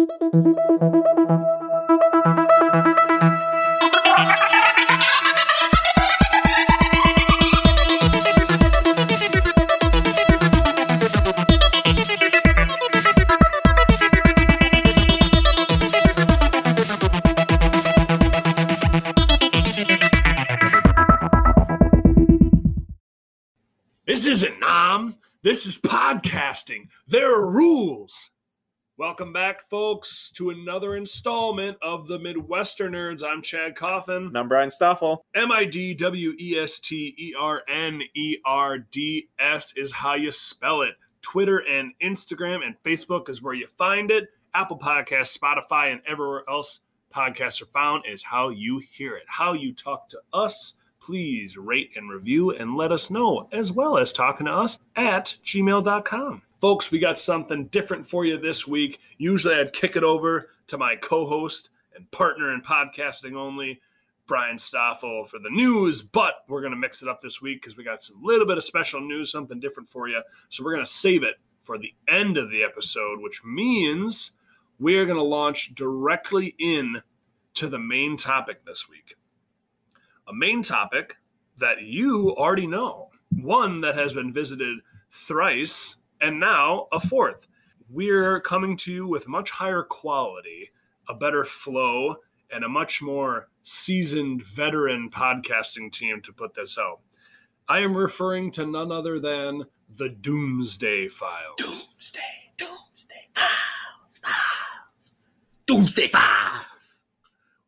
This 0.00 0.08
isn't 24.26 24.60
Nam. 24.60 25.16
This 25.42 25.66
is 25.66 25.78
podcasting. 25.78 26.88
There 27.06 27.34
are 27.34 27.50
rules. 27.50 28.30
Welcome 29.00 29.32
back, 29.32 29.62
folks, 29.70 30.30
to 30.34 30.50
another 30.50 30.94
installment 30.94 31.78
of 31.80 32.06
the 32.06 32.18
Midwestern 32.18 32.92
Nerds. 32.92 33.24
I'm 33.24 33.40
Chad 33.40 33.74
Coffin. 33.74 34.26
And 34.26 34.36
I'm 34.36 34.46
Brian 34.46 34.68
Stoffel. 34.68 35.22
M 35.34 35.50
I 35.50 35.64
D 35.64 35.94
W 35.94 36.34
E 36.38 36.58
S 36.58 36.78
T 36.78 37.14
E 37.16 37.34
R 37.34 37.62
N 37.66 38.02
E 38.14 38.36
R 38.44 38.76
D 38.76 39.30
S 39.38 39.72
is 39.74 39.90
how 39.90 40.16
you 40.16 40.30
spell 40.30 40.82
it. 40.82 40.96
Twitter 41.22 41.60
and 41.60 41.94
Instagram 42.04 42.58
and 42.62 42.74
Facebook 42.84 43.30
is 43.30 43.40
where 43.40 43.54
you 43.54 43.66
find 43.78 44.10
it. 44.10 44.28
Apple 44.52 44.78
Podcasts, 44.78 45.34
Spotify, 45.38 45.92
and 45.92 46.02
everywhere 46.06 46.44
else 46.46 46.80
podcasts 47.10 47.62
are 47.62 47.72
found 47.72 48.04
is 48.06 48.22
how 48.22 48.50
you 48.50 48.80
hear 48.80 49.16
it. 49.16 49.24
How 49.26 49.54
you 49.54 49.72
talk 49.72 50.10
to 50.10 50.20
us. 50.34 50.74
Please 51.00 51.56
rate 51.56 51.88
and 51.96 52.10
review 52.10 52.50
and 52.50 52.76
let 52.76 52.92
us 52.92 53.08
know, 53.08 53.48
as 53.50 53.72
well 53.72 53.96
as 53.96 54.12
talking 54.12 54.44
to 54.44 54.52
us 54.52 54.78
at 54.94 55.38
gmail.com. 55.42 56.42
Folks, 56.60 56.90
we 56.90 56.98
got 56.98 57.18
something 57.18 57.68
different 57.68 58.06
for 58.06 58.26
you 58.26 58.38
this 58.38 58.68
week. 58.68 59.00
Usually 59.16 59.54
I'd 59.54 59.72
kick 59.72 59.96
it 59.96 60.04
over 60.04 60.50
to 60.66 60.76
my 60.76 60.94
co 60.94 61.24
host 61.24 61.70
and 61.96 62.10
partner 62.10 62.52
in 62.52 62.60
podcasting 62.60 63.34
only, 63.34 63.80
Brian 64.26 64.58
Stoffel, 64.58 65.24
for 65.24 65.38
the 65.38 65.48
news, 65.48 66.02
but 66.02 66.44
we're 66.48 66.60
going 66.60 66.74
to 66.74 66.78
mix 66.78 67.00
it 67.00 67.08
up 67.08 67.22
this 67.22 67.40
week 67.40 67.62
because 67.62 67.78
we 67.78 67.84
got 67.84 68.02
some 68.02 68.22
little 68.22 68.46
bit 68.46 68.58
of 68.58 68.64
special 68.64 69.00
news, 69.00 69.32
something 69.32 69.58
different 69.58 69.88
for 69.88 70.08
you. 70.08 70.20
So 70.50 70.62
we're 70.62 70.74
going 70.74 70.84
to 70.84 70.90
save 70.90 71.22
it 71.22 71.36
for 71.62 71.78
the 71.78 71.94
end 72.08 72.36
of 72.36 72.50
the 72.50 72.62
episode, 72.62 73.22
which 73.22 73.42
means 73.42 74.32
we're 74.78 75.06
going 75.06 75.18
to 75.18 75.24
launch 75.24 75.74
directly 75.74 76.54
in 76.58 77.00
to 77.54 77.68
the 77.68 77.78
main 77.78 78.18
topic 78.18 78.66
this 78.66 78.86
week. 78.86 79.14
A 80.28 80.34
main 80.34 80.62
topic 80.62 81.16
that 81.56 81.80
you 81.80 82.36
already 82.36 82.66
know, 82.66 83.08
one 83.30 83.80
that 83.80 83.94
has 83.94 84.12
been 84.12 84.30
visited 84.30 84.80
thrice 85.10 85.96
and 86.20 86.38
now 86.38 86.86
a 86.92 87.00
fourth. 87.00 87.46
We're 87.88 88.40
coming 88.40 88.76
to 88.78 88.92
you 88.92 89.06
with 89.06 89.26
much 89.26 89.50
higher 89.50 89.82
quality, 89.82 90.70
a 91.08 91.14
better 91.14 91.44
flow, 91.44 92.16
and 92.52 92.64
a 92.64 92.68
much 92.68 93.02
more 93.02 93.48
seasoned 93.62 94.44
veteran 94.44 95.10
podcasting 95.10 95.92
team 95.92 96.20
to 96.22 96.32
put 96.32 96.54
this 96.54 96.78
out. 96.78 97.00
I 97.68 97.80
am 97.80 97.96
referring 97.96 98.50
to 98.52 98.66
none 98.66 98.90
other 98.90 99.20
than 99.20 99.64
the 99.96 100.08
Doomsday 100.08 101.08
Files. 101.08 101.56
Doomsday, 101.56 102.20
Doomsday 102.56 103.28
Files, 103.34 104.20
Files, 104.22 105.12
Doomsday 105.66 106.08
Files. 106.08 107.04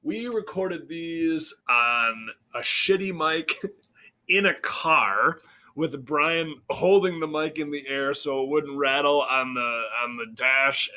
We 0.03 0.27
recorded 0.27 0.89
these 0.89 1.55
on 1.69 2.29
a 2.55 2.61
shitty 2.61 3.15
mic 3.15 3.61
in 4.29 4.47
a 4.47 4.55
car 4.55 5.39
with 5.75 6.05
Brian 6.05 6.55
holding 6.71 7.21
the 7.21 7.27
mic 7.27 7.59
in 7.59 7.71
the 7.71 7.87
air 7.89 8.15
so 8.15 8.43
it 8.43 8.49
wouldn't 8.49 8.77
rattle 8.77 9.23
on 9.23 9.55
the 9.55 9.83
on 10.05 10.17
the 10.17 10.27
dash. 10.35 10.91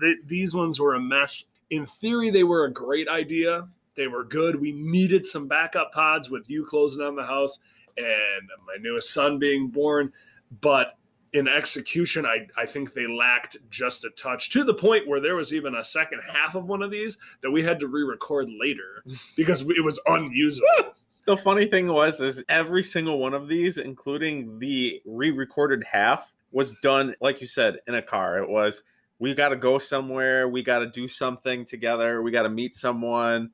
Th- 0.00 0.18
these 0.26 0.54
ones 0.54 0.80
were 0.80 0.94
a 0.94 1.00
mess. 1.00 1.44
In 1.70 1.86
theory, 1.86 2.30
they 2.30 2.44
were 2.44 2.64
a 2.64 2.72
great 2.72 3.08
idea. 3.08 3.68
They 3.96 4.08
were 4.08 4.24
good. 4.24 4.60
We 4.60 4.72
needed 4.72 5.24
some 5.24 5.46
backup 5.46 5.92
pods 5.92 6.30
with 6.30 6.50
you 6.50 6.64
closing 6.64 7.02
on 7.02 7.16
the 7.16 7.24
house 7.24 7.58
and 7.96 8.48
my 8.66 8.76
newest 8.80 9.12
son 9.12 9.38
being 9.38 9.68
born, 9.68 10.12
but 10.60 10.96
in 11.32 11.48
execution, 11.48 12.24
I, 12.24 12.46
I 12.56 12.64
think 12.64 12.94
they 12.94 13.08
lacked 13.08 13.56
just 13.68 14.04
a 14.04 14.10
touch 14.10 14.50
to 14.50 14.62
the 14.62 14.72
point 14.72 15.08
where 15.08 15.20
there 15.20 15.34
was 15.34 15.52
even 15.52 15.74
a 15.74 15.84
second 15.84 16.20
half 16.26 16.54
of 16.54 16.66
one 16.66 16.80
of 16.80 16.92
these 16.92 17.18
that 17.42 17.50
we 17.50 17.62
had 17.62 17.80
to 17.80 17.88
re-record 17.88 18.48
later 18.48 19.02
because 19.36 19.62
it 19.62 19.84
was 19.84 20.00
unusable. 20.06 20.94
The 21.26 21.36
funny 21.36 21.66
thing 21.66 21.86
was, 21.88 22.20
is 22.20 22.44
every 22.48 22.82
single 22.82 23.18
one 23.18 23.32
of 23.32 23.48
these, 23.48 23.78
including 23.78 24.58
the 24.58 25.00
re-recorded 25.06 25.82
half, 25.90 26.34
was 26.52 26.74
done 26.82 27.14
like 27.20 27.40
you 27.40 27.46
said 27.46 27.78
in 27.86 27.94
a 27.94 28.02
car. 28.02 28.38
It 28.38 28.48
was 28.48 28.84
we 29.18 29.34
got 29.34 29.50
to 29.50 29.56
go 29.56 29.78
somewhere, 29.78 30.48
we 30.48 30.62
got 30.62 30.80
to 30.80 30.90
do 30.90 31.08
something 31.08 31.64
together, 31.64 32.22
we 32.22 32.30
got 32.30 32.42
to 32.42 32.48
meet 32.48 32.74
someone. 32.74 33.50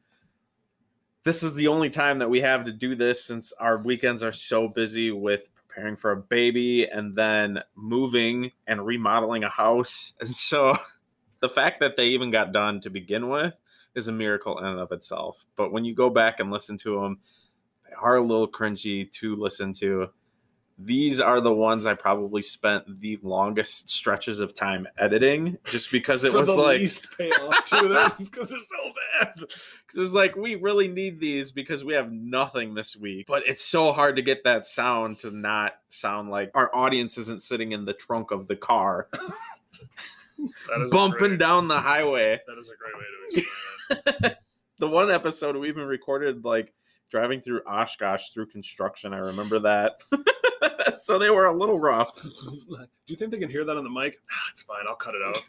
This 1.22 1.42
is 1.42 1.54
the 1.54 1.69
only 1.69 1.91
time 1.91 2.19
that 2.19 2.31
we 2.31 2.41
have 2.41 2.64
to 2.64 2.72
do 2.72 2.94
this 2.94 3.25
since 3.25 3.53
our 3.53 3.78
weekends 3.78 4.22
are 4.22 4.32
so 4.32 4.69
busy 4.69 5.12
with 5.12 5.50
preparing 5.54 5.97
for 5.97 6.12
a 6.12 6.16
baby 6.16 6.87
and 6.87 7.14
then 7.14 7.60
moving 7.76 8.52
and 8.66 8.84
remodeling 8.84 9.44
a 9.44 9.50
house. 9.50 10.14
And 10.20 10.28
so 10.28 10.76
the 11.41 11.48
fact 11.48 11.81
that 11.81 11.97
they 11.97 12.06
even 12.06 12.31
got 12.31 12.52
done 12.52 12.81
to 12.81 12.91
begin 12.91 13.28
with 13.28 13.54
is 13.94 14.08
a 14.08 14.12
miracle 14.12 14.58
in 14.58 14.64
and 14.64 14.78
of 14.81 14.92
itself. 14.92 15.47
But 15.56 15.72
when 15.72 15.84
you 15.84 15.94
go 15.94 16.10
back 16.10 16.41
and 16.41 16.50
listen 16.50 16.78
to 16.78 17.00
them, 17.00 17.19
are 17.98 18.16
a 18.16 18.22
little 18.22 18.48
cringy 18.48 19.10
to 19.12 19.36
listen 19.36 19.72
to. 19.74 20.08
These 20.82 21.20
are 21.20 21.42
the 21.42 21.52
ones 21.52 21.84
I 21.84 21.92
probably 21.92 22.40
spent 22.40 23.00
the 23.02 23.18
longest 23.22 23.90
stretches 23.90 24.40
of 24.40 24.54
time 24.54 24.88
editing 24.96 25.58
just 25.64 25.92
because 25.92 26.24
it 26.24 26.32
For 26.32 26.38
was 26.38 26.48
the 26.48 26.54
like 26.60 26.80
least 26.80 27.06
payoff 27.18 27.64
to 27.66 27.86
them 27.88 28.10
because 28.18 28.48
they're 28.48 28.58
so 28.60 28.92
bad. 29.20 29.34
because 29.36 29.98
it 29.98 30.00
was 30.00 30.14
like 30.14 30.36
we 30.36 30.54
really 30.54 30.88
need 30.88 31.20
these 31.20 31.52
because 31.52 31.84
we 31.84 31.92
have 31.92 32.10
nothing 32.10 32.72
this 32.72 32.96
week 32.96 33.26
but 33.26 33.42
it's 33.46 33.62
so 33.62 33.92
hard 33.92 34.16
to 34.16 34.22
get 34.22 34.42
that 34.44 34.64
sound 34.64 35.18
to 35.18 35.30
not 35.30 35.74
sound 35.90 36.30
like 36.30 36.50
our 36.54 36.74
audience 36.74 37.18
isn't 37.18 37.42
sitting 37.42 37.72
in 37.72 37.84
the 37.84 37.92
trunk 37.92 38.30
of 38.30 38.46
the 38.46 38.56
car 38.56 39.08
That 40.68 40.80
is 40.86 40.90
bumping 40.90 41.18
great. 41.18 41.38
down 41.40 41.68
the 41.68 41.78
highway 41.78 42.40
That 42.46 42.58
is 42.58 42.70
a 42.70 42.76
great 42.76 42.94
way 42.94 43.04
to 43.04 43.38
explain 43.38 44.32
it. 44.32 44.38
the 44.78 44.88
one 44.88 45.10
episode 45.10 45.56
we 45.56 45.68
even 45.68 45.84
recorded 45.86 46.46
like 46.46 46.72
driving 47.10 47.41
through 47.41 47.60
oshkosh 47.66 48.31
through 48.31 48.47
construction 48.47 49.12
i 49.12 49.19
remember 49.19 49.59
that 49.59 50.00
so 50.98 51.19
they 51.19 51.31
were 51.31 51.47
a 51.47 51.56
little 51.56 51.78
rough 51.78 52.21
Do 53.10 53.15
you 53.15 53.16
think 53.16 53.32
they 53.32 53.38
can 53.38 53.50
hear 53.50 53.65
that 53.65 53.76
on 53.76 53.82
the 53.82 53.91
mic? 53.91 54.19
Ah, 54.31 54.48
it's 54.50 54.62
fine. 54.62 54.84
I'll 54.88 54.94
cut 54.94 55.16
it 55.16 55.22
out. 55.26 55.41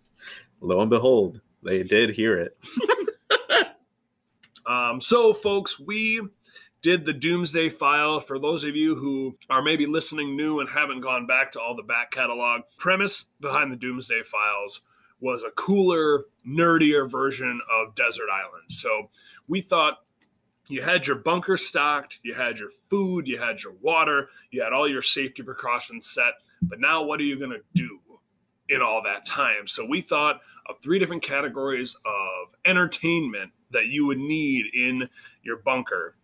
lo 0.60 0.80
and 0.82 0.90
behold 0.90 1.40
they 1.62 1.82
did 1.82 2.10
hear 2.10 2.38
it 2.38 2.58
Um, 4.68 5.00
so, 5.00 5.32
folks, 5.32 5.80
we 5.80 6.20
did 6.82 7.04
the 7.04 7.12
Doomsday 7.12 7.70
File. 7.70 8.20
For 8.20 8.38
those 8.38 8.64
of 8.64 8.76
you 8.76 8.94
who 8.94 9.36
are 9.48 9.62
maybe 9.62 9.86
listening 9.86 10.36
new 10.36 10.60
and 10.60 10.68
haven't 10.68 11.00
gone 11.00 11.26
back 11.26 11.50
to 11.52 11.60
all 11.60 11.74
the 11.74 11.82
back 11.82 12.10
catalog, 12.10 12.60
premise 12.76 13.26
behind 13.40 13.72
the 13.72 13.76
Doomsday 13.76 14.22
Files 14.24 14.82
was 15.20 15.42
a 15.42 15.50
cooler, 15.52 16.26
nerdier 16.46 17.10
version 17.10 17.60
of 17.72 17.94
Desert 17.94 18.28
Island. 18.30 18.64
So 18.68 19.08
we 19.48 19.62
thought 19.62 20.00
you 20.68 20.82
had 20.82 21.06
your 21.06 21.16
bunker 21.16 21.56
stocked, 21.56 22.20
you 22.22 22.34
had 22.34 22.58
your 22.58 22.70
food, 22.90 23.26
you 23.26 23.38
had 23.38 23.62
your 23.62 23.74
water, 23.80 24.28
you 24.50 24.62
had 24.62 24.72
all 24.72 24.88
your 24.88 25.02
safety 25.02 25.42
precautions 25.42 26.06
set. 26.06 26.34
But 26.62 26.80
now, 26.80 27.02
what 27.02 27.20
are 27.20 27.24
you 27.24 27.38
going 27.38 27.50
to 27.52 27.62
do 27.74 27.98
in 28.68 28.82
all 28.82 29.02
that 29.04 29.24
time? 29.24 29.66
So 29.66 29.84
we 29.84 30.02
thought 30.02 30.40
of 30.68 30.76
three 30.82 30.98
different 30.98 31.22
categories 31.22 31.96
of 32.04 32.54
entertainment 32.64 33.50
that 33.70 33.86
you 33.86 34.06
would 34.06 34.18
need 34.18 34.66
in 34.74 35.08
your 35.42 35.58
bunker. 35.58 36.16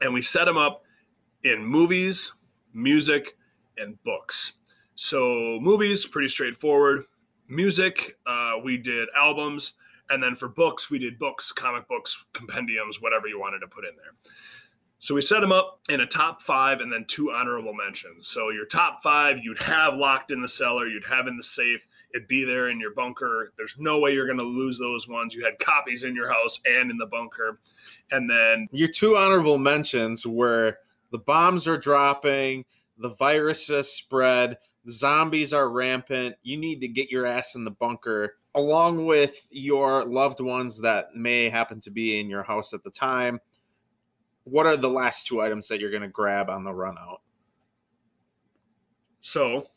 And 0.00 0.12
we 0.12 0.22
set 0.22 0.44
them 0.44 0.56
up 0.56 0.82
in 1.44 1.64
movies, 1.64 2.32
music, 2.72 3.36
and 3.76 4.02
books. 4.04 4.54
So, 4.96 5.58
movies, 5.60 6.06
pretty 6.06 6.28
straightforward. 6.28 7.04
Music, 7.48 8.16
uh, 8.26 8.54
we 8.62 8.76
did 8.76 9.08
albums. 9.16 9.74
And 10.10 10.22
then 10.22 10.34
for 10.36 10.48
books, 10.48 10.90
we 10.90 10.98
did 10.98 11.18
books, 11.18 11.52
comic 11.52 11.86
books, 11.88 12.24
compendiums, 12.32 13.00
whatever 13.00 13.28
you 13.28 13.38
wanted 13.38 13.60
to 13.60 13.66
put 13.66 13.84
in 13.84 13.94
there. 13.96 14.14
So 15.00 15.14
we 15.14 15.22
set 15.22 15.40
them 15.40 15.52
up 15.52 15.80
in 15.88 16.00
a 16.00 16.06
top 16.06 16.42
five 16.42 16.80
and 16.80 16.92
then 16.92 17.04
two 17.06 17.30
honorable 17.30 17.72
mentions. 17.72 18.26
So 18.26 18.50
your 18.50 18.66
top 18.66 19.00
five, 19.00 19.38
you'd 19.42 19.58
have 19.60 19.94
locked 19.94 20.32
in 20.32 20.42
the 20.42 20.48
cellar, 20.48 20.88
you'd 20.88 21.04
have 21.04 21.28
in 21.28 21.36
the 21.36 21.42
safe, 21.42 21.86
it'd 22.12 22.26
be 22.26 22.44
there 22.44 22.70
in 22.70 22.80
your 22.80 22.94
bunker. 22.94 23.52
There's 23.56 23.76
no 23.78 24.00
way 24.00 24.12
you're 24.12 24.26
going 24.26 24.38
to 24.38 24.44
lose 24.44 24.76
those 24.76 25.06
ones. 25.06 25.34
You 25.34 25.44
had 25.44 25.58
copies 25.60 26.02
in 26.02 26.16
your 26.16 26.28
house 26.28 26.60
and 26.64 26.90
in 26.90 26.96
the 26.98 27.06
bunker. 27.06 27.60
And 28.10 28.28
then 28.28 28.66
your 28.72 28.88
two 28.88 29.16
honorable 29.16 29.58
mentions 29.58 30.26
were 30.26 30.78
the 31.12 31.18
bombs 31.18 31.68
are 31.68 31.78
dropping, 31.78 32.64
the 32.96 33.14
virus 33.14 33.68
has 33.68 33.92
spread, 33.92 34.58
the 34.84 34.92
zombies 34.92 35.52
are 35.52 35.70
rampant. 35.70 36.34
You 36.42 36.56
need 36.56 36.80
to 36.80 36.88
get 36.88 37.08
your 37.08 37.24
ass 37.24 37.54
in 37.54 37.64
the 37.64 37.70
bunker 37.70 38.34
along 38.58 39.06
with 39.06 39.46
your 39.50 40.04
loved 40.04 40.40
ones 40.40 40.80
that 40.80 41.14
may 41.14 41.48
happen 41.48 41.78
to 41.78 41.92
be 41.92 42.18
in 42.18 42.28
your 42.28 42.42
house 42.42 42.74
at 42.74 42.82
the 42.82 42.90
time. 42.90 43.38
What 44.42 44.66
are 44.66 44.76
the 44.76 44.90
last 44.90 45.28
two 45.28 45.40
items 45.40 45.68
that 45.68 45.78
you're 45.78 45.92
going 45.92 46.02
to 46.02 46.08
grab 46.08 46.50
on 46.50 46.64
the 46.64 46.74
run 46.74 46.96
out? 46.98 47.20
So, 49.20 49.68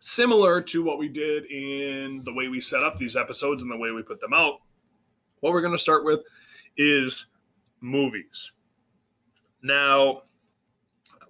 similar 0.00 0.60
to 0.60 0.84
what 0.84 0.98
we 0.98 1.08
did 1.08 1.46
in 1.46 2.20
the 2.26 2.34
way 2.34 2.48
we 2.48 2.60
set 2.60 2.82
up 2.82 2.96
these 2.96 3.16
episodes 3.16 3.62
and 3.62 3.72
the 3.72 3.78
way 3.78 3.90
we 3.90 4.02
put 4.02 4.20
them 4.20 4.34
out. 4.34 4.58
What 5.40 5.54
we're 5.54 5.62
going 5.62 5.72
to 5.72 5.78
start 5.78 6.04
with 6.04 6.20
is 6.76 7.24
movies. 7.80 8.52
Now, 9.62 10.24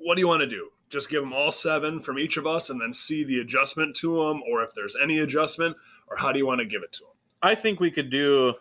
what 0.01 0.17
do 0.17 0.21
you 0.21 0.29
want 0.29 0.41
to 0.41 0.49
do? 0.49 0.71
Just 0.91 1.09
give 1.09 1.23
them 1.23 1.33
all 1.33 1.53
seven 1.53 2.01
from 2.01 2.19
each 2.19 2.37
of 2.37 2.49
us 2.49 2.71
and 2.71 2.81
then 2.81 2.93
see 2.93 3.23
the 3.23 3.39
adjustment 3.39 3.95
to 3.97 4.17
them, 4.17 4.43
or 4.51 4.65
if 4.65 4.71
there's 4.75 4.97
any 5.01 5.21
adjustment, 5.21 5.77
or 6.09 6.17
how 6.17 6.33
do 6.33 6.39
you 6.39 6.47
want 6.47 6.61
to 6.61 6.67
give 6.67 6.83
it 6.83 6.93
to 6.93 7.01
them? 7.01 7.11
I 7.43 7.55
think 7.55 7.81
we 7.81 7.91
could 7.91 8.11
do 8.11 8.55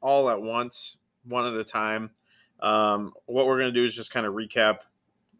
all 0.00 0.30
at 0.30 0.40
once, 0.40 0.96
one 1.24 1.46
at 1.46 1.54
a 1.54 1.64
time. 1.64 2.10
Um, 2.60 3.12
what 3.26 3.46
we're 3.46 3.58
going 3.58 3.72
to 3.72 3.78
do 3.78 3.84
is 3.84 3.94
just 3.94 4.12
kind 4.12 4.26
of 4.26 4.34
recap 4.34 4.78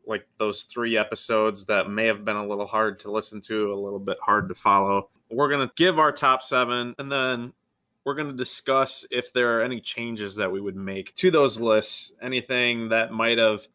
like 0.06 0.26
those 0.38 0.62
three 0.64 0.96
episodes 0.96 1.64
that 1.66 1.88
may 1.88 2.06
have 2.06 2.24
been 2.24 2.36
a 2.36 2.46
little 2.46 2.66
hard 2.66 2.98
to 3.00 3.10
listen 3.10 3.40
to, 3.42 3.72
a 3.72 3.74
little 3.74 4.00
bit 4.00 4.18
hard 4.20 4.48
to 4.48 4.54
follow. 4.54 5.08
We're 5.30 5.48
going 5.48 5.66
to 5.66 5.72
give 5.76 5.98
our 5.98 6.12
top 6.12 6.42
seven 6.42 6.94
and 6.98 7.10
then 7.10 7.52
we're 8.04 8.14
going 8.14 8.28
to 8.28 8.36
discuss 8.36 9.06
if 9.10 9.32
there 9.32 9.58
are 9.58 9.62
any 9.62 9.80
changes 9.80 10.34
that 10.36 10.50
we 10.50 10.60
would 10.60 10.76
make 10.76 11.14
to 11.14 11.30
those 11.30 11.60
lists, 11.60 12.12
anything 12.20 12.88
that 12.88 13.12
might 13.12 13.38
have 13.38 13.66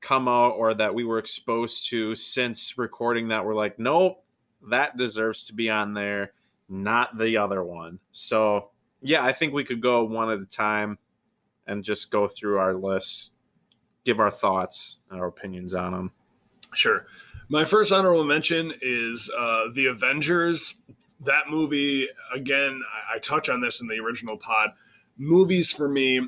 come 0.00 0.28
out 0.28 0.52
or 0.52 0.74
that 0.74 0.94
we 0.94 1.04
were 1.04 1.18
exposed 1.18 1.88
to 1.90 2.14
since 2.14 2.76
recording 2.76 3.28
that 3.28 3.44
we're 3.44 3.54
like, 3.54 3.78
nope, 3.78 4.24
that 4.68 4.96
deserves 4.96 5.46
to 5.46 5.54
be 5.54 5.70
on 5.70 5.94
there, 5.94 6.32
not 6.68 7.16
the 7.18 7.36
other 7.36 7.62
one. 7.62 7.98
So, 8.12 8.70
yeah, 9.00 9.24
I 9.24 9.32
think 9.32 9.52
we 9.52 9.64
could 9.64 9.80
go 9.80 10.04
one 10.04 10.30
at 10.30 10.40
a 10.40 10.46
time 10.46 10.98
and 11.66 11.84
just 11.84 12.10
go 12.10 12.28
through 12.28 12.58
our 12.58 12.74
lists, 12.74 13.32
give 14.04 14.20
our 14.20 14.30
thoughts 14.30 14.98
and 15.10 15.20
our 15.20 15.26
opinions 15.26 15.74
on 15.74 15.92
them. 15.92 16.12
Sure. 16.74 17.06
My 17.48 17.64
first 17.64 17.92
honorable 17.92 18.24
mention 18.24 18.72
is 18.82 19.30
uh, 19.38 19.64
The 19.74 19.86
Avengers. 19.86 20.74
That 21.20 21.48
movie, 21.50 22.08
again, 22.34 22.80
I, 23.10 23.16
I 23.16 23.18
touch 23.18 23.48
on 23.48 23.60
this 23.60 23.80
in 23.80 23.88
the 23.88 23.98
original 23.98 24.36
pod. 24.36 24.70
Movies 25.16 25.70
for 25.70 25.88
me, 25.88 26.20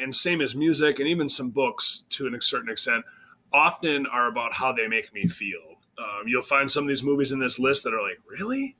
and 0.00 0.14
same 0.14 0.40
as 0.40 0.54
music 0.54 1.00
and 1.00 1.08
even 1.08 1.28
some 1.28 1.50
books 1.50 2.04
to 2.10 2.26
a 2.26 2.40
certain 2.40 2.70
extent, 2.70 3.04
often 3.52 4.06
are 4.06 4.28
about 4.28 4.52
how 4.52 4.72
they 4.72 4.86
make 4.86 5.12
me 5.12 5.26
feel. 5.26 5.80
Um, 5.98 6.28
you'll 6.28 6.42
find 6.42 6.70
some 6.70 6.84
of 6.84 6.88
these 6.88 7.02
movies 7.02 7.32
in 7.32 7.40
this 7.40 7.58
list 7.58 7.82
that 7.84 7.94
are 7.94 8.02
like, 8.02 8.18
really? 8.28 8.76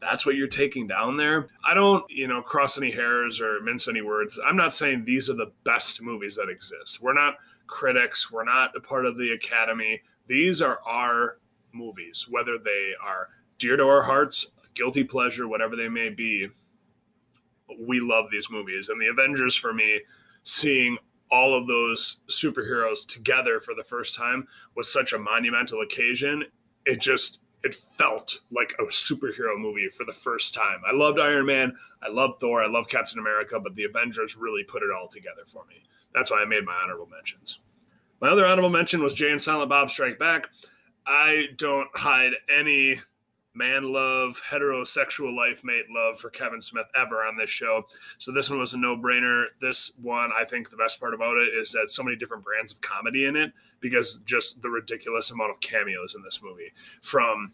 That's 0.00 0.24
what 0.24 0.36
you're 0.36 0.46
taking 0.46 0.86
down 0.86 1.16
there. 1.16 1.48
I 1.68 1.74
don't, 1.74 2.04
you 2.08 2.28
know, 2.28 2.40
cross 2.40 2.78
any 2.78 2.90
hairs 2.90 3.40
or 3.40 3.60
mince 3.62 3.88
any 3.88 4.00
words. 4.00 4.38
I'm 4.46 4.56
not 4.56 4.72
saying 4.72 5.04
these 5.04 5.28
are 5.28 5.34
the 5.34 5.52
best 5.64 6.02
movies 6.02 6.36
that 6.36 6.48
exist. 6.48 7.02
We're 7.02 7.14
not 7.14 7.34
critics, 7.66 8.30
we're 8.30 8.44
not 8.44 8.76
a 8.76 8.80
part 8.80 9.06
of 9.06 9.16
the 9.16 9.32
academy. 9.32 10.00
These 10.26 10.62
are 10.62 10.80
our 10.86 11.38
movies, 11.72 12.26
whether 12.30 12.58
they 12.58 12.92
are 13.04 13.28
dear 13.58 13.76
to 13.76 13.84
our 13.84 14.02
hearts, 14.02 14.46
guilty 14.74 15.04
pleasure, 15.04 15.48
whatever 15.48 15.76
they 15.76 15.88
may 15.88 16.10
be. 16.10 16.48
We 17.80 18.00
love 18.00 18.26
these 18.30 18.50
movies. 18.50 18.88
And 18.88 19.00
the 19.00 19.08
Avengers, 19.08 19.56
for 19.56 19.74
me, 19.74 20.00
seeing 20.44 20.96
all 21.30 21.58
of 21.58 21.66
those 21.66 22.20
superheroes 22.30 23.06
together 23.06 23.60
for 23.60 23.74
the 23.74 23.84
first 23.84 24.16
time 24.16 24.46
was 24.74 24.90
such 24.90 25.12
a 25.12 25.18
monumental 25.18 25.82
occasion. 25.82 26.44
It 26.86 27.00
just 27.00 27.40
it 27.64 27.74
felt 27.74 28.40
like 28.50 28.74
a 28.78 28.84
superhero 28.84 29.58
movie 29.58 29.88
for 29.88 30.04
the 30.04 30.12
first 30.12 30.54
time. 30.54 30.80
I 30.86 30.92
loved 30.92 31.18
Iron 31.18 31.46
Man, 31.46 31.72
I 32.02 32.08
loved 32.08 32.40
Thor, 32.40 32.62
I 32.62 32.68
loved 32.68 32.90
Captain 32.90 33.18
America, 33.18 33.58
but 33.58 33.74
the 33.74 33.84
Avengers 33.84 34.36
really 34.36 34.64
put 34.64 34.82
it 34.82 34.90
all 34.96 35.08
together 35.08 35.42
for 35.46 35.64
me. 35.66 35.82
That's 36.14 36.30
why 36.30 36.40
I 36.42 36.44
made 36.44 36.64
my 36.64 36.78
honorable 36.82 37.08
mentions. 37.08 37.60
My 38.20 38.28
other 38.30 38.46
honorable 38.46 38.70
mention 38.70 39.02
was 39.02 39.14
Jay 39.14 39.30
and 39.30 39.40
Silent 39.40 39.70
Bob 39.70 39.90
Strike 39.90 40.18
Back. 40.18 40.48
I 41.06 41.46
don't 41.56 41.88
hide 41.94 42.32
any 42.54 43.00
man 43.58 43.92
love, 43.92 44.40
heterosexual 44.48 45.36
life 45.36 45.62
mate 45.64 45.86
love 45.90 46.18
for 46.18 46.30
Kevin 46.30 46.62
Smith 46.62 46.86
ever 46.96 47.24
on 47.26 47.36
this 47.36 47.50
show. 47.50 47.82
So 48.18 48.32
this 48.32 48.48
one 48.48 48.60
was 48.60 48.72
a 48.72 48.78
no 48.78 48.96
brainer. 48.96 49.46
This 49.60 49.92
one, 50.00 50.30
I 50.38 50.44
think 50.44 50.70
the 50.70 50.76
best 50.76 51.00
part 51.00 51.12
about 51.12 51.36
it 51.36 51.50
is 51.60 51.72
that 51.72 51.90
so 51.90 52.04
many 52.04 52.16
different 52.16 52.44
brands 52.44 52.72
of 52.72 52.80
comedy 52.80 53.26
in 53.26 53.36
it 53.36 53.52
because 53.80 54.20
just 54.24 54.62
the 54.62 54.70
ridiculous 54.70 55.32
amount 55.32 55.50
of 55.50 55.60
cameos 55.60 56.14
in 56.14 56.22
this 56.22 56.40
movie 56.42 56.72
from 57.02 57.52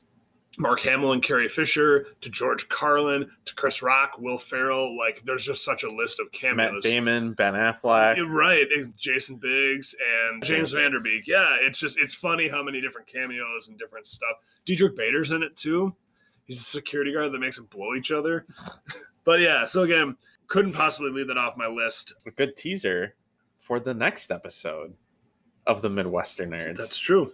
Mark 0.59 0.81
Hamill 0.81 1.13
and 1.13 1.23
Carrie 1.23 1.49
Fisher 1.49 2.07
to 2.21 2.31
George 2.31 2.69
Carlin 2.69 3.29
to 3.45 3.55
Chris 3.55 3.83
Rock, 3.83 4.19
Will 4.19 4.39
Ferrell. 4.39 4.97
Like, 4.97 5.23
there's 5.25 5.45
just 5.45 5.65
such 5.65 5.83
a 5.83 5.89
list 5.89 6.21
of 6.21 6.31
cameos. 6.33 6.73
Matt 6.73 6.83
Damon, 6.83 7.33
Ben 7.33 7.55
Affleck, 7.55 8.17
right? 8.29 8.67
Jason 8.97 9.37
Biggs 9.37 9.95
and 10.31 10.45
James 10.45 10.73
Van 10.73 10.93
Der 10.93 11.01
Beek. 11.01 11.27
Yeah, 11.27 11.57
it's 11.61 11.79
just 11.79 11.99
it's 11.99 12.15
funny 12.15 12.49
how 12.49 12.63
many 12.63 12.81
different 12.81 13.07
cameos 13.07 13.69
and 13.69 13.79
different 13.79 14.07
stuff. 14.07 14.37
Diedrich 14.65 14.97
Bader's 14.97 15.33
in 15.33 15.43
it 15.43 15.57
too. 15.57 15.95
He's 16.45 16.61
a 16.61 16.65
security 16.65 17.13
guard 17.13 17.33
that 17.33 17.39
makes 17.39 17.57
them 17.57 17.67
blow 17.67 17.95
each 17.95 18.13
other. 18.13 18.47
but 19.25 19.41
yeah, 19.41 19.65
so 19.65 19.83
again, 19.83 20.17
couldn't 20.47 20.73
possibly 20.73 21.11
leave 21.11 21.29
that 21.29 21.39
off 21.39 21.57
my 21.57 21.67
list. 21.67 22.15
A 22.27 22.31
good 22.31 22.57
teaser 22.57 23.15
for 23.59 23.81
the 23.81 23.95
next 23.95 24.31
episode 24.31 24.95
of 25.67 25.81
the 25.81 25.89
Midwestern 25.89 26.51
Nerds. 26.51 26.77
That's 26.77 26.99
true. 26.99 27.33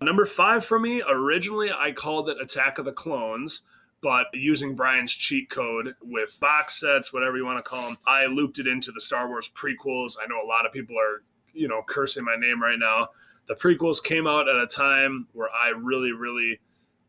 Number 0.00 0.26
five 0.26 0.64
for 0.64 0.78
me, 0.78 1.02
originally 1.08 1.70
I 1.72 1.92
called 1.92 2.28
it 2.28 2.40
Attack 2.40 2.78
of 2.78 2.84
the 2.84 2.92
Clones, 2.92 3.62
but 4.00 4.26
using 4.32 4.76
Brian's 4.76 5.12
cheat 5.12 5.50
code 5.50 5.94
with 6.02 6.38
box 6.40 6.78
sets, 6.80 7.12
whatever 7.12 7.36
you 7.36 7.44
want 7.44 7.62
to 7.64 7.68
call 7.68 7.82
them, 7.82 7.98
I 8.06 8.26
looped 8.26 8.60
it 8.60 8.68
into 8.68 8.92
the 8.92 9.00
Star 9.00 9.26
Wars 9.28 9.50
prequels. 9.54 10.14
I 10.22 10.26
know 10.28 10.40
a 10.42 10.46
lot 10.46 10.66
of 10.66 10.72
people 10.72 10.96
are, 10.96 11.22
you 11.52 11.66
know, 11.66 11.82
cursing 11.86 12.24
my 12.24 12.36
name 12.36 12.62
right 12.62 12.78
now. 12.78 13.08
The 13.48 13.54
prequels 13.54 14.02
came 14.02 14.26
out 14.26 14.48
at 14.48 14.56
a 14.56 14.66
time 14.68 15.26
where 15.32 15.48
I 15.50 15.70
really, 15.70 16.12
really 16.12 16.60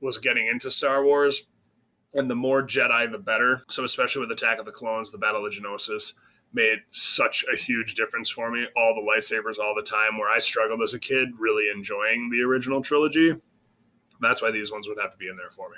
was 0.01 0.17
getting 0.17 0.47
into 0.47 0.71
Star 0.71 1.03
Wars. 1.03 1.43
And 2.15 2.27
the 2.27 2.35
more 2.35 2.63
Jedi, 2.63 3.11
the 3.11 3.19
better. 3.19 3.63
So, 3.69 3.83
especially 3.83 4.21
with 4.21 4.31
Attack 4.31 4.57
of 4.57 4.65
the 4.65 4.71
Clones, 4.71 5.11
the 5.11 5.19
Battle 5.19 5.45
of 5.45 5.53
Geonosis, 5.53 6.13
made 6.53 6.79
such 6.91 7.45
a 7.51 7.57
huge 7.57 7.95
difference 7.95 8.29
for 8.29 8.49
me. 8.51 8.65
All 8.75 8.95
the 8.95 9.01
lightsabers 9.01 9.59
all 9.59 9.75
the 9.75 9.83
time, 9.83 10.17
where 10.17 10.29
I 10.29 10.39
struggled 10.39 10.81
as 10.81 10.93
a 10.93 10.99
kid, 10.99 11.29
really 11.37 11.69
enjoying 11.73 12.29
the 12.29 12.41
original 12.41 12.81
trilogy. 12.81 13.35
That's 14.21 14.41
why 14.41 14.51
these 14.51 14.71
ones 14.71 14.87
would 14.87 14.99
have 14.99 15.11
to 15.11 15.17
be 15.17 15.29
in 15.29 15.37
there 15.37 15.51
for 15.51 15.69
me. 15.69 15.77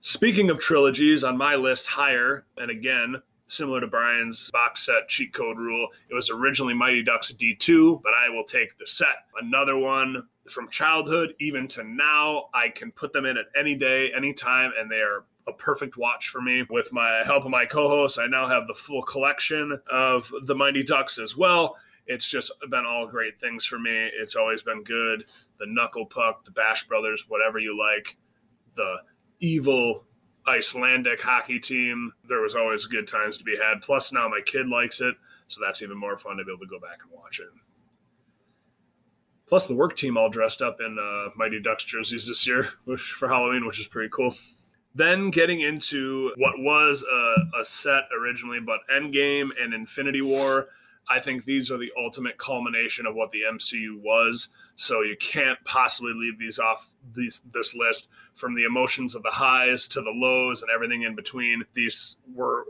Speaking 0.00 0.50
of 0.50 0.58
trilogies, 0.58 1.24
on 1.24 1.36
my 1.36 1.54
list 1.54 1.86
higher, 1.86 2.44
and 2.58 2.70
again, 2.70 3.16
similar 3.46 3.80
to 3.80 3.86
Brian's 3.86 4.50
box 4.50 4.84
set 4.84 5.08
cheat 5.08 5.32
code 5.32 5.58
rule, 5.58 5.88
it 6.10 6.14
was 6.14 6.30
originally 6.30 6.74
Mighty 6.74 7.02
Ducks 7.02 7.32
D2, 7.32 8.02
but 8.02 8.12
I 8.12 8.28
will 8.28 8.44
take 8.44 8.76
the 8.76 8.86
set. 8.86 9.26
Another 9.40 9.76
one 9.76 10.28
from 10.50 10.68
childhood 10.68 11.34
even 11.40 11.66
to 11.68 11.84
now, 11.84 12.48
I 12.52 12.68
can 12.68 12.92
put 12.92 13.12
them 13.12 13.24
in 13.24 13.38
at 13.38 13.46
any 13.58 13.74
day, 13.74 14.12
anytime, 14.14 14.72
and 14.78 14.90
they 14.90 15.00
are 15.00 15.24
a 15.46 15.52
perfect 15.52 15.96
watch 15.96 16.28
for 16.28 16.40
me. 16.40 16.64
With 16.70 16.92
my 16.92 17.22
help 17.24 17.44
of 17.44 17.50
my 17.50 17.66
co-host, 17.66 18.18
I 18.18 18.26
now 18.26 18.46
have 18.46 18.66
the 18.66 18.74
full 18.74 19.02
collection 19.02 19.78
of 19.90 20.30
the 20.44 20.54
Mighty 20.54 20.82
Ducks 20.82 21.18
as 21.18 21.36
well. 21.36 21.76
It's 22.06 22.28
just 22.28 22.52
been 22.70 22.84
all 22.84 23.06
great 23.06 23.38
things 23.38 23.64
for 23.64 23.78
me. 23.78 24.10
It's 24.20 24.36
always 24.36 24.62
been 24.62 24.82
good. 24.82 25.24
The 25.58 25.66
Knuckle 25.66 26.06
Puck, 26.06 26.44
the 26.44 26.50
Bash 26.50 26.86
Brothers, 26.86 27.26
whatever 27.28 27.58
you 27.58 27.78
like, 27.78 28.16
the 28.76 28.96
evil 29.40 30.04
Icelandic 30.46 31.20
hockey 31.20 31.58
team. 31.58 32.12
There 32.28 32.40
was 32.40 32.54
always 32.54 32.86
good 32.86 33.08
times 33.08 33.38
to 33.38 33.44
be 33.44 33.56
had. 33.56 33.80
Plus, 33.80 34.12
now 34.12 34.28
my 34.28 34.40
kid 34.44 34.68
likes 34.68 35.00
it, 35.00 35.14
so 35.46 35.60
that's 35.64 35.82
even 35.82 35.96
more 35.96 36.16
fun 36.18 36.36
to 36.36 36.44
be 36.44 36.52
able 36.52 36.60
to 36.60 36.66
go 36.66 36.78
back 36.80 36.98
and 37.02 37.12
watch 37.12 37.40
it. 37.40 37.48
Plus, 39.46 39.66
the 39.66 39.74
work 39.74 39.96
team 39.96 40.16
all 40.16 40.28
dressed 40.28 40.62
up 40.62 40.78
in 40.80 40.98
uh, 40.98 41.30
Mighty 41.36 41.60
Ducks 41.60 41.84
jerseys 41.84 42.26
this 42.26 42.46
year 42.46 42.68
which, 42.84 43.00
for 43.18 43.28
Halloween, 43.28 43.66
which 43.66 43.80
is 43.80 43.86
pretty 43.86 44.10
cool. 44.12 44.34
Then 44.94 45.30
getting 45.30 45.60
into 45.60 46.32
what 46.36 46.54
was 46.58 47.04
a, 47.10 47.60
a 47.60 47.64
set 47.64 48.04
originally, 48.18 48.60
but 48.60 48.80
Endgame 48.92 49.50
and 49.60 49.74
Infinity 49.74 50.22
War. 50.22 50.68
I 51.08 51.20
think 51.20 51.44
these 51.44 51.70
are 51.70 51.76
the 51.76 51.92
ultimate 51.98 52.38
culmination 52.38 53.04
of 53.04 53.14
what 53.14 53.30
the 53.30 53.42
MCU 53.52 54.00
was. 54.00 54.48
So 54.76 55.02
you 55.02 55.16
can't 55.20 55.58
possibly 55.64 56.12
leave 56.14 56.38
these 56.38 56.58
off 56.58 56.88
these, 57.12 57.42
this 57.52 57.74
list 57.74 58.08
from 58.34 58.54
the 58.54 58.64
emotions 58.64 59.14
of 59.14 59.22
the 59.22 59.30
highs 59.30 59.86
to 59.88 60.00
the 60.00 60.10
lows 60.10 60.62
and 60.62 60.70
everything 60.70 61.02
in 61.02 61.14
between. 61.14 61.62
These 61.74 62.16
were 62.32 62.64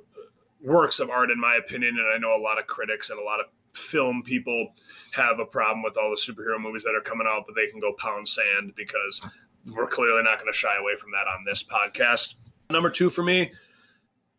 works 0.61 0.99
of 0.99 1.11
art, 1.11 1.31
in 1.31 1.39
my 1.39 1.57
opinion, 1.57 1.97
and 1.99 2.09
I 2.13 2.19
know 2.19 2.37
a 2.37 2.43
lot 2.43 2.59
of 2.59 2.67
critics 2.67 3.11
and 3.11 3.21
a 3.21 3.23
lot 3.23 3.39
of 3.39 3.47
film 3.75 4.23
people 4.23 4.73
have 5.13 5.39
a 5.39 5.45
problem 5.45 5.83
with 5.83 5.97
all 5.97 6.11
the 6.11 6.17
superhero 6.17 6.61
movies 6.61 6.85
that 6.85 6.95
are 6.95 7.01
coming 7.01 7.27
out, 7.29 7.45
but 7.47 7.55
they 7.55 7.67
can 7.67 7.81
go 7.81 7.93
pound 7.99 8.27
sand 8.27 8.73
because 8.77 9.21
we're 9.73 9.87
clearly 9.87 10.23
not 10.23 10.39
going 10.39 10.53
to 10.53 10.57
shy 10.57 10.77
away 10.77 10.97
from 10.97 11.11
that 11.13 11.27
on 11.27 11.45
this 11.45 11.63
podcast. 11.63 12.35
Number 12.71 12.91
two 12.91 13.11
for 13.11 13.23
me, 13.23 13.53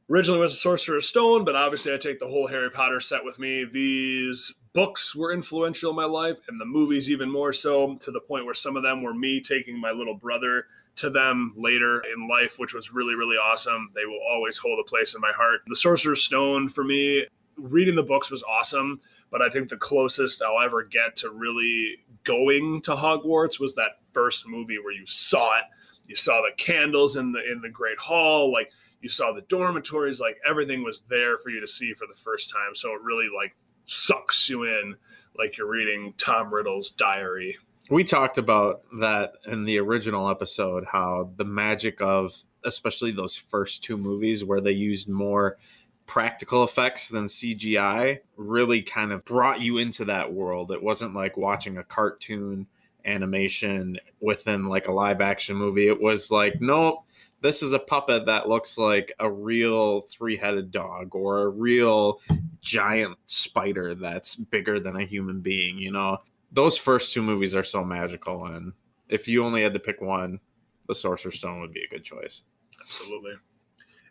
originally 0.10 0.40
was 0.40 0.54
a 0.54 0.58
Sorcerer's 0.58 1.08
Stone, 1.08 1.46
but 1.46 1.56
obviously 1.56 1.94
I 1.94 1.98
take 1.98 2.20
the 2.20 2.28
whole 2.28 2.48
Harry 2.48 2.70
Potter 2.70 3.00
set 3.00 3.24
with 3.24 3.40
me. 3.40 3.66
These 3.66 4.54
books 4.74 5.16
were 5.16 5.34
influential 5.34 5.90
in 5.90 5.96
my 5.96 6.06
life, 6.06 6.38
and 6.48 6.60
the 6.60 6.66
movies 6.66 7.10
even 7.10 7.32
more 7.32 7.54
so, 7.54 7.96
to 7.96 8.12
the 8.12 8.20
point 8.20 8.46
where 8.46 8.54
some 8.54 8.76
of 8.76 8.84
them 8.84 9.02
were 9.02 9.14
me 9.14 9.42
taking 9.42 9.80
my 9.80 9.92
little 9.92 10.16
brother 10.16 10.66
to 10.98 11.10
them 11.10 11.54
later 11.56 12.04
in 12.14 12.28
life, 12.28 12.58
which 12.58 12.74
was 12.74 12.94
really, 12.94 13.16
really 13.16 13.38
awesome. 13.38 13.88
They 13.94 14.06
will 14.06 14.22
always 14.30 14.58
hold 14.58 14.80
a 14.80 14.90
place 14.90 15.16
in 15.16 15.22
my 15.22 15.32
heart. 15.36 15.62
The 15.68 15.76
Sorcerer's 15.76 16.24
Stone 16.24 16.70
for 16.70 16.84
me, 16.84 17.26
reading 17.58 17.96
the 17.96 18.04
books 18.04 18.32
was 18.32 18.44
awesome, 18.44 19.00
but 19.32 19.42
I 19.42 19.50
think 19.50 19.70
the 19.70 19.78
closest 19.78 20.42
I'll 20.42 20.64
ever 20.64 20.84
get 20.84 21.16
to 21.18 21.32
really 21.32 21.98
going 22.26 22.82
to 22.82 22.96
Hogwarts 22.96 23.60
was 23.60 23.76
that 23.76 23.92
first 24.14 24.48
movie 24.48 24.80
where 24.80 24.94
you 24.94 25.06
saw 25.06 25.58
it 25.58 25.64
You 26.08 26.16
saw 26.16 26.42
the 26.42 26.56
candles 26.62 27.16
in 27.16 27.32
the 27.32 27.40
in 27.52 27.62
the 27.62 27.70
great 27.70 27.98
hall, 27.98 28.52
like 28.52 28.72
you 29.02 29.10
saw 29.10 29.32
the 29.32 29.42
dormitories, 29.42 30.20
like 30.20 30.38
everything 30.48 30.84
was 30.84 31.02
there 31.10 31.38
for 31.38 31.50
you 31.50 31.62
to 31.62 31.68
see 31.68 31.94
for 31.94 32.06
the 32.08 32.20
first 32.20 32.52
time. 32.52 32.76
So 32.76 32.94
it 32.94 33.02
really 33.02 33.30
like 33.36 33.56
sucks 33.86 34.50
you 34.50 34.64
in 34.64 34.96
like 35.38 35.58
you're 35.58 35.70
reading 35.70 36.14
Tom 36.18 36.54
Riddle's 36.54 36.92
diary. 36.92 37.58
We 37.90 38.04
talked 38.04 38.38
about 38.40 38.82
that 39.00 39.34
in 39.46 39.64
the 39.64 39.80
original 39.80 40.30
episode 40.30 40.86
how 40.92 41.32
the 41.38 41.46
magic 41.46 42.02
of 42.02 42.36
especially 42.64 43.12
those 43.12 43.36
first 43.36 43.84
two 43.84 43.96
movies 43.96 44.44
where 44.44 44.62
they 44.62 44.72
used 44.72 45.08
more 45.08 45.58
practical 46.06 46.64
effects 46.64 47.10
than 47.10 47.26
CGI 47.26 48.20
really 48.38 48.82
kind 48.82 49.12
of 49.12 49.26
brought 49.26 49.62
you 49.62 49.80
into 49.80 50.06
that 50.06 50.32
world. 50.32 50.72
It 50.72 50.82
wasn't 50.82 51.16
like 51.16 51.38
watching 51.38 51.78
a 51.78 51.84
cartoon 51.84 52.68
animation 53.06 53.98
within 54.20 54.66
like 54.66 54.88
a 54.88 54.92
live 54.92 55.22
action 55.22 55.56
movie. 55.56 55.88
It 55.88 56.00
was 56.00 56.32
like, 56.32 56.60
nope, 56.62 57.06
this 57.42 57.62
is 57.62 57.74
a 57.74 57.80
puppet 57.80 58.26
that 58.26 58.50
looks 58.50 58.78
like 58.78 59.14
a 59.20 59.30
real 59.30 60.02
three 60.02 60.36
headed 60.36 60.72
dog 60.72 61.14
or 61.14 61.42
a 61.42 61.50
real 61.50 62.20
giant 62.62 63.18
spider 63.28 63.94
that's 63.96 64.36
bigger 64.36 64.80
than 64.80 64.96
a 64.96 65.04
human 65.04 65.42
being, 65.42 65.78
you 65.78 65.92
know? 65.92 66.18
Those 66.52 66.78
first 66.78 67.14
two 67.14 67.22
movies 67.22 67.56
are 67.56 67.64
so 67.64 67.84
magical. 67.84 68.46
And 68.48 68.74
if 69.10 69.28
you 69.28 69.46
only 69.46 69.62
had 69.62 69.74
to 69.74 69.80
pick 69.80 70.02
one, 70.02 70.40
The 70.88 70.96
Sorcerer's 70.96 71.38
Stone 71.38 71.62
would 71.62 71.74
be 71.74 71.84
a 71.84 71.90
good 71.90 72.04
choice. 72.04 72.44
Absolutely. 72.80 73.34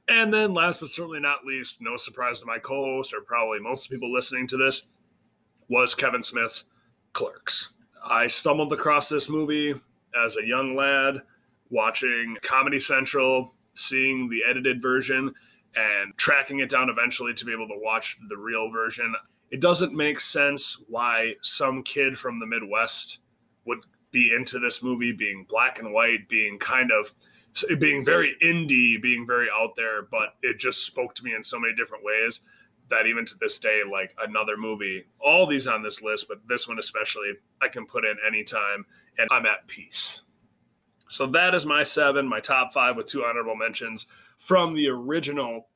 And 0.09 0.33
then, 0.33 0.53
last 0.53 0.81
but 0.81 0.91
certainly 0.91 1.21
not 1.21 1.47
least, 1.47 1.81
no 1.81 1.97
surprise 1.97 2.41
to 2.41 2.47
my 2.47 2.59
co 2.59 2.85
host 2.85 3.15
or 3.15 3.23
probably 3.23 3.59
most 3.59 3.89
people 3.89 4.13
listening 4.13 4.47
to 4.49 4.57
this, 4.57 4.83
was 5.69 5.95
Kevin 5.95 6.23
Smith's 6.23 6.65
Clerks. 7.15 7.73
I 8.07 8.27
stumbled 8.27 8.73
across 8.73 9.09
this 9.09 9.31
movie 9.31 9.75
as 10.25 10.37
a 10.37 10.47
young 10.47 10.77
lad 10.77 11.23
watching 11.71 12.37
Comedy 12.43 12.79
Central, 12.79 13.55
seeing 13.73 14.29
the 14.29 14.41
edited 14.49 14.83
version, 14.83 15.33
and 15.75 16.17
tracking 16.17 16.61
it 16.61 16.69
down 16.69 16.91
eventually 16.91 17.35
to 17.35 17.45
be 17.45 17.53
able 17.53 17.69
to 17.69 17.81
watch 17.83 18.19
the 18.29 18.37
real 18.37 18.71
version. 18.71 19.13
It 19.51 19.61
doesn't 19.61 19.95
make 19.95 20.21
sense 20.21 20.81
why 20.89 21.35
some 21.43 21.83
kid 21.83 22.19
from 22.19 22.39
the 22.39 22.47
Midwest 22.47 23.19
would 23.65 23.81
be 24.13 24.33
into 24.37 24.59
this 24.59 24.83
movie 24.83 25.13
being 25.13 25.47
black 25.49 25.79
and 25.81 25.93
white, 25.93 26.29
being 26.29 26.59
kind 26.59 26.91
of 26.93 27.13
being 27.79 28.05
very 28.05 28.37
indie, 28.43 29.01
being 29.01 29.27
very 29.27 29.49
out 29.55 29.75
there, 29.77 30.03
but 30.11 30.35
it 30.43 30.59
just 30.59 30.85
spoke 30.85 31.15
to 31.15 31.25
me 31.25 31.35
in 31.35 31.43
so 31.43 31.59
many 31.59 31.75
different 31.75 32.05
ways 32.05 32.41
that 32.89 33.07
even 33.07 33.25
to 33.25 33.35
this 33.39 33.59
day, 33.59 33.81
like 33.91 34.15
another 34.27 34.57
movie, 34.57 35.05
all 35.21 35.47
these 35.47 35.67
on 35.67 35.83
this 35.83 36.03
list, 36.03 36.27
but 36.29 36.39
this 36.49 36.69
one 36.69 36.79
especially, 36.79 37.33
I 37.63 37.69
can 37.69 37.87
put 37.87 38.05
in 38.05 38.17
anytime 38.27 38.85
and 39.19 39.29
I'm 39.31 39.47
at 39.47 39.67
peace. 39.67 40.23
So 41.09 41.27
that 41.29 41.55
is 41.55 41.65
my 41.65 41.83
seven, 41.83 42.27
my 42.27 42.41
top 42.41 42.73
five 42.73 42.97
with 42.97 43.07
two 43.07 43.25
honorable 43.25 43.57
mentions 43.57 44.07
from 44.39 44.75
the 44.75 44.89
original 44.89 45.69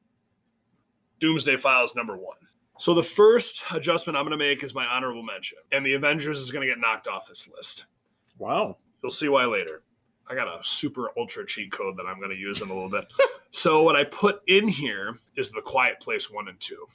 Doomsday 1.20 1.56
Files 1.56 1.94
number 1.94 2.16
one. 2.16 2.36
So 2.78 2.94
the 2.94 3.02
first 3.02 3.62
adjustment 3.72 4.16
I'm 4.16 4.24
going 4.24 4.38
to 4.38 4.44
make 4.44 4.62
is 4.62 4.74
my 4.74 4.86
honorable 4.86 5.22
mention, 5.22 5.58
and 5.72 5.84
the 5.84 5.94
Avengers 5.94 6.38
is 6.38 6.50
going 6.50 6.66
to 6.66 6.72
get 6.72 6.80
knocked 6.80 7.08
off 7.08 7.28
this 7.28 7.48
list. 7.48 7.86
Wow. 8.38 8.76
You'll 9.02 9.10
see 9.10 9.28
why 9.28 9.44
later. 9.44 9.82
I 10.30 10.34
got 10.34 10.48
a 10.48 10.62
super 10.62 11.10
ultra 11.16 11.46
cheat 11.46 11.72
code 11.72 11.96
that 11.96 12.06
I'm 12.06 12.18
going 12.18 12.30
to 12.30 12.36
use 12.36 12.60
in 12.60 12.70
a 12.70 12.74
little 12.74 12.90
bit. 12.90 13.06
so 13.50 13.82
what 13.82 13.96
I 13.96 14.04
put 14.04 14.40
in 14.46 14.68
here 14.68 15.18
is 15.36 15.50
the 15.50 15.62
Quiet 15.62 16.00
Place 16.00 16.30
one 16.30 16.48
and 16.48 16.60
two. 16.60 16.86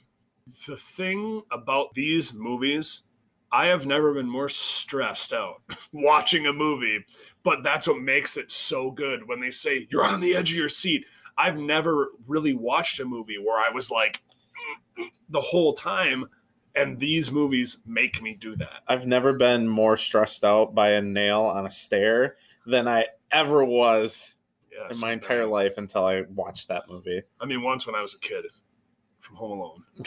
The 0.66 0.76
thing 0.76 1.42
about 1.50 1.94
these 1.94 2.32
movies, 2.32 3.02
I 3.50 3.66
have 3.66 3.86
never 3.86 4.14
been 4.14 4.28
more 4.28 4.48
stressed 4.48 5.32
out 5.32 5.62
watching 5.92 6.46
a 6.46 6.52
movie, 6.52 7.04
but 7.42 7.62
that's 7.62 7.88
what 7.88 8.00
makes 8.00 8.36
it 8.36 8.52
so 8.52 8.90
good 8.90 9.26
when 9.26 9.40
they 9.40 9.50
say 9.50 9.86
you're 9.90 10.04
on 10.04 10.20
the 10.20 10.34
edge 10.34 10.50
of 10.50 10.56
your 10.56 10.68
seat. 10.68 11.06
I've 11.36 11.58
never 11.58 12.12
really 12.28 12.54
watched 12.54 13.00
a 13.00 13.04
movie 13.04 13.38
where 13.38 13.58
I 13.58 13.70
was 13.74 13.90
like 13.90 14.22
the 15.28 15.40
whole 15.40 15.72
time 15.72 16.26
and 16.74 16.98
these 16.98 17.30
movies 17.30 17.78
make 17.86 18.20
me 18.20 18.34
do 18.34 18.56
that. 18.56 18.82
I've 18.88 19.06
never 19.06 19.32
been 19.32 19.68
more 19.68 19.96
stressed 19.96 20.44
out 20.44 20.74
by 20.74 20.90
a 20.90 21.02
nail 21.02 21.42
on 21.42 21.66
a 21.66 21.70
stair 21.70 22.36
than 22.66 22.88
I 22.88 23.06
ever 23.30 23.64
was 23.64 24.36
yes, 24.72 24.94
in 24.94 25.00
my 25.00 25.12
entire 25.12 25.46
life 25.46 25.78
until 25.78 26.04
I 26.04 26.22
watched 26.22 26.68
that 26.68 26.88
movie. 26.88 27.22
I 27.40 27.46
mean, 27.46 27.62
once 27.62 27.86
when 27.86 27.94
I 27.94 28.02
was 28.02 28.14
a 28.14 28.18
kid 28.18 28.44
from 29.20 29.36
Home 29.36 29.58
Alone. 29.58 29.84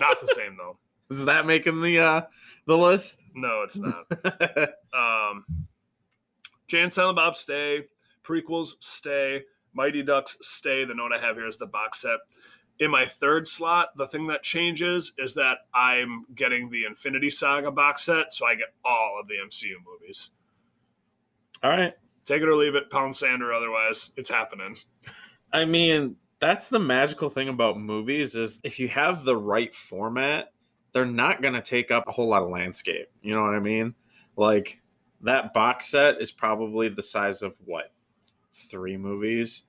not 0.00 0.20
the 0.20 0.32
same 0.34 0.56
though. 0.56 0.78
Is 1.10 1.24
that 1.24 1.46
making 1.46 1.82
the 1.82 2.00
uh 2.00 2.20
the 2.66 2.76
list? 2.76 3.24
No, 3.34 3.62
it's 3.62 3.78
not. 3.78 4.06
um, 4.92 5.44
Jay 6.66 6.82
and 6.82 6.92
Silent 6.92 7.16
Bob 7.16 7.36
stay. 7.36 7.84
Prequels 8.24 8.74
stay. 8.80 9.42
Mighty 9.72 10.02
Ducks 10.02 10.36
stay. 10.40 10.84
The 10.84 10.94
note 10.94 11.12
I 11.12 11.18
have 11.18 11.36
here 11.36 11.46
is 11.46 11.58
the 11.58 11.66
box 11.66 12.00
set 12.00 12.18
in 12.78 12.90
my 12.90 13.06
third 13.06 13.48
slot, 13.48 13.96
the 13.96 14.06
thing 14.06 14.26
that 14.26 14.42
changes 14.42 15.12
is 15.18 15.34
that 15.34 15.58
I'm 15.74 16.24
getting 16.34 16.68
the 16.68 16.84
Infinity 16.84 17.30
Saga 17.30 17.70
box 17.70 18.04
set, 18.04 18.34
so 18.34 18.46
I 18.46 18.54
get 18.54 18.74
all 18.84 19.18
of 19.20 19.28
the 19.28 19.34
MCU 19.34 19.74
movies. 19.84 20.30
All 21.62 21.70
right. 21.70 21.94
Take 22.24 22.42
it 22.42 22.48
or 22.48 22.56
leave 22.56 22.74
it, 22.74 22.90
pound 22.90 23.14
sand 23.14 23.42
or 23.42 23.52
otherwise, 23.52 24.10
it's 24.16 24.28
happening. 24.28 24.76
I 25.52 25.64
mean, 25.64 26.16
that's 26.38 26.68
the 26.68 26.78
magical 26.78 27.30
thing 27.30 27.48
about 27.48 27.78
movies 27.78 28.34
is 28.34 28.60
if 28.62 28.78
you 28.78 28.88
have 28.88 29.24
the 29.24 29.36
right 29.36 29.74
format, 29.74 30.52
they're 30.92 31.06
not 31.06 31.40
going 31.40 31.54
to 31.54 31.62
take 31.62 31.90
up 31.90 32.04
a 32.06 32.12
whole 32.12 32.28
lot 32.28 32.42
of 32.42 32.50
landscape. 32.50 33.08
You 33.22 33.34
know 33.34 33.42
what 33.42 33.54
I 33.54 33.60
mean? 33.60 33.94
Like 34.36 34.82
that 35.22 35.54
box 35.54 35.88
set 35.88 36.20
is 36.20 36.30
probably 36.30 36.88
the 36.88 37.02
size 37.02 37.42
of 37.42 37.54
what? 37.64 37.92
Three 38.52 38.96
movies, 38.96 39.62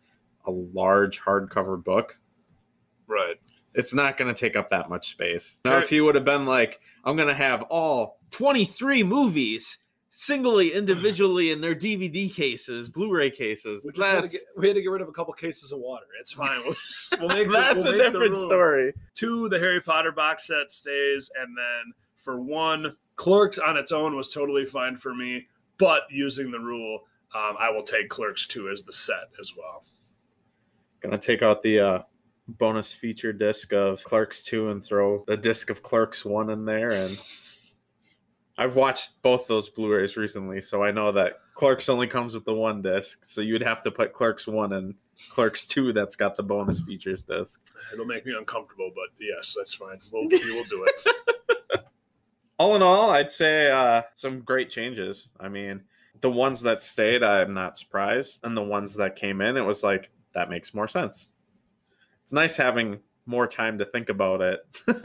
a 0.46 0.52
large 0.52 1.22
hardcover 1.22 1.82
book 1.82 2.20
Right. 3.08 3.36
It's 3.74 3.94
not 3.94 4.18
going 4.18 4.34
to 4.34 4.40
take 4.40 4.56
up 4.56 4.70
that 4.70 4.90
much 4.90 5.10
space. 5.10 5.60
Now, 5.64 5.78
if 5.78 5.92
you 5.92 6.04
would 6.06 6.16
have 6.16 6.26
been 6.26 6.46
like, 6.46 6.80
I'm 7.04 7.16
going 7.16 7.28
to 7.28 7.34
have 7.34 7.64
all 7.64 8.20
23 8.32 9.04
movies 9.04 9.78
singly, 10.10 10.74
individually 10.74 11.52
in 11.52 11.62
their 11.62 11.76
DVD 11.76 12.34
cases, 12.34 12.90
Blu-ray 12.90 13.30
cases. 13.30 13.86
We, 13.86 14.04
had 14.04 14.22
to, 14.22 14.28
get, 14.30 14.42
we 14.58 14.68
had 14.68 14.74
to 14.74 14.82
get 14.82 14.90
rid 14.90 15.04
of 15.04 15.10
a 15.10 15.12
couple 15.12 15.32
cases 15.34 15.72
of 15.72 15.80
water. 15.80 16.06
It's 16.20 16.32
fine. 16.32 16.60
We'll, 16.64 16.74
just, 16.74 17.16
we'll 17.20 17.30
make 17.30 17.50
that's 17.52 17.86
we'll 17.86 17.94
a 17.94 17.98
different 17.98 18.36
story. 18.36 18.94
Two, 19.14 19.48
the 19.50 19.60
Harry 19.60 19.80
Potter 19.80 20.12
box 20.12 20.48
set 20.48 20.72
stays, 20.72 21.30
and 21.40 21.56
then 21.56 21.94
for 22.16 22.42
one, 22.42 22.96
Clerks 23.16 23.60
on 23.60 23.78
its 23.78 23.92
own 23.92 24.16
was 24.16 24.32
totally 24.32 24.66
fine 24.66 24.98
for 24.98 25.14
me, 25.14 25.48
but 25.78 26.02
using 26.10 26.50
the 26.50 26.60
rule, 26.60 27.02
um, 27.36 27.56
I 27.60 27.70
will 27.70 27.84
take 27.84 28.10
Clerks 28.10 28.48
two 28.48 28.70
as 28.70 28.84
the 28.84 28.94
set 28.94 29.30
as 29.40 29.54
well. 29.56 29.84
Gonna 31.02 31.20
take 31.20 31.44
out 31.44 31.62
the 31.62 31.80
uh, 31.80 32.00
bonus 32.48 32.94
feature 32.94 33.34
disc 33.34 33.74
of 33.74 34.04
Clerks 34.04 34.42
2 34.44 34.70
and 34.70 34.84
throw 34.84 35.24
the 35.27 35.38
disc 35.38 35.70
of 35.70 35.84
Clerks 35.84 36.24
1 36.24 36.50
in 36.50 36.66
there. 36.66 36.92
And 36.92 37.18
I've 38.58 38.75
watched 38.75 39.22
both 39.22 39.48
those 39.48 39.70
Blu 39.70 39.94
rays 39.94 40.18
recently, 40.18 40.62
so 40.62 40.84
I 40.84 40.92
know 40.92 41.12
that 41.12 41.39
Clerks 41.54 41.89
only 41.89 42.08
comes 42.08 42.34
with 42.34 42.46
the 42.46 42.54
one 42.54 42.82
disc. 42.82 43.25
So 43.25 43.42
you'd 43.42 43.63
have 43.63 43.84
to 43.84 43.92
put 43.92 44.13
Clerks 44.13 44.48
1 44.48 44.74
and 44.74 44.96
Clerks 45.32 45.68
2 45.68 45.94
that's 45.94 46.16
got 46.16 46.36
the 46.36 46.44
bonus 46.44 46.80
features 46.80 47.25
disc. 47.25 47.62
It'll 47.94 48.06
make 48.06 48.25
me 48.25 48.34
uncomfortable, 48.38 48.92
but 48.96 49.10
yes, 49.20 49.54
that's 49.58 49.74
fine. 49.74 50.00
We'll, 50.12 50.27
we 50.27 50.51
will 50.51 50.63
do 50.63 50.88
it. 50.88 51.82
all 52.60 52.75
in 52.75 52.82
all, 52.82 53.10
I'd 53.10 53.32
say 53.32 53.70
uh, 53.70 54.04
some 54.16 54.42
great 54.42 54.70
changes. 54.70 55.30
I 55.39 55.50
mean, 55.50 55.82
the 56.22 56.30
ones 56.30 56.62
that 56.62 56.82
stayed, 56.82 57.24
I'm 57.24 57.54
not 57.54 57.77
surprised. 57.77 58.39
And 58.44 58.56
the 58.56 58.63
ones 58.63 58.96
that 58.96 59.16
came 59.16 59.42
in, 59.42 59.58
it 59.58 59.62
was 59.62 59.84
like, 59.84 60.10
that 60.34 60.50
makes 60.50 60.74
more 60.74 60.88
sense 60.88 61.30
it's 62.27 62.34
nice 62.34 62.57
having 62.57 63.00
more 63.25 63.48
time 63.48 63.77
to 63.77 63.86
think 63.86 64.10
about 64.10 64.41
it 64.41 64.60
than 64.86 64.98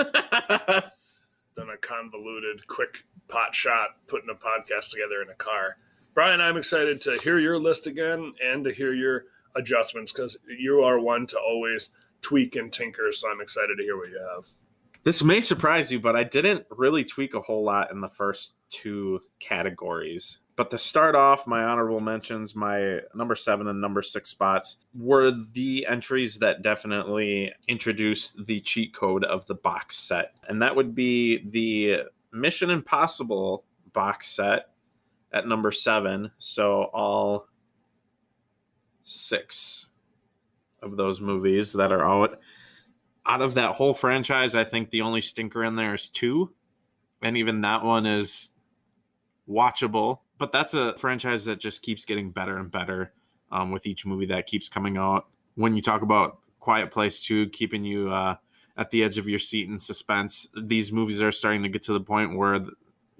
a 1.71 1.77
convoluted, 1.81 2.67
quick 2.67 3.05
pot 3.29 3.55
shot 3.55 3.91
putting 4.09 4.29
a 4.29 4.35
podcast 4.35 4.91
together 4.91 5.23
in 5.23 5.29
a 5.31 5.35
car. 5.37 5.77
Brian, 6.15 6.41
I'm 6.41 6.57
excited 6.57 7.01
to 7.03 7.19
hear 7.19 7.39
your 7.39 7.61
list 7.61 7.87
again 7.87 8.33
and 8.45 8.65
to 8.65 8.73
hear 8.73 8.93
your 8.93 9.27
adjustments 9.55 10.13
because 10.13 10.37
you 10.59 10.81
are 10.81 10.99
one 10.99 11.29
to 11.29 11.39
always 11.39 11.91
tweak 12.23 12.57
and 12.57 12.73
tinker. 12.73 13.13
So 13.13 13.31
I'm 13.31 13.41
excited 13.41 13.77
to 13.79 13.85
hear 13.85 13.97
what 13.97 14.09
you 14.09 14.19
have. 14.35 14.47
This 15.05 15.23
may 15.23 15.41
surprise 15.41 15.93
you, 15.93 16.01
but 16.01 16.17
I 16.17 16.25
didn't 16.25 16.67
really 16.73 17.05
tweak 17.05 17.35
a 17.35 17.41
whole 17.41 17.63
lot 17.63 17.93
in 17.93 18.01
the 18.01 18.09
first 18.09 18.55
two 18.69 19.21
categories. 19.39 20.39
But 20.55 20.71
to 20.71 20.79
start 20.79 21.17
off, 21.17 21.47
my 21.47 21.65
honorable 21.65 22.01
mentions, 22.01 22.55
my 22.55 23.01
number 23.15 23.35
seven 23.35 23.69
and 23.69 23.81
number 23.81 24.03
six 24.03 24.29
spots 24.29 24.77
were 24.95 25.31
the 25.31 25.87
entries 25.89 26.39
that 26.39 26.63
definitely 26.63 27.53
introduced 27.69 28.45
the 28.47 28.61
cheat 28.61 28.93
code 28.93 29.25
of 29.25 29.47
the 29.47 29.55
box 29.55 29.97
set. 29.97 30.35
And 30.49 30.61
that 30.61 30.77
would 30.77 30.95
be 30.95 31.49
the 31.51 32.03
Mission 32.33 32.69
Impossible 32.69 33.65
box 33.95 34.29
set 34.29 34.67
at 35.33 35.49
number 35.49 35.73
seven. 35.73 36.31
So 36.39 36.85
all 36.93 37.47
six 39.03 39.89
of 40.83 40.97
those 40.97 41.21
movies 41.21 41.73
that 41.73 41.93
are 41.93 42.05
out. 42.05 42.41
Out 43.25 43.41
of 43.41 43.55
that 43.55 43.73
whole 43.73 43.95
franchise, 43.95 44.55
I 44.55 44.65
think 44.65 44.91
the 44.91 45.03
only 45.03 45.21
stinker 45.21 45.65
in 45.65 45.77
there 45.77 45.95
is 45.95 46.09
two. 46.09 46.53
And 47.23 47.37
even 47.37 47.61
that 47.61 47.85
one 47.85 48.05
is 48.05 48.51
watchable 49.49 50.19
but 50.43 50.51
that's 50.51 50.75
a 50.75 50.93
franchise 50.97 51.45
that 51.45 51.61
just 51.61 51.83
keeps 51.83 52.05
getting 52.05 52.29
better 52.29 52.57
and 52.57 52.69
better 52.69 53.13
um, 53.53 53.71
with 53.71 53.87
each 53.87 54.05
movie 54.05 54.27
that 54.27 54.45
keeps 54.45 54.69
coming 54.69 54.97
out. 54.97 55.29
When 55.55 55.77
you 55.77 55.81
talk 55.81 56.03
about 56.03 56.39
Quiet 56.59 56.91
Place 56.91 57.23
2, 57.23 57.51
keeping 57.51 57.85
you 57.85 58.11
uh, 58.11 58.35
at 58.77 58.91
the 58.91 59.05
edge 59.05 59.19
of 59.19 59.29
your 59.29 59.39
seat 59.39 59.69
in 59.69 59.79
suspense, 59.79 60.49
these 60.65 60.91
movies 60.91 61.23
are 61.23 61.31
starting 61.31 61.63
to 61.63 61.69
get 61.69 61.81
to 61.83 61.93
the 61.93 62.01
point 62.01 62.37
where 62.37 62.59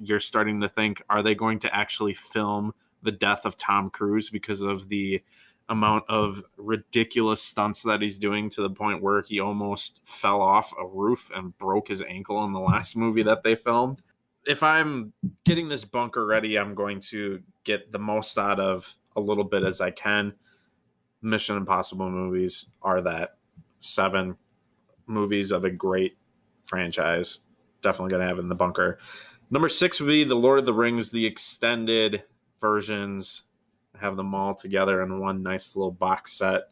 you're 0.01 0.19
starting 0.19 0.61
to 0.63 0.69
think, 0.69 1.01
are 1.11 1.23
they 1.23 1.37
going 1.37 1.61
to 1.61 1.73
actually 1.73 2.13
film 2.13 2.75
the 3.05 3.13
death 3.13 3.45
of 3.45 3.57
Tom 3.57 3.89
Cruise 3.89 4.29
because 4.29 4.63
of 4.63 4.89
the 4.89 5.23
amount 5.69 6.03
of 6.09 6.43
ridiculous 6.57 7.41
stunts 7.41 7.85
that 7.85 8.03
he's 8.03 8.19
doing 8.19 8.51
to 8.51 8.63
the 8.63 8.71
point 8.71 9.01
where 9.01 9.23
he 9.23 9.39
almost 9.39 10.01
fell 10.03 10.43
off 10.43 10.75
a 10.77 10.85
roof 10.85 11.31
and 11.37 11.57
broke 11.57 11.87
his 11.87 12.03
ankle 12.03 12.45
in 12.47 12.53
the 12.53 12.59
last 12.59 12.97
movie 12.97 13.23
that 13.23 13.45
they 13.45 13.55
filmed. 13.55 14.03
If 14.47 14.63
I'm 14.63 15.13
getting 15.45 15.69
this 15.69 15.85
bunker 15.85 16.27
ready, 16.27 16.59
I'm 16.59 16.75
going 16.75 17.01
to 17.11 17.41
get 17.65 17.93
the 17.93 17.99
most 17.99 18.37
out 18.39 18.59
of 18.59 18.93
a 19.17 19.21
little 19.21 19.45
bit 19.45 19.63
as 19.63 19.81
I 19.81 19.91
can. 19.91 20.33
Mission 21.23 21.57
Impossible 21.57 22.11
movies 22.11 22.71
are 22.83 23.01
that 23.03 23.37
seven 23.81 24.37
movies 25.07 25.53
of 25.53 25.65
a 25.65 25.71
great 25.71 26.17
franchise. 26.65 27.41
Definitely 27.83 28.11
going 28.11 28.23
to 28.23 28.29
have 28.29 28.39
in 28.39 28.49
the 28.49 28.55
bunker. 28.55 28.99
Number 29.51 29.69
six 29.69 30.01
would 30.01 30.07
be 30.07 30.25
The 30.25 30.35
Lord 30.35 30.59
of 30.59 30.67
the 30.67 30.73
Rings, 30.73 31.11
the 31.11 31.27
extended 31.27 32.25
versions. 32.61 33.45
Have 34.01 34.17
them 34.17 34.35
all 34.35 34.55
together 34.55 35.03
in 35.03 35.21
one 35.21 35.43
nice 35.43 35.77
little 35.77 35.93
box 35.93 36.33
set 36.33 36.63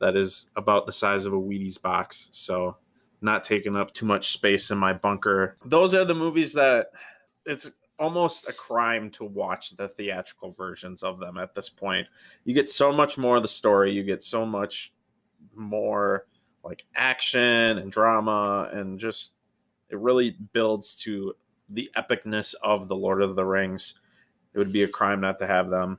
that 0.00 0.14
is 0.14 0.50
about 0.56 0.86
the 0.86 0.92
size 0.92 1.24
of 1.24 1.32
a 1.32 1.36
Wheaties 1.36 1.80
box. 1.80 2.28
So, 2.32 2.76
not 3.20 3.42
taking 3.42 3.76
up 3.76 3.92
too 3.92 4.06
much 4.06 4.32
space 4.32 4.70
in 4.70 4.78
my 4.78 4.92
bunker. 4.92 5.56
Those 5.64 5.94
are 5.94 6.04
the 6.04 6.14
movies 6.14 6.52
that 6.52 6.88
it's 7.48 7.70
almost 7.98 8.48
a 8.48 8.52
crime 8.52 9.10
to 9.10 9.24
watch 9.24 9.74
the 9.76 9.88
theatrical 9.88 10.52
versions 10.52 11.02
of 11.02 11.18
them 11.18 11.36
at 11.38 11.54
this 11.54 11.68
point. 11.68 12.06
You 12.44 12.54
get 12.54 12.68
so 12.68 12.92
much 12.92 13.18
more 13.18 13.36
of 13.36 13.42
the 13.42 13.48
story, 13.48 13.90
you 13.90 14.04
get 14.04 14.22
so 14.22 14.46
much 14.46 14.92
more 15.54 16.26
like 16.62 16.84
action 16.94 17.78
and 17.78 17.90
drama 17.90 18.68
and 18.72 18.98
just 18.98 19.32
it 19.88 19.98
really 19.98 20.36
builds 20.52 20.94
to 20.96 21.34
the 21.70 21.90
epicness 21.96 22.54
of 22.62 22.88
the 22.88 22.96
Lord 22.96 23.22
of 23.22 23.34
the 23.34 23.44
Rings. 23.44 23.94
It 24.54 24.58
would 24.58 24.72
be 24.72 24.82
a 24.82 24.88
crime 24.88 25.20
not 25.20 25.38
to 25.38 25.46
have 25.46 25.70
them. 25.70 25.98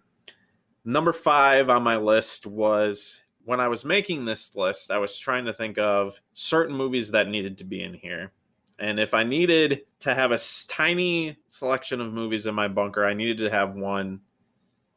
Number 0.86 1.12
5 1.12 1.70
on 1.70 1.84
my 1.84 1.98
list 1.98 2.48
was 2.48 3.22
when 3.44 3.60
I 3.60 3.68
was 3.68 3.84
making 3.84 4.26
this 4.26 4.56
list, 4.56 4.92
I 4.92 5.00
was 5.00 5.18
trying 5.18 5.46
to 5.46 5.54
think 5.54 5.78
of 5.78 6.20
certain 6.34 6.76
movies 6.76 7.12
that 7.12 7.28
needed 7.28 7.58
to 7.58 7.64
be 7.64 7.84
in 7.84 7.94
here. 7.94 8.32
And 8.80 9.00
if 9.00 9.14
I 9.14 9.24
needed 9.24 9.82
to 10.00 10.16
have 10.16 10.32
a 10.32 10.40
tiny 10.68 11.38
selection 11.48 12.00
of 12.00 12.14
movies 12.14 12.46
in 12.46 12.56
my 12.56 12.68
bunker, 12.70 13.06
I 13.06 13.14
needed 13.14 13.38
to 13.40 13.50
have 13.50 13.76
one 13.76 14.22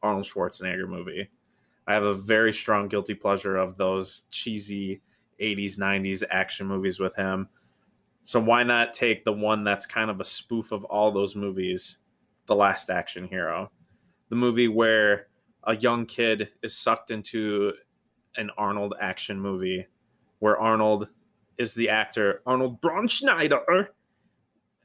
Arnold 0.01 0.25
Schwarzenegger 0.25 0.87
movie. 0.87 1.29
I 1.85 1.93
have 1.93 2.03
a 2.03 2.13
very 2.13 2.53
strong 2.53 2.87
guilty 2.87 3.13
pleasure 3.13 3.57
of 3.57 3.75
those 3.75 4.23
cheesy 4.31 5.01
80s, 5.41 5.77
90s 5.77 6.23
action 6.29 6.65
movies 6.65 6.99
with 6.99 7.13
him. 7.15 7.49
So 8.21 8.39
why 8.39 8.63
not 8.63 8.93
take 8.93 9.25
the 9.25 9.33
one 9.33 9.65
that's 9.65 9.85
kind 9.85 10.09
of 10.09 10.21
a 10.21 10.25
spoof 10.25 10.71
of 10.71 10.85
all 10.85 11.11
those 11.11 11.35
movies, 11.35 11.97
The 12.45 12.55
Last 12.55 12.89
Action 12.89 13.27
Hero? 13.27 13.69
The 14.29 14.37
movie 14.37 14.69
where 14.69 15.27
a 15.65 15.75
young 15.75 16.05
kid 16.05 16.49
is 16.61 16.73
sucked 16.75 17.11
into 17.11 17.73
an 18.37 18.49
Arnold 18.57 18.93
action 19.01 19.39
movie 19.39 19.85
where 20.39 20.57
Arnold 20.57 21.09
is 21.57 21.75
the 21.75 21.89
actor 21.89 22.41
Arnold 22.45 22.81
Braun 22.81 23.07
Schneider, 23.07 23.91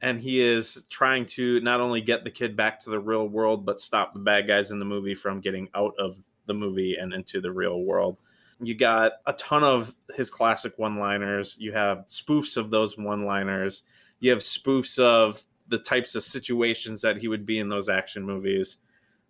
and 0.01 0.21
he 0.21 0.41
is 0.41 0.85
trying 0.91 1.27
to 1.27 1.61
not 1.61 1.81
only 1.81 2.01
get 2.01 2.25
the 2.25 2.31
kid 2.31 2.57
back 2.57 2.79
to 2.81 2.91
the 2.91 3.01
real 3.01 3.29
world, 3.29 3.65
but 3.67 3.81
stop 3.81 4.13
the 4.13 4.19
bad 4.19 4.47
guys 4.47 4.71
in 4.71 4.79
the 4.79 4.85
movie 4.85 5.15
from 5.15 5.41
getting 5.41 5.69
out 5.75 5.95
of 5.99 6.17
the 6.47 6.55
movie 6.55 6.97
and 6.97 7.13
into 7.13 7.41
the 7.41 7.51
real 7.51 7.83
world. 7.83 8.17
You 8.61 8.75
got 8.75 9.13
a 9.27 9.33
ton 9.35 9.63
of 9.63 9.95
his 10.15 10.31
classic 10.31 10.79
one-liners. 10.79 11.57
You 11.61 11.73
have 11.73 12.07
spoofs 12.07 12.57
of 12.57 12.71
those 12.71 12.99
one-liners. 12.99 13.85
You 14.21 14.31
have 14.31 14.41
spoofs 14.41 14.99
of 14.99 15.43
the 15.69 15.79
types 15.79 16.15
of 16.15 16.25
situations 16.25 17.01
that 17.03 17.19
he 17.19 17.29
would 17.29 17.47
be 17.47 17.59
in 17.59 17.69
those 17.69 17.89
action 17.89 18.25
movies 18.25 18.79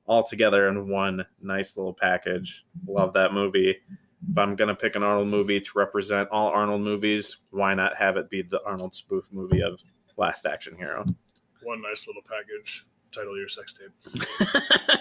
all 0.06 0.22
together 0.22 0.68
in 0.68 0.88
one 0.88 1.26
nice 1.42 1.76
little 1.76 1.92
package. 1.92 2.64
Love 2.86 3.12
that 3.12 3.34
movie 3.34 3.76
if 4.30 4.36
I'm 4.36 4.56
gonna 4.56 4.74
pick 4.74 4.96
an 4.96 5.02
Arnold 5.02 5.28
movie 5.28 5.60
to 5.60 5.70
represent 5.74 6.28
all 6.30 6.48
Arnold 6.48 6.82
movies, 6.82 7.38
why 7.50 7.74
not 7.74 7.96
have 7.96 8.16
it 8.16 8.30
be 8.30 8.42
the 8.42 8.62
Arnold 8.64 8.94
spoof 8.94 9.24
movie 9.30 9.62
of 9.62 9.80
Last 10.16 10.46
Action 10.46 10.76
Hero? 10.76 11.04
One 11.62 11.82
nice 11.82 12.06
little 12.06 12.22
package. 12.22 12.86
Title 13.12 13.38
your 13.38 13.48
sex 13.48 13.74
tape. 13.74 15.00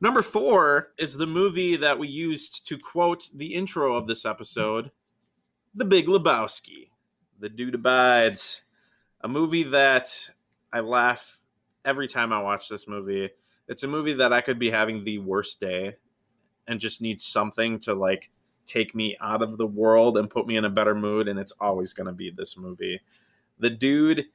Number 0.00 0.22
four 0.22 0.92
is 0.98 1.16
the 1.16 1.26
movie 1.26 1.76
that 1.76 1.98
we 1.98 2.08
used 2.08 2.66
to 2.68 2.78
quote 2.78 3.30
the 3.34 3.54
intro 3.54 3.94
of 3.94 4.06
this 4.06 4.26
episode, 4.26 4.90
The 5.74 5.84
Big 5.84 6.06
Lebowski. 6.06 6.90
The 7.38 7.48
Dude 7.48 7.74
Abides. 7.74 8.62
A 9.22 9.28
movie 9.28 9.64
that 9.64 10.30
I 10.72 10.80
laugh 10.80 11.38
every 11.84 12.08
time 12.08 12.32
I 12.32 12.42
watch 12.42 12.68
this 12.68 12.86
movie. 12.86 13.30
It's 13.68 13.82
a 13.82 13.88
movie 13.88 14.14
that 14.14 14.32
I 14.32 14.40
could 14.40 14.58
be 14.58 14.70
having 14.70 15.02
the 15.02 15.18
worst 15.18 15.60
day 15.60 15.96
and 16.68 16.80
just 16.80 17.00
need 17.00 17.20
something 17.20 17.78
to 17.80 17.94
like 17.94 18.30
take 18.64 18.94
me 18.94 19.16
out 19.20 19.42
of 19.42 19.58
the 19.58 19.66
world 19.66 20.18
and 20.18 20.28
put 20.28 20.46
me 20.46 20.56
in 20.56 20.64
a 20.64 20.70
better 20.70 20.94
mood 20.94 21.28
and 21.28 21.38
it's 21.38 21.52
always 21.60 21.92
going 21.92 22.06
to 22.06 22.12
be 22.12 22.30
this 22.30 22.56
movie. 22.56 23.00
The 23.58 23.70
dude 23.70 24.26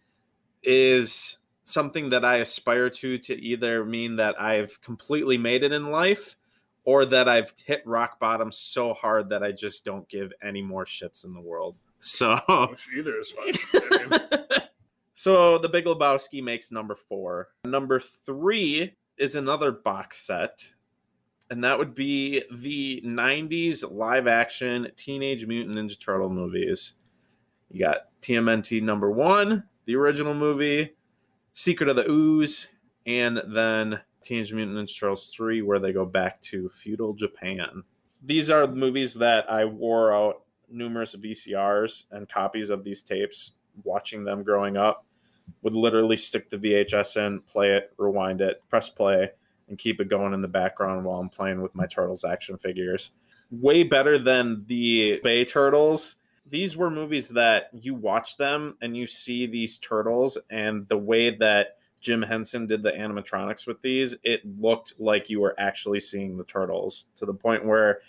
is 0.64 1.38
something 1.64 2.10
that 2.10 2.26
i 2.26 2.38
aspire 2.38 2.90
to 2.90 3.18
to 3.20 3.36
either 3.36 3.86
mean 3.86 4.16
that 4.16 4.40
i've 4.42 4.82
completely 4.82 5.38
made 5.38 5.64
it 5.64 5.72
in 5.72 5.92
life 5.92 6.36
or 6.86 7.06
that 7.06 7.30
i've 7.30 7.54
hit 7.64 7.82
rock 7.86 8.20
bottom 8.20 8.52
so 8.52 8.94
hard 8.94 9.30
that 9.30 9.44
i 9.44 9.52
just 9.52 9.86
don't 9.86 10.08
give 10.10 10.34
any 10.44 10.62
more 10.62 10.86
shits 10.86 11.24
in 11.24 11.34
the 11.34 11.42
world. 11.42 11.76
So 12.00 12.36
Which 12.70 12.88
either 12.98 13.20
is 13.20 13.32
fine. 13.32 14.20
So 15.22 15.60
the 15.60 15.70
big 15.70 15.86
lebowski 15.86 16.42
makes 16.42 16.72
number 16.72 16.96
four. 16.96 17.50
Number 17.64 18.00
three 18.00 18.96
is 19.20 19.36
another 19.36 19.72
box 19.72 20.26
set 20.26 20.72
and 21.52 21.62
that 21.66 21.78
would 21.78 21.94
be 21.94 22.42
the 22.50 23.04
90s 23.06 23.84
live 23.92 24.26
action 24.26 24.88
Teenage 24.96 25.46
Mutant 25.46 25.78
Ninja 25.78 26.00
Turtle 26.00 26.30
movies. 26.30 26.94
You 27.70 27.82
got 27.82 28.08
TMNT 28.22 28.82
number 28.82 29.12
one, 29.12 29.66
the 29.86 29.98
original 29.98 30.34
movie, 30.34 30.96
Secret 31.52 31.90
of 31.90 31.98
the 31.98 32.10
Ooze, 32.10 32.70
and 33.06 33.42
then 33.50 34.00
Teenage 34.24 34.54
Mutant 34.54 34.78
Ninja 34.78 34.98
Turtles 34.98 35.34
3, 35.36 35.62
where 35.62 35.80
they 35.80 35.92
go 35.92 36.06
back 36.06 36.42
to 36.44 36.70
feudal 36.70 37.14
Japan. 37.14 37.84
These 38.24 38.50
are 38.50 38.66
movies 38.66 39.14
that 39.16 39.52
I 39.52 39.66
wore 39.66 40.14
out 40.14 40.44
numerous 40.70 41.16
VCRs 41.16 42.06
and 42.12 42.30
copies 42.30 42.70
of 42.70 42.86
these 42.86 43.02
tapes, 43.02 43.56
watching 43.84 44.24
them 44.24 44.44
growing 44.44 44.78
up. 44.78 45.06
Would 45.64 45.76
literally 45.76 46.16
stick 46.16 46.50
the 46.50 46.58
VHS 46.58 47.18
in, 47.18 47.42
play 47.42 47.72
it, 47.72 47.92
rewind 47.98 48.40
it, 48.40 48.64
press 48.70 48.88
play, 48.88 49.32
and 49.72 49.80
keep 49.80 50.02
it 50.02 50.10
going 50.10 50.34
in 50.34 50.42
the 50.42 50.48
background 50.50 51.06
while 51.06 51.20
I'm 51.20 51.30
playing 51.30 51.62
with 51.62 51.74
my 51.74 51.88
Turtles 51.88 52.26
action 52.26 52.58
figures. 52.58 53.12
Way 53.50 53.84
better 53.84 54.18
than 54.18 54.66
the 54.68 55.22
Bay 55.24 55.46
Turtles. 55.46 56.18
These 56.50 56.76
were 56.76 56.90
movies 56.90 57.30
that 57.30 57.70
you 57.72 57.96
watch 57.96 58.36
them 58.36 58.76
and 58.82 58.96
you 58.98 59.08
see 59.08 59.48
these 59.48 59.78
turtles 59.78 60.38
and 60.50 60.86
the 60.90 60.98
way 60.98 61.38
that 61.38 61.78
Jim 62.02 62.22
Henson 62.22 62.68
did 62.68 62.84
the 62.84 62.92
animatronics 62.92 63.66
with 63.66 63.82
these, 63.82 64.18
it 64.24 64.42
looked 64.60 64.96
like 65.00 65.30
you 65.30 65.40
were 65.40 65.56
actually 65.58 66.02
seeing 66.02 66.36
the 66.36 66.44
turtles 66.44 67.06
to 67.16 67.26
the 67.26 67.34
point 67.34 67.66
where 67.66 68.02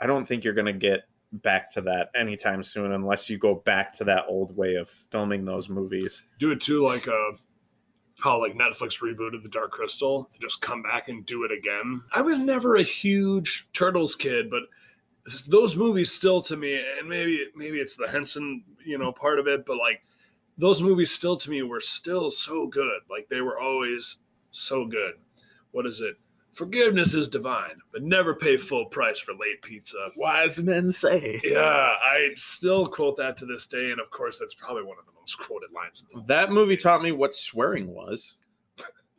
I 0.00 0.06
don't 0.06 0.26
think 0.26 0.42
you're 0.42 0.54
going 0.54 0.66
to 0.66 0.72
get 0.72 1.02
back 1.30 1.70
to 1.70 1.82
that 1.82 2.08
anytime 2.16 2.64
soon 2.64 2.90
unless 2.90 3.30
you 3.30 3.38
go 3.38 3.54
back 3.54 3.92
to 3.92 4.04
that 4.04 4.24
old 4.28 4.56
way 4.56 4.74
of 4.74 4.88
filming 4.88 5.44
those 5.44 5.68
movies. 5.68 6.22
Do 6.40 6.50
it 6.50 6.60
too, 6.60 6.82
like 6.82 7.06
a 7.06 7.32
how 8.22 8.40
like 8.40 8.54
Netflix 8.54 9.00
rebooted 9.00 9.42
the 9.42 9.48
Dark 9.48 9.72
Crystal, 9.72 10.30
and 10.32 10.40
just 10.40 10.62
come 10.62 10.82
back 10.82 11.08
and 11.08 11.26
do 11.26 11.44
it 11.44 11.52
again. 11.52 12.02
I 12.12 12.22
was 12.22 12.38
never 12.38 12.76
a 12.76 12.82
huge 12.82 13.68
Turtles 13.72 14.14
kid, 14.14 14.50
but 14.50 14.62
those 15.48 15.76
movies 15.76 16.10
still 16.12 16.40
to 16.42 16.56
me, 16.56 16.80
and 16.98 17.08
maybe 17.08 17.46
maybe 17.54 17.78
it's 17.78 17.96
the 17.96 18.08
Henson, 18.08 18.64
you 18.84 18.98
know, 18.98 19.12
part 19.12 19.38
of 19.38 19.46
it, 19.46 19.66
but 19.66 19.76
like 19.76 20.02
those 20.58 20.82
movies 20.82 21.10
still 21.10 21.36
to 21.36 21.50
me 21.50 21.62
were 21.62 21.80
still 21.80 22.30
so 22.30 22.66
good. 22.66 23.00
Like 23.10 23.28
they 23.28 23.40
were 23.40 23.58
always 23.58 24.18
so 24.50 24.86
good. 24.86 25.14
What 25.72 25.86
is 25.86 26.00
it? 26.00 26.16
Forgiveness 26.52 27.14
is 27.14 27.28
divine, 27.28 27.80
but 27.92 28.02
never 28.02 28.34
pay 28.34 28.58
full 28.58 28.84
price 28.86 29.18
for 29.18 29.32
late 29.32 29.62
pizza. 29.62 30.10
Wise 30.16 30.62
men 30.62 30.92
say. 30.92 31.40
Yeah, 31.42 31.60
I 31.60 32.30
still 32.34 32.86
quote 32.86 33.16
that 33.16 33.38
to 33.38 33.46
this 33.46 33.66
day, 33.66 33.90
and 33.90 34.00
of 34.00 34.10
course, 34.10 34.38
that's 34.38 34.54
probably 34.54 34.82
one 34.82 34.98
of 34.98 35.06
the 35.06 35.12
most 35.18 35.38
quoted 35.38 35.70
lines. 35.72 36.04
That 36.26 36.50
movie 36.50 36.76
taught 36.76 37.02
me 37.02 37.10
what 37.12 37.34
swearing 37.34 37.88
was. 37.88 38.36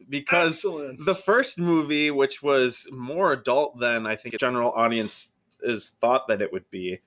Because 0.09 0.57
Excellent. 0.57 1.05
the 1.05 1.15
first 1.15 1.57
movie, 1.57 2.11
which 2.11 2.43
was 2.43 2.87
more 2.91 3.31
adult 3.31 3.79
than 3.79 4.05
I 4.05 4.15
think 4.15 4.35
a 4.35 4.37
general 4.37 4.71
audience 4.71 5.33
is 5.61 5.95
thought 6.01 6.27
that 6.27 6.41
it 6.41 6.51
would 6.51 6.69
be, 6.69 6.99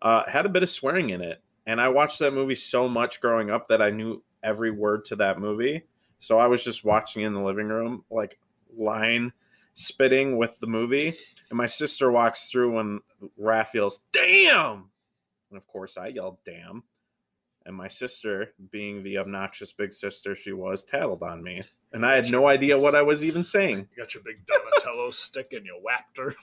uh, 0.00 0.22
had 0.28 0.46
a 0.46 0.48
bit 0.48 0.62
of 0.62 0.70
swearing 0.70 1.10
in 1.10 1.20
it. 1.20 1.42
And 1.66 1.80
I 1.80 1.88
watched 1.88 2.20
that 2.20 2.32
movie 2.32 2.54
so 2.54 2.88
much 2.88 3.20
growing 3.20 3.50
up 3.50 3.68
that 3.68 3.82
I 3.82 3.90
knew 3.90 4.22
every 4.42 4.70
word 4.70 5.04
to 5.06 5.16
that 5.16 5.40
movie. 5.40 5.82
So 6.18 6.38
I 6.38 6.46
was 6.46 6.62
just 6.62 6.84
watching 6.84 7.22
in 7.22 7.34
the 7.34 7.42
living 7.42 7.68
room, 7.68 8.04
like 8.10 8.38
line 8.76 9.32
spitting 9.74 10.36
with 10.36 10.58
the 10.60 10.66
movie. 10.66 11.16
And 11.50 11.56
my 11.56 11.66
sister 11.66 12.10
walks 12.10 12.48
through 12.50 12.76
when 12.76 13.00
Raph 13.40 13.74
yells, 13.74 14.00
damn! 14.12 14.90
And 15.50 15.56
of 15.56 15.66
course, 15.66 15.96
I 15.96 16.08
yelled, 16.08 16.38
damn. 16.44 16.82
And 17.66 17.76
my 17.76 17.88
sister, 17.88 18.52
being 18.70 19.02
the 19.02 19.18
obnoxious 19.18 19.72
big 19.72 19.92
sister 19.92 20.34
she 20.34 20.52
was, 20.52 20.84
tattled 20.84 21.22
on 21.22 21.42
me. 21.42 21.62
And 21.92 22.04
I 22.04 22.14
had 22.14 22.30
no 22.30 22.48
idea 22.48 22.78
what 22.78 22.94
I 22.94 23.02
was 23.02 23.24
even 23.24 23.44
saying. 23.44 23.88
You 23.96 24.02
got 24.02 24.14
your 24.14 24.22
big 24.22 24.44
Donatello 24.46 25.10
stick 25.10 25.52
and 25.52 25.64
you 25.64 25.78
whacked 25.82 26.18
her. 26.18 26.34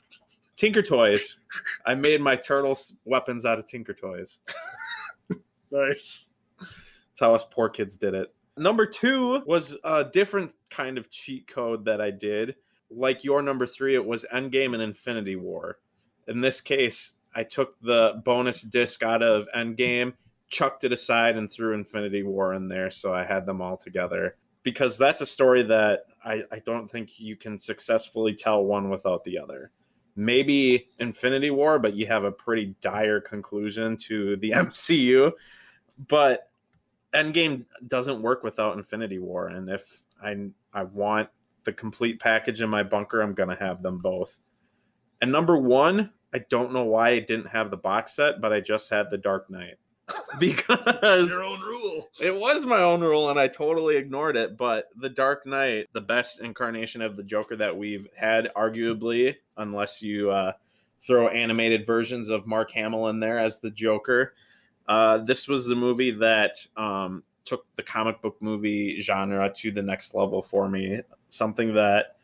Tinker 0.55 0.81
Toys. 0.81 1.39
I 1.85 1.95
made 1.95 2.21
my 2.21 2.35
turtles 2.35 2.93
weapons 3.05 3.45
out 3.45 3.59
of 3.59 3.65
Tinker 3.65 3.93
Toys. 3.93 4.39
Nice. 5.71 6.27
That's 6.59 7.19
how 7.19 7.33
us 7.33 7.45
poor 7.45 7.69
kids 7.69 7.97
did 7.97 8.13
it. 8.13 8.33
Number 8.57 8.85
two 8.85 9.41
was 9.45 9.77
a 9.83 10.03
different 10.03 10.53
kind 10.69 10.97
of 10.97 11.09
cheat 11.09 11.47
code 11.47 11.85
that 11.85 12.01
I 12.01 12.11
did. 12.11 12.55
Like 12.93 13.23
your 13.23 13.41
number 13.41 13.65
three, 13.65 13.95
it 13.95 14.05
was 14.05 14.25
Endgame 14.33 14.73
and 14.73 14.81
Infinity 14.81 15.35
War. 15.35 15.79
In 16.27 16.41
this 16.41 16.61
case, 16.61 17.13
I 17.33 17.43
took 17.43 17.79
the 17.81 18.21
bonus 18.25 18.61
disc 18.63 19.03
out 19.03 19.23
of 19.23 19.47
Endgame, 19.55 20.13
chucked 20.49 20.83
it 20.83 20.91
aside, 20.91 21.37
and 21.37 21.49
threw 21.49 21.73
Infinity 21.73 22.23
War 22.23 22.53
in 22.53 22.67
there. 22.67 22.91
So 22.91 23.13
I 23.13 23.23
had 23.23 23.45
them 23.45 23.61
all 23.61 23.77
together. 23.77 24.35
Because 24.63 24.97
that's 24.97 25.21
a 25.21 25.25
story 25.25 25.63
that 25.63 26.01
I, 26.23 26.43
I 26.51 26.59
don't 26.59 26.89
think 26.89 27.19
you 27.19 27.35
can 27.35 27.57
successfully 27.57 28.35
tell 28.35 28.63
one 28.63 28.89
without 28.89 29.23
the 29.23 29.39
other. 29.39 29.71
Maybe 30.15 30.89
Infinity 30.99 31.49
War, 31.49 31.79
but 31.79 31.95
you 31.95 32.05
have 32.05 32.25
a 32.25 32.31
pretty 32.31 32.75
dire 32.79 33.19
conclusion 33.21 33.97
to 33.97 34.35
the 34.37 34.51
MCU. 34.55 35.31
But 36.07 36.51
Endgame 37.13 37.65
doesn't 37.87 38.21
work 38.21 38.43
without 38.43 38.77
Infinity 38.77 39.19
War, 39.19 39.47
and 39.47 39.69
if 39.69 40.03
I 40.23 40.35
I 40.73 40.83
want 40.83 41.29
the 41.63 41.73
complete 41.73 42.19
package 42.19 42.61
in 42.61 42.69
my 42.69 42.83
bunker, 42.83 43.21
I'm 43.21 43.33
gonna 43.33 43.57
have 43.59 43.81
them 43.81 43.99
both. 43.99 44.37
And 45.21 45.31
number 45.31 45.57
one, 45.57 46.11
I 46.33 46.39
don't 46.49 46.73
know 46.73 46.83
why 46.83 47.09
I 47.09 47.19
didn't 47.19 47.47
have 47.47 47.69
the 47.71 47.77
box 47.77 48.15
set, 48.15 48.41
but 48.41 48.53
I 48.53 48.59
just 48.61 48.89
had 48.89 49.09
the 49.09 49.17
Dark 49.17 49.49
Knight 49.49 49.75
because 50.39 51.29
Your 51.29 51.43
own 51.43 51.61
rule. 51.61 52.09
it 52.19 52.35
was 52.35 52.65
my 52.65 52.81
own 52.81 53.01
rule 53.01 53.29
and 53.29 53.39
I 53.39 53.47
totally 53.47 53.97
ignored 53.97 54.37
it. 54.37 54.57
But 54.57 54.85
the 54.95 55.09
Dark 55.09 55.45
Knight, 55.45 55.87
the 55.93 56.01
best 56.01 56.41
incarnation 56.41 57.01
of 57.01 57.17
the 57.17 57.23
Joker 57.23 57.55
that 57.57 57.75
we've 57.75 58.07
had, 58.15 58.49
arguably, 58.55 59.35
unless 59.57 60.01
you 60.01 60.31
uh, 60.31 60.53
throw 60.99 61.27
animated 61.27 61.85
versions 61.85 62.29
of 62.29 62.47
Mark 62.47 62.71
Hamill 62.71 63.09
in 63.09 63.19
there 63.19 63.39
as 63.39 63.59
the 63.59 63.71
Joker. 63.71 64.33
Uh, 64.87 65.19
this 65.19 65.47
was 65.47 65.67
the 65.67 65.75
movie 65.75 66.11
that 66.11 66.55
um, 66.77 67.23
took 67.45 67.65
the 67.75 67.83
comic 67.83 68.21
book 68.21 68.37
movie 68.39 68.99
genre 68.99 69.51
to 69.57 69.71
the 69.71 69.81
next 69.81 70.13
level 70.15 70.41
for 70.41 70.67
me. 70.69 71.01
Something 71.31 71.73
that 71.75 72.17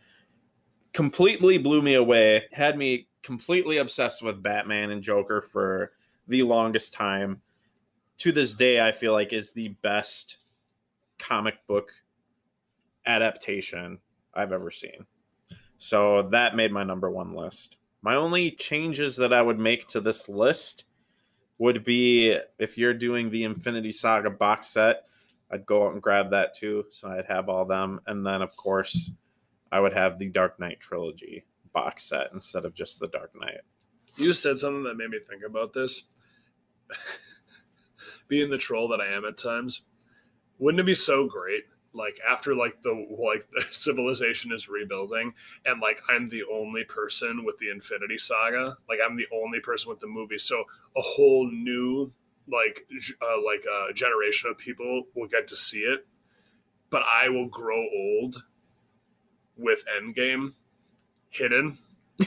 completely 0.94 1.58
blew 1.58 1.82
me 1.82 1.96
away, 1.96 2.44
had 2.52 2.78
me 2.78 3.08
completely 3.24 3.78
obsessed 3.78 4.22
with 4.22 4.44
Batman 4.44 4.92
and 4.92 5.02
Joker 5.02 5.42
for 5.42 5.94
the 6.28 6.44
longest 6.44 6.94
time. 6.94 7.42
To 8.20 8.32
this 8.32 8.56
day, 8.56 8.86
I 8.86 8.92
feel 8.92 9.14
like 9.14 9.32
is 9.32 9.54
the 9.54 9.70
best 9.82 10.38
comic 11.20 11.56
book 11.68 11.90
adaptation 13.06 14.00
I've 14.34 14.52
ever 14.52 14.72
seen. 14.72 15.06
So 15.78 16.28
that 16.32 16.56
made 16.56 16.72
my 16.72 16.84
number 16.84 17.10
one 17.10 17.34
list. 17.34 17.78
My 18.02 18.16
only 18.16 18.52
changes 18.52 19.16
that 19.18 19.34
I 19.34 19.42
would 19.42 19.60
make 19.60 19.88
to 19.88 20.02
this 20.02 20.28
list 20.28 20.84
would 21.60 21.84
be 21.84 22.38
if 22.60 22.78
you're 22.78 22.94
doing 22.94 23.30
the 23.30 23.44
Infinity 23.44 23.92
Saga 23.92 24.30
box 24.30 24.68
set, 24.68 25.08
I'd 25.52 25.66
go 25.66 25.88
out 25.88 25.94
and 25.94 26.02
grab 26.02 26.32
that 26.32 26.54
too. 26.54 26.86
So 26.90 27.10
I'd 27.10 27.26
have 27.26 27.50
all 27.50 27.66
them. 27.66 28.02
And 28.08 28.26
then, 28.26 28.42
of 28.42 28.56
course, 28.56 29.12
I 29.72 29.80
would 29.80 29.94
have 29.94 30.18
the 30.18 30.30
Dark 30.30 30.60
Knight 30.60 30.80
trilogy 30.80 31.46
box 31.74 32.04
set 32.06 32.28
instead 32.34 32.66
of 32.66 32.74
just 32.74 33.00
the 33.00 33.08
Dark 33.08 33.32
Knight. 33.40 33.62
You 34.16 34.34
said 34.34 34.58
something 34.58 34.84
that 34.84 34.98
made 34.98 35.10
me 35.10 35.20
think 35.20 35.44
about 35.46 35.74
this. 35.74 36.04
Being 38.28 38.50
the 38.50 38.58
troll 38.58 38.90
that 38.90 39.00
I 39.00 39.08
am 39.08 39.26
at 39.26 39.38
times, 39.38 39.84
wouldn't 40.58 40.82
it 40.82 40.86
be 40.86 40.96
so 40.96 41.28
great? 41.28 41.64
Like 41.94 42.20
after 42.30 42.56
like 42.56 42.82
the 42.84 42.92
like 42.92 43.48
the 43.52 43.64
civilization 43.72 44.52
is 44.52 44.68
rebuilding, 44.68 45.34
and 45.66 45.82
like 45.82 46.02
I'm 46.10 46.28
the 46.30 46.44
only 46.52 46.84
person 46.84 47.46
with 47.46 47.58
the 47.60 47.70
Infinity 47.70 48.18
Saga. 48.18 48.78
Like 48.90 49.00
I'm 49.06 49.16
the 49.16 49.28
only 49.34 49.60
person 49.60 49.90
with 49.90 50.00
the 50.00 50.08
movie. 50.08 50.38
So 50.38 50.64
a 50.96 51.02
whole 51.02 51.50
new 51.50 52.12
like 52.52 52.88
g- 53.00 53.14
uh, 53.22 53.42
like 53.46 53.66
uh, 53.72 53.94
generation 53.94 54.50
of 54.50 54.58
people 54.58 55.04
will 55.16 55.28
get 55.28 55.48
to 55.48 55.56
see 55.56 55.80
it, 55.80 56.06
but 56.90 57.04
I 57.04 57.30
will 57.30 57.48
grow 57.48 57.86
old 57.96 58.44
with 59.58 59.84
Endgame 60.00 60.54
hidden 61.30 61.78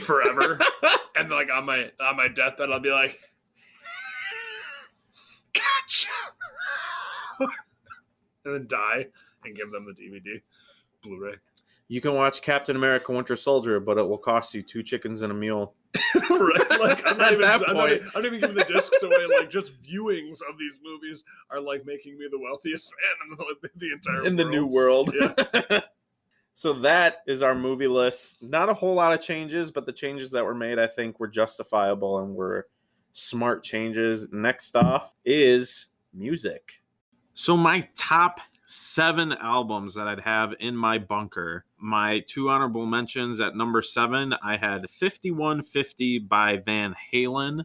forever 0.01 0.61
and 1.17 1.31
like 1.31 1.49
on 1.53 1.65
my 1.65 1.91
on 2.01 2.17
my 2.17 2.29
deathbed, 2.29 2.71
I'll 2.71 2.81
be 2.81 2.91
like, 2.91 3.21
"Gotcha," 5.53 6.09
and 8.45 8.55
then 8.55 8.67
die 8.67 9.07
and 9.45 9.55
give 9.55 9.71
them 9.71 9.87
the 9.87 9.93
DVD, 9.93 10.41
Blu-ray. 11.03 11.35
You 11.89 12.01
can 12.01 12.15
watch 12.15 12.43
Captain 12.43 12.77
America 12.77 13.13
Winter 13.13 13.37
Soldier, 13.37 13.81
but 13.81 13.99
it 13.99 14.09
will 14.09 14.19
cost 14.19 14.55
you 14.55 14.63
two 14.63 14.83
chickens 14.83 15.23
and 15.23 15.33
a 15.33 15.35
mule. 15.35 15.75
right? 16.31 16.81
Like 16.81 17.03
I'm 17.07 17.19
not 17.19 17.27
At 17.27 17.33
even, 17.33 17.41
that 17.41 17.63
I'm 17.69 17.77
not, 17.77 17.89
point. 17.89 18.03
I'm 18.15 18.23
not 18.23 18.25
even 18.27 18.41
giving 18.41 18.57
the 18.57 18.65
discs 18.65 19.03
away. 19.03 19.27
Like 19.39 19.51
just 19.51 19.81
viewings 19.83 20.39
of 20.49 20.59
these 20.59 20.79
movies 20.83 21.25
are 21.51 21.61
like 21.61 21.85
making 21.85 22.19
me 22.19 22.27
the 22.31 22.39
wealthiest 22.39 22.93
man 23.29 23.39
in 23.39 23.57
the, 23.63 23.71
the 23.77 23.93
entire 23.93 24.27
in 24.27 24.37
the 24.37 24.45
new 24.45 24.67
world. 24.67 25.11
Yeah. 25.19 25.81
so 26.53 26.73
that 26.75 27.19
is 27.27 27.43
our 27.43 27.55
movie 27.55 27.89
list. 27.89 28.43
Not 28.43 28.69
a 28.69 28.75
whole 28.75 28.95
lot 28.95 29.13
of 29.13 29.21
changes, 29.21 29.71
but 29.71 29.87
the 29.87 29.93
changes 29.93 30.31
that 30.31 30.45
were 30.45 30.55
made, 30.55 30.79
I 30.79 30.87
think, 30.87 31.19
were 31.19 31.29
justifiable 31.29 32.21
and 32.21 32.35
were 32.35 32.69
smart 33.13 33.63
changes. 33.63 34.29
Next 34.31 34.77
off 34.77 35.15
is 35.25 35.89
music. 36.15 36.83
So 37.35 37.57
my 37.57 37.89
top 37.97 38.41
seven 38.65 39.33
albums 39.33 39.95
that 39.95 40.07
I'd 40.07 40.21
have 40.21 40.55
in 40.61 40.77
my 40.77 40.99
bunker. 40.99 41.65
My 41.83 42.21
two 42.21 42.51
honorable 42.51 42.85
mentions 42.85 43.41
at 43.41 43.57
number 43.57 43.81
seven, 43.81 44.35
I 44.43 44.59
had 44.59 44.91
5150 44.91 46.19
by 46.19 46.59
Van 46.59 46.95
Halen. 47.11 47.65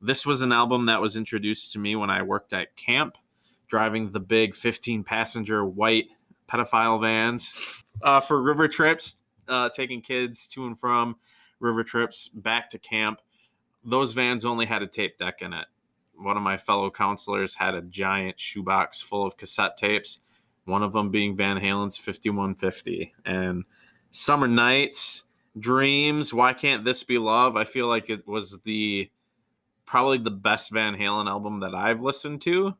This 0.00 0.24
was 0.24 0.40
an 0.40 0.50
album 0.50 0.86
that 0.86 1.02
was 1.02 1.14
introduced 1.14 1.74
to 1.74 1.78
me 1.78 1.94
when 1.94 2.08
I 2.08 2.22
worked 2.22 2.54
at 2.54 2.74
camp, 2.76 3.18
driving 3.68 4.12
the 4.12 4.20
big 4.20 4.54
15 4.54 5.04
passenger 5.04 5.62
white 5.62 6.06
pedophile 6.48 7.02
vans 7.02 7.54
uh, 8.00 8.20
for 8.20 8.40
river 8.40 8.66
trips, 8.66 9.16
uh, 9.46 9.68
taking 9.68 10.00
kids 10.00 10.48
to 10.48 10.66
and 10.66 10.78
from 10.78 11.16
river 11.60 11.84
trips 11.84 12.28
back 12.28 12.70
to 12.70 12.78
camp. 12.78 13.20
Those 13.84 14.12
vans 14.12 14.46
only 14.46 14.64
had 14.64 14.80
a 14.80 14.86
tape 14.86 15.18
deck 15.18 15.42
in 15.42 15.52
it. 15.52 15.66
One 16.14 16.38
of 16.38 16.42
my 16.42 16.56
fellow 16.56 16.90
counselors 16.90 17.54
had 17.54 17.74
a 17.74 17.82
giant 17.82 18.38
shoebox 18.38 19.02
full 19.02 19.26
of 19.26 19.36
cassette 19.36 19.76
tapes, 19.76 20.20
one 20.64 20.82
of 20.82 20.92
them 20.92 21.10
being 21.10 21.36
Van 21.36 21.58
Halen's 21.58 21.96
5150. 21.96 23.12
And 23.24 23.64
Summer 24.10 24.48
Nights, 24.48 25.24
Dreams, 25.58 26.32
Why 26.32 26.52
Can't 26.52 26.84
This 26.84 27.02
Be 27.02 27.18
Love? 27.18 27.56
I 27.56 27.64
feel 27.64 27.86
like 27.86 28.10
it 28.10 28.26
was 28.26 28.58
the 28.60 29.10
probably 29.86 30.18
the 30.18 30.30
best 30.30 30.70
Van 30.70 30.96
Halen 30.96 31.26
album 31.26 31.60
that 31.60 31.74
I've 31.74 32.00
listened 32.00 32.40
to. 32.42 32.74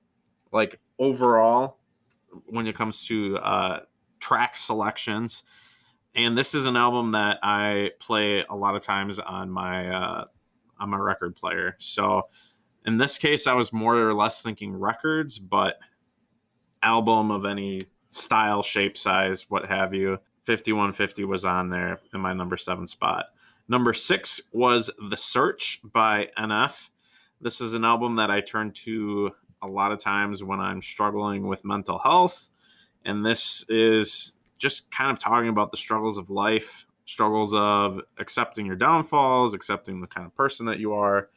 Like 0.53 0.79
overall, 0.99 1.79
when 2.47 2.67
it 2.67 2.77
comes 2.77 3.07
to 3.07 3.37
uh, 3.39 3.81
track 4.21 4.57
selections. 4.57 5.45
And 6.15 6.37
this 6.37 6.55
is 6.55 6.67
an 6.67 6.77
album 6.77 7.13
that 7.13 7.39
I 7.43 7.91
play 8.01 8.45
a 8.49 8.55
lot 8.55 8.75
of 8.75 8.83
times 8.83 9.19
on 9.19 9.51
my 9.51 9.89
uh, 9.89 10.25
on 10.79 10.91
my 10.91 10.99
record 10.99 11.37
player. 11.37 11.77
So 11.79 12.23
in 12.87 12.99
this 12.99 13.19
case, 13.19 13.47
I 13.47 13.53
was 13.53 13.73
more 13.73 13.97
or 13.97 14.15
less 14.15 14.43
thinking 14.43 14.75
records, 14.75 15.39
but 15.39 15.79
album 16.83 17.31
of 17.31 17.45
any 17.45 17.83
style, 18.09 18.63
shape, 18.63 18.97
size, 18.97 19.47
what 19.49 19.67
have 19.67 19.95
you. 19.95 20.19
5150 20.45 21.25
was 21.25 21.45
on 21.45 21.71
there 21.71 22.01
in 22.13 22.21
my 22.21 22.33
number 22.33 22.57
seven 22.57 22.87
spot. 22.87 23.27
Number 23.69 23.95
six 23.95 24.41
was 24.53 24.91
The 25.09 25.17
Search 25.17 25.81
by 25.85 26.29
NF. 26.37 26.89
This 27.41 27.61
is 27.61 27.75
an 27.75 27.85
album 27.85 28.17
that 28.17 28.31
I 28.31 28.41
turn 28.41 28.73
to 28.73 29.31
a 29.63 29.67
lot 29.67 29.93
of 29.93 29.99
times 29.99 30.43
when 30.43 30.61
I'm 30.61 30.81
struggling 30.81 31.47
with 31.47 31.65
mental 31.65 31.99
health. 31.99 32.51
And 33.05 33.25
this 33.25 33.65
is 33.69 34.35
just 34.59 34.91
kind 34.91 35.11
of 35.11 35.19
talking 35.19 35.49
about 35.49 35.71
the 35.71 35.77
struggles 35.77 36.19
of 36.19 36.31
life, 36.31 36.87
struggles 37.05 37.55
of 37.55 38.01
accepting 38.19 38.67
your 38.67 38.77
downfalls, 38.77 39.55
accepting 39.55 40.01
the 40.01 40.07
kind 40.07 40.27
of 40.27 40.35
person 40.35 40.67
that 40.67 40.79
you 40.79 40.93
are. 40.95 41.29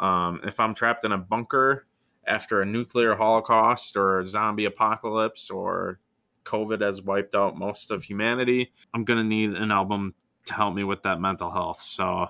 Um, 0.00 0.40
if 0.44 0.60
I'm 0.60 0.74
trapped 0.74 1.04
in 1.04 1.12
a 1.12 1.18
bunker 1.18 1.86
after 2.28 2.60
a 2.60 2.66
nuclear 2.66 3.14
holocaust 3.14 3.96
or 3.96 4.20
a 4.20 4.26
zombie 4.26 4.66
apocalypse 4.66 5.50
or 5.50 6.00
COVID 6.44 6.80
has 6.80 7.02
wiped 7.02 7.34
out 7.34 7.58
most 7.58 7.90
of 7.90 8.04
humanity, 8.04 8.72
I'm 8.94 9.04
going 9.04 9.18
to 9.18 9.24
need 9.24 9.50
an 9.50 9.70
album 9.70 10.14
to 10.46 10.54
help 10.54 10.74
me 10.74 10.84
with 10.84 11.02
that 11.02 11.20
mental 11.20 11.50
health. 11.50 11.82
So 11.82 12.26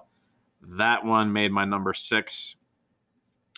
that 0.62 1.04
one 1.04 1.32
made 1.32 1.52
my 1.52 1.64
number 1.64 1.94
six. 1.94 2.56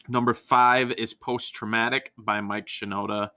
Number 0.09 0.35
five 0.35 0.93
is 0.93 1.15
Post 1.15 1.55
Traumatic 1.55 2.13
by 2.19 2.41
Mike 2.41 2.67
Shinoda, 2.67 3.31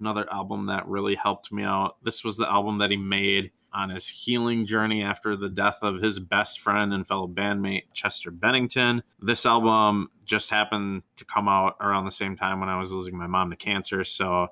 another 0.00 0.30
album 0.32 0.66
that 0.66 0.86
really 0.86 1.14
helped 1.14 1.52
me 1.52 1.64
out. 1.64 1.96
This 2.04 2.22
was 2.22 2.36
the 2.36 2.50
album 2.50 2.78
that 2.78 2.90
he 2.90 2.96
made 2.96 3.50
on 3.78 3.90
his 3.90 4.08
healing 4.08 4.66
journey 4.66 5.04
after 5.04 5.36
the 5.36 5.48
death 5.48 5.78
of 5.82 6.02
his 6.02 6.18
best 6.18 6.58
friend 6.58 6.92
and 6.92 7.06
fellow 7.06 7.28
bandmate 7.28 7.84
Chester 7.94 8.32
Bennington. 8.32 9.04
This 9.20 9.46
album 9.46 10.10
just 10.24 10.50
happened 10.50 11.04
to 11.14 11.24
come 11.24 11.48
out 11.48 11.76
around 11.80 12.04
the 12.04 12.10
same 12.10 12.34
time 12.34 12.58
when 12.58 12.68
I 12.68 12.76
was 12.76 12.92
losing 12.92 13.16
my 13.16 13.28
mom 13.28 13.50
to 13.50 13.56
cancer. 13.56 14.02
So 14.02 14.48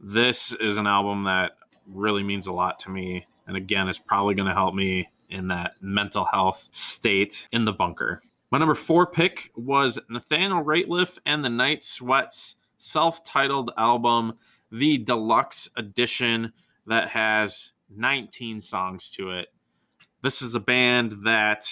this 0.00 0.54
is 0.54 0.78
an 0.78 0.86
album 0.86 1.24
that 1.24 1.52
really 1.86 2.22
means 2.22 2.46
a 2.46 2.52
lot 2.52 2.78
to 2.80 2.90
me. 2.90 3.26
And 3.46 3.58
again, 3.58 3.88
is 3.88 3.98
probably 3.98 4.34
going 4.34 4.48
to 4.48 4.54
help 4.54 4.74
me 4.74 5.06
in 5.28 5.48
that 5.48 5.74
mental 5.82 6.24
health 6.24 6.66
state 6.72 7.48
in 7.52 7.66
the 7.66 7.74
bunker. 7.74 8.22
My 8.50 8.58
number 8.58 8.74
four 8.74 9.06
pick 9.06 9.50
was 9.54 9.98
Nathaniel 10.08 10.64
Rateliff 10.64 11.18
and 11.26 11.44
the 11.44 11.50
Night 11.50 11.82
Sweats 11.82 12.56
self 12.78 13.22
titled 13.22 13.70
album, 13.76 14.38
the 14.70 14.96
deluxe 14.96 15.68
edition 15.76 16.54
that 16.86 17.10
has 17.10 17.72
19 17.96 18.60
songs 18.60 19.10
to 19.10 19.30
it. 19.30 19.48
This 20.22 20.42
is 20.42 20.54
a 20.54 20.60
band 20.60 21.16
that 21.24 21.66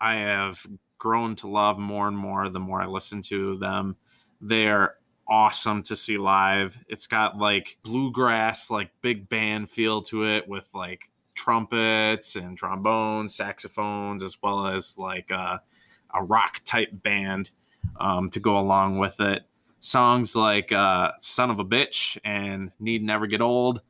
I 0.00 0.16
have 0.16 0.64
grown 0.98 1.36
to 1.36 1.48
love 1.48 1.78
more 1.78 2.08
and 2.08 2.16
more 2.16 2.48
the 2.48 2.60
more 2.60 2.80
I 2.80 2.86
listen 2.86 3.22
to 3.22 3.58
them. 3.58 3.96
They're 4.40 4.96
awesome 5.28 5.82
to 5.84 5.96
see 5.96 6.18
live. 6.18 6.76
It's 6.88 7.06
got 7.06 7.38
like 7.38 7.78
bluegrass, 7.82 8.70
like 8.70 8.90
big 9.02 9.28
band 9.28 9.70
feel 9.70 10.02
to 10.02 10.24
it 10.24 10.48
with 10.48 10.68
like 10.74 11.08
trumpets 11.34 12.36
and 12.36 12.56
trombones, 12.56 13.34
saxophones, 13.34 14.22
as 14.22 14.36
well 14.42 14.66
as 14.66 14.98
like 14.98 15.30
a, 15.30 15.60
a 16.14 16.22
rock 16.24 16.60
type 16.64 16.90
band 17.02 17.50
um, 18.00 18.28
to 18.30 18.40
go 18.40 18.58
along 18.58 18.98
with 18.98 19.20
it. 19.20 19.42
Songs 19.80 20.34
like 20.34 20.72
uh, 20.72 21.12
Son 21.18 21.50
of 21.50 21.58
a 21.58 21.64
Bitch 21.64 22.18
and 22.24 22.72
Need 22.80 23.02
Never 23.02 23.26
Get 23.26 23.42
Old 23.42 23.82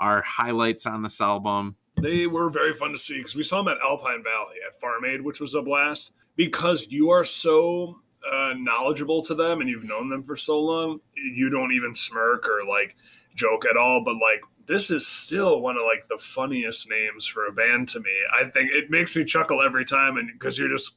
are 0.00 0.22
highlights 0.22 0.86
on 0.86 1.02
this 1.02 1.20
album. 1.20 1.76
They 2.00 2.26
were 2.26 2.48
very 2.48 2.74
fun 2.74 2.92
to 2.92 2.98
see 2.98 3.18
because 3.18 3.36
we 3.36 3.42
saw 3.42 3.58
them 3.58 3.68
at 3.68 3.78
Alpine 3.84 4.22
Valley 4.24 4.56
at 4.66 4.80
Farm 4.80 5.04
Aid, 5.04 5.20
which 5.20 5.40
was 5.40 5.54
a 5.54 5.62
blast. 5.62 6.12
Because 6.36 6.88
you 6.88 7.10
are 7.10 7.24
so 7.24 8.00
uh, 8.30 8.54
knowledgeable 8.56 9.22
to 9.22 9.34
them 9.34 9.60
and 9.60 9.68
you've 9.68 9.84
known 9.84 10.08
them 10.08 10.22
for 10.22 10.36
so 10.36 10.58
long, 10.58 11.00
you 11.14 11.50
don't 11.50 11.72
even 11.72 11.94
smirk 11.94 12.48
or 12.48 12.66
like 12.66 12.96
joke 13.34 13.66
at 13.66 13.76
all. 13.76 14.02
But 14.02 14.14
like, 14.14 14.40
this 14.66 14.90
is 14.90 15.06
still 15.06 15.60
one 15.60 15.76
of 15.76 15.82
like 15.82 16.08
the 16.08 16.18
funniest 16.18 16.88
names 16.88 17.26
for 17.26 17.46
a 17.46 17.52
band 17.52 17.88
to 17.90 18.00
me. 18.00 18.10
I 18.34 18.48
think 18.50 18.70
it 18.72 18.90
makes 18.90 19.14
me 19.14 19.24
chuckle 19.24 19.62
every 19.62 19.84
time, 19.84 20.16
and 20.16 20.30
because 20.32 20.58
you're 20.58 20.68
just, 20.68 20.94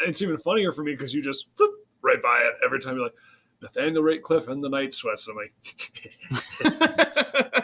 it's 0.00 0.20
even 0.20 0.36
funnier 0.36 0.72
for 0.72 0.82
me 0.82 0.92
because 0.92 1.14
you 1.14 1.22
just 1.22 1.46
whoop, 1.58 1.70
right 2.02 2.22
by 2.22 2.40
it 2.40 2.54
every 2.64 2.80
time. 2.80 2.96
You're 2.96 3.04
like 3.04 3.14
Nathaniel 3.62 4.02
Rateliff 4.02 4.48
and 4.48 4.62
the 4.62 4.68
Night 4.68 4.92
Sweats. 4.92 5.28
I'm 5.28 5.36
like. 5.36 5.54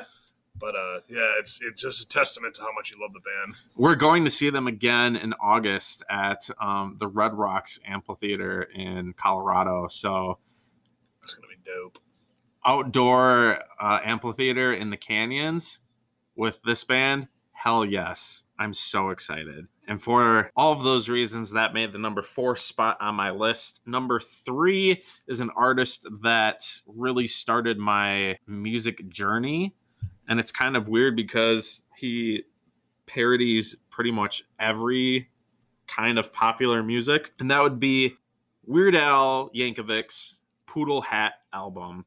but 0.60 0.74
uh, 0.74 1.00
yeah, 1.08 1.34
it's 1.38 1.60
it's 1.62 1.82
just 1.82 2.02
a 2.02 2.08
testament 2.08 2.54
to 2.54 2.62
how 2.62 2.72
much 2.74 2.90
you 2.90 3.00
love 3.00 3.12
the 3.12 3.20
band. 3.20 3.56
We're 3.76 3.94
going 3.94 4.24
to 4.24 4.30
see 4.30 4.50
them 4.50 4.66
again 4.66 5.16
in 5.16 5.34
August 5.40 6.02
at 6.10 6.48
um, 6.60 6.96
the 6.98 7.06
Red 7.08 7.34
Rocks 7.34 7.78
Amphitheater 7.86 8.62
in 8.62 9.12
Colorado. 9.14 9.88
So 9.88 10.38
it's 11.22 11.34
gonna 11.34 11.48
be 11.48 11.56
dope. 11.64 11.98
Outdoor 12.64 13.58
uh, 13.80 14.00
amphitheater 14.04 14.72
in 14.72 14.90
the 14.90 14.96
canyons 14.96 15.78
with 16.36 16.60
this 16.64 16.84
band. 16.84 17.28
Hell 17.54 17.84
yes, 17.84 18.44
I'm 18.58 18.72
so 18.72 19.10
excited. 19.10 19.66
And 19.88 20.02
for 20.02 20.50
all 20.54 20.72
of 20.72 20.84
those 20.84 21.08
reasons, 21.08 21.52
that 21.52 21.72
made 21.72 21.92
the 21.92 21.98
number 21.98 22.22
four 22.22 22.56
spot 22.56 22.98
on 23.00 23.14
my 23.14 23.30
list. 23.30 23.80
Number 23.86 24.20
three 24.20 25.02
is 25.26 25.40
an 25.40 25.50
artist 25.56 26.06
that 26.22 26.62
really 26.86 27.26
started 27.26 27.78
my 27.78 28.36
music 28.46 29.08
journey 29.08 29.74
and 30.28 30.38
it's 30.38 30.52
kind 30.52 30.76
of 30.76 30.88
weird 30.88 31.16
because 31.16 31.82
he 31.96 32.44
parodies 33.06 33.76
pretty 33.90 34.10
much 34.10 34.44
every 34.60 35.28
kind 35.86 36.18
of 36.18 36.32
popular 36.32 36.82
music, 36.82 37.32
and 37.40 37.50
that 37.50 37.62
would 37.62 37.80
be 37.80 38.14
Weird 38.66 38.94
Al 38.94 39.50
Yankovic's 39.56 40.34
Poodle 40.66 41.00
Hat 41.00 41.32
album. 41.52 42.04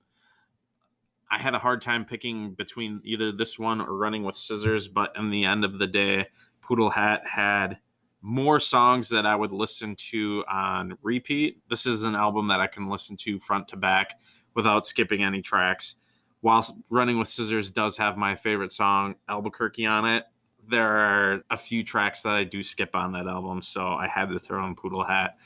I 1.31 1.39
had 1.39 1.55
a 1.55 1.60
hard 1.60 1.81
time 1.81 2.05
picking 2.05 2.53
between 2.53 3.01
either 3.03 3.31
this 3.31 3.57
one 3.57 3.81
or 3.81 3.97
Running 3.97 4.23
with 4.23 4.36
Scissors, 4.36 4.88
but 4.88 5.12
in 5.17 5.31
the 5.31 5.45
end 5.45 5.65
of 5.65 5.79
the 5.79 5.88
day, 5.88 6.27
Poodle 6.62 6.89
Hat 6.89 7.23
had 7.25 7.79
more 8.21 8.60
songs 8.60 9.10
that 9.10 9.25
I 9.25 9.36
would 9.36 9.51
listen 9.51 9.95
to 10.12 10.43
on 10.47 10.95
repeat. 11.01 11.57
This 11.69 11.88
is 11.88 12.03
an 12.03 12.15
album 12.15 12.47
that 12.49 12.60
I 12.60 12.67
can 12.67 12.88
listen 12.88 13.17
to 13.17 13.39
front 13.39 13.67
to 13.69 13.77
back 13.77 14.19
without 14.53 14.86
skipping 14.86 15.23
any 15.23 15.41
tracks 15.41 15.95
while 16.41 16.65
Running 16.89 17.17
with 17.17 17.27
Scissors 17.27 17.71
does 17.71 17.97
have 17.97 18.17
my 18.17 18.36
favorite 18.36 18.71
song, 18.71 19.15
Albuquerque, 19.30 19.86
on 19.86 20.06
it, 20.06 20.25
there 20.67 20.89
are 20.89 21.43
a 21.49 21.58
few 21.58 21.84
tracks 21.84 22.21
that 22.23 22.34
I 22.34 22.43
do 22.43 22.62
skip 22.62 22.95
on 22.95 23.13
that 23.13 23.27
album. 23.27 23.62
So 23.62 23.88
I 23.88 24.08
had 24.08 24.30
to 24.30 24.39
throw 24.39 24.65
in 24.67 24.75
Poodle 24.75 25.04
Hat 25.04 25.38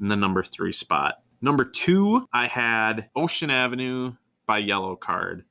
in 0.00 0.08
the 0.08 0.16
number 0.16 0.42
three 0.42 0.72
spot. 0.72 1.16
Number 1.40 1.64
two, 1.64 2.26
I 2.32 2.46
had 2.46 3.10
Ocean 3.14 3.50
Avenue 3.50 4.14
by 4.46 4.62
Yellowcard. 4.62 5.42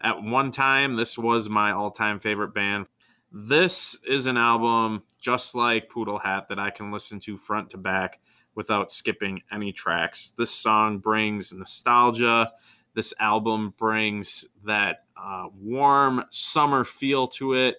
At 0.00 0.22
one 0.22 0.50
time, 0.50 0.96
this 0.96 1.16
was 1.18 1.48
my 1.48 1.72
all 1.72 1.90
time 1.90 2.20
favorite 2.20 2.54
band. 2.54 2.86
This 3.32 3.96
is 4.06 4.26
an 4.26 4.36
album 4.36 5.02
just 5.20 5.54
like 5.54 5.90
Poodle 5.90 6.18
Hat 6.18 6.48
that 6.48 6.58
I 6.58 6.70
can 6.70 6.92
listen 6.92 7.20
to 7.20 7.36
front 7.36 7.70
to 7.70 7.76
back 7.76 8.20
without 8.54 8.90
skipping 8.90 9.42
any 9.52 9.72
tracks. 9.72 10.32
This 10.36 10.50
song 10.50 10.98
brings 10.98 11.52
nostalgia 11.52 12.52
this 12.98 13.14
album 13.20 13.72
brings 13.78 14.44
that 14.66 15.04
uh, 15.16 15.44
warm 15.56 16.24
summer 16.30 16.84
feel 16.84 17.28
to 17.28 17.54
it. 17.54 17.76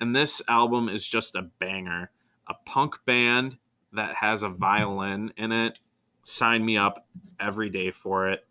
And 0.00 0.16
this 0.16 0.40
album 0.48 0.88
is 0.88 1.06
just 1.06 1.34
a 1.34 1.42
banger. 1.58 2.10
A 2.48 2.54
punk 2.64 2.96
band 3.04 3.58
that 3.92 4.14
has 4.14 4.42
a 4.42 4.48
violin 4.48 5.30
in 5.36 5.52
it. 5.52 5.78
Sign 6.22 6.64
me 6.64 6.78
up 6.78 7.06
every 7.38 7.68
day 7.68 7.90
for 7.90 8.30
it. 8.30 8.46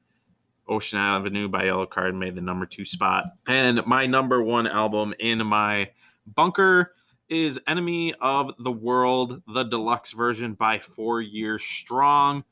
Ocean 0.70 1.00
Avenue 1.00 1.48
by 1.48 1.64
Yellowcard 1.64 2.16
made 2.16 2.36
the 2.36 2.42
number 2.42 2.68
two 2.68 2.86
spot. 2.86 3.26
And 3.48 3.84
my 3.88 4.06
number 4.06 4.44
one 4.44 4.68
album 4.68 5.16
in 5.20 5.44
my 5.48 5.90
bunker 6.36 6.94
is 7.30 7.60
Enemy 7.66 8.14
of 8.22 8.52
the 8.60 8.72
World, 8.72 9.42
the 9.52 9.64
deluxe 9.64 10.12
version 10.12 10.54
by 10.54 10.78
Four 10.78 11.22
Years 11.22 11.64
Strong. 11.64 12.44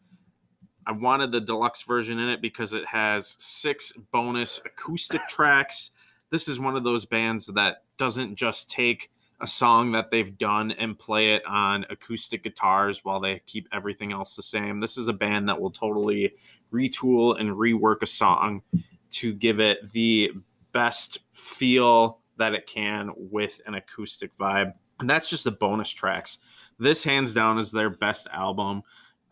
I 0.89 0.91
wanted 0.91 1.31
the 1.31 1.39
deluxe 1.39 1.83
version 1.83 2.17
in 2.17 2.29
it 2.29 2.41
because 2.41 2.73
it 2.73 2.83
has 2.87 3.35
six 3.37 3.93
bonus 4.11 4.59
acoustic 4.65 5.21
tracks. 5.27 5.91
This 6.31 6.47
is 6.47 6.59
one 6.59 6.75
of 6.75 6.83
those 6.83 7.05
bands 7.05 7.45
that 7.45 7.83
doesn't 7.97 8.33
just 8.33 8.71
take 8.71 9.11
a 9.39 9.45
song 9.45 9.91
that 9.91 10.09
they've 10.09 10.35
done 10.35 10.71
and 10.71 10.97
play 10.97 11.35
it 11.35 11.45
on 11.45 11.85
acoustic 11.91 12.41
guitars 12.41 13.05
while 13.05 13.19
they 13.19 13.39
keep 13.45 13.67
everything 13.71 14.11
else 14.11 14.35
the 14.35 14.41
same. 14.41 14.79
This 14.79 14.97
is 14.97 15.07
a 15.07 15.13
band 15.13 15.47
that 15.47 15.61
will 15.61 15.69
totally 15.69 16.33
retool 16.73 17.39
and 17.39 17.51
rework 17.51 18.01
a 18.01 18.07
song 18.07 18.63
to 19.11 19.35
give 19.35 19.59
it 19.59 19.91
the 19.91 20.31
best 20.71 21.19
feel 21.31 22.17
that 22.37 22.55
it 22.55 22.65
can 22.65 23.11
with 23.15 23.61
an 23.67 23.75
acoustic 23.75 24.35
vibe. 24.37 24.73
And 24.99 25.07
that's 25.07 25.29
just 25.29 25.43
the 25.43 25.51
bonus 25.51 25.91
tracks. 25.91 26.39
This, 26.79 27.03
hands 27.03 27.35
down, 27.35 27.59
is 27.59 27.71
their 27.71 27.91
best 27.91 28.27
album 28.33 28.81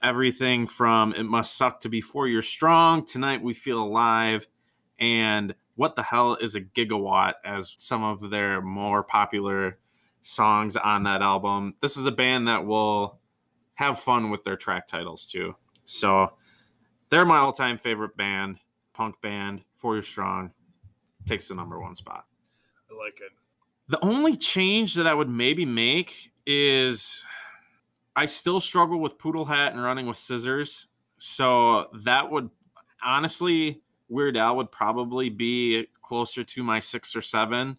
everything 0.03 0.67
from 0.67 1.13
It 1.13 1.23
Must 1.23 1.55
Suck 1.55 1.79
to 1.81 1.89
Be 1.89 2.01
Four 2.01 2.27
Years 2.27 2.47
Strong, 2.47 3.05
Tonight 3.05 3.41
We 3.41 3.53
Feel 3.53 3.81
Alive, 3.81 4.47
and 4.99 5.53
What 5.75 5.95
the 5.95 6.03
Hell 6.03 6.35
is 6.35 6.55
a 6.55 6.61
Gigawatt 6.61 7.33
as 7.45 7.75
some 7.77 8.03
of 8.03 8.29
their 8.29 8.61
more 8.61 9.03
popular 9.03 9.79
songs 10.21 10.75
on 10.75 11.03
that 11.03 11.21
album. 11.21 11.75
This 11.81 11.97
is 11.97 12.05
a 12.05 12.11
band 12.11 12.47
that 12.47 12.65
will 12.65 13.19
have 13.75 13.99
fun 13.99 14.29
with 14.29 14.43
their 14.43 14.57
track 14.57 14.87
titles 14.87 15.27
too. 15.27 15.55
So 15.85 16.33
they're 17.09 17.25
my 17.25 17.37
all 17.37 17.53
time 17.53 17.77
favorite 17.77 18.17
band, 18.17 18.59
punk 18.93 19.15
band, 19.21 19.63
Four 19.77 19.95
Years 19.95 20.07
Strong, 20.07 20.51
takes 21.25 21.47
the 21.47 21.55
number 21.55 21.79
one 21.79 21.95
spot. 21.95 22.25
I 22.91 22.95
like 22.97 23.19
it. 23.21 23.31
The 23.89 24.03
only 24.03 24.35
change 24.35 24.95
that 24.95 25.07
I 25.07 25.13
would 25.13 25.29
maybe 25.29 25.65
make 25.65 26.31
is 26.45 27.23
I 28.17 28.25
still 28.25 28.59
struggle 28.59 28.99
with 28.99 29.19
Poodle 29.19 29.45
Hat 29.45 29.73
and 29.73 29.81
Running 29.81 30.07
with 30.07 30.17
Scissors. 30.17 30.87
So 31.19 31.85
that 32.03 32.29
would 32.31 32.49
honestly, 33.05 33.83
Weird 34.09 34.35
Al 34.35 34.57
would 34.57 34.71
probably 34.71 35.29
be 35.29 35.85
closer 36.01 36.43
to 36.43 36.63
my 36.63 36.79
six 36.79 37.15
or 37.15 37.21
seven. 37.21 37.77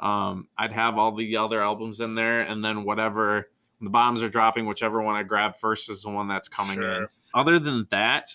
Um, 0.00 0.48
I'd 0.56 0.72
have 0.72 0.96
all 0.96 1.14
the 1.14 1.36
other 1.36 1.60
albums 1.60 2.00
in 2.00 2.14
there, 2.14 2.42
and 2.42 2.64
then 2.64 2.84
whatever 2.84 3.50
the 3.82 3.90
bombs 3.90 4.22
are 4.22 4.30
dropping, 4.30 4.64
whichever 4.64 5.02
one 5.02 5.16
I 5.16 5.22
grab 5.22 5.58
first 5.58 5.90
is 5.90 6.02
the 6.02 6.08
one 6.08 6.28
that's 6.28 6.48
coming 6.48 6.76
sure. 6.76 7.02
in. 7.02 7.08
Other 7.34 7.58
than 7.58 7.86
that, 7.90 8.34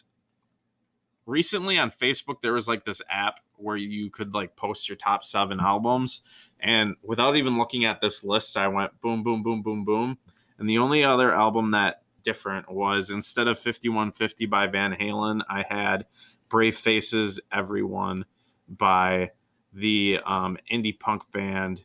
recently 1.26 1.80
on 1.80 1.90
Facebook 1.90 2.42
there 2.44 2.54
was 2.54 2.68
like 2.68 2.86
this 2.86 3.02
app 3.10 3.40
where 3.56 3.78
you 3.78 4.12
could 4.12 4.36
like 4.36 4.56
post 4.56 4.88
your 4.88 4.98
top 4.98 5.24
seven 5.24 5.60
albums, 5.60 6.22
and 6.60 6.96
without 7.02 7.38
even 7.38 7.58
looking 7.58 7.86
at 7.86 8.02
this 8.02 8.24
list, 8.24 8.56
I 8.56 8.68
went 8.68 9.02
boom, 9.02 9.24
boom, 9.24 9.42
boom, 9.42 9.64
boom, 9.64 9.84
boom 9.84 10.20
and 10.60 10.70
the 10.70 10.78
only 10.78 11.04
other 11.04 11.34
album 11.34 11.72
that 11.72 12.04
different 12.24 12.72
was 12.72 13.10
instead 13.10 13.48
of 13.48 13.60
5150 13.60 14.46
by 14.46 14.68
Van 14.68 14.94
Halen, 14.94 15.42
I 15.50 15.66
had 15.68 16.06
Brave 16.50 16.76
Faces 16.76 17.40
Everyone 17.52 18.26
by 18.68 19.32
the 19.74 20.20
um, 20.26 20.58
indie 20.72 20.98
punk 20.98 21.24
band 21.32 21.84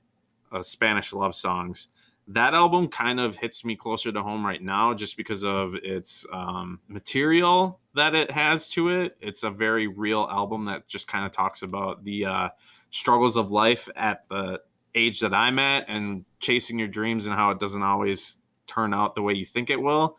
uh, 0.53 0.63
Spanish 0.63 1.13
love 1.13 1.35
songs. 1.35 1.89
That 2.29 2.53
album 2.53 2.89
kind 2.89 3.21
of 3.21 3.37
hits 3.37 3.65
me 3.65 3.75
closer 3.75 4.13
to 4.13 4.23
home 4.23 4.45
right 4.45 4.63
now 4.63 4.93
just 4.93 5.17
because 5.17 5.45
of 5.45 5.75
its 5.77 6.27
um, 6.33 6.79
material 6.87 7.81
that 7.95 8.15
it 8.15 8.31
has 8.31 8.69
to 8.71 8.91
it. 8.91 9.17
It's 9.21 9.45
a 9.45 9.51
very 9.51 9.87
real 9.87 10.29
album 10.31 10.67
that 10.67 10.87
just 10.87 11.09
kind 11.09 11.25
of 11.25 11.33
talks 11.33 11.63
about 11.63 12.05
the 12.05 12.27
uh, 12.27 12.49
struggles 12.91 13.37
of 13.37 13.51
life 13.51 13.89
at 13.97 14.29
the 14.29 14.61
age 14.95 15.21
that 15.21 15.33
I'm 15.33 15.59
at 15.59 15.87
and 15.89 16.25
chasing 16.41 16.79
your 16.79 16.89
dreams 16.89 17.27
and 17.27 17.35
how 17.35 17.51
it 17.51 17.61
doesn't 17.61 17.83
always 17.83 18.39
turn 18.69 18.95
out 18.95 19.15
the 19.15 19.23
way 19.23 19.35
you 19.35 19.45
think 19.45 19.71
it 19.71 19.81
will. 19.81 20.19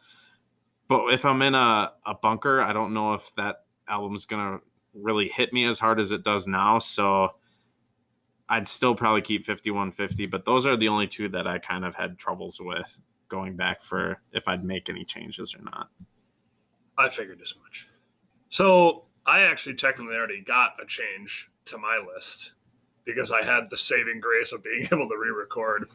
But 0.88 1.14
if 1.14 1.24
I'm 1.24 1.42
in 1.42 1.56
a, 1.56 1.94
a 2.06 2.16
bunker, 2.16 2.62
I 2.62 2.74
don't 2.74 2.94
know 2.94 3.14
if 3.14 3.34
that 3.36 3.64
album's 3.88 4.26
to 4.26 4.60
really 4.94 5.28
hit 5.28 5.54
me 5.54 5.66
as 5.66 5.80
hard 5.80 6.00
as 6.00 6.12
it 6.12 6.24
does 6.24 6.48
now. 6.48 6.80
So 6.80 7.30
I'd 8.50 8.68
still 8.68 8.96
probably 8.96 9.22
keep 9.22 9.46
5150, 9.46 10.26
but 10.26 10.46
those 10.46 10.66
are 10.66 10.76
the 10.76 10.88
only 10.88 11.08
two 11.08 11.30
that 11.30 11.48
I 11.48 11.60
kind 11.60 11.86
of 11.86 11.96
had 11.96 12.18
troubles 12.18 12.60
with 12.60 12.98
going 13.30 13.56
back 13.56 13.82
for 13.82 14.20
if 14.34 14.48
I'd 14.48 14.66
make 14.66 14.90
any 14.90 15.06
changes 15.06 15.54
or 15.54 15.62
not. 15.64 15.90
I 16.98 17.10
figured 17.10 17.40
as 17.42 17.54
much. 17.62 17.88
So 18.50 19.06
I 19.26 19.42
actually 19.42 19.76
technically 19.76 20.16
already 20.16 20.42
got 20.42 20.72
a 20.82 20.86
change 20.88 21.52
to 21.66 21.78
my 21.78 22.04
list 22.16 22.54
because 23.06 23.32
I 23.32 23.44
had 23.44 23.70
the 23.70 23.78
saving 23.78 24.20
grace 24.20 24.52
of 24.52 24.64
being 24.64 24.84
able 24.92 25.10
to 25.10 25.18
re-record 25.18 25.90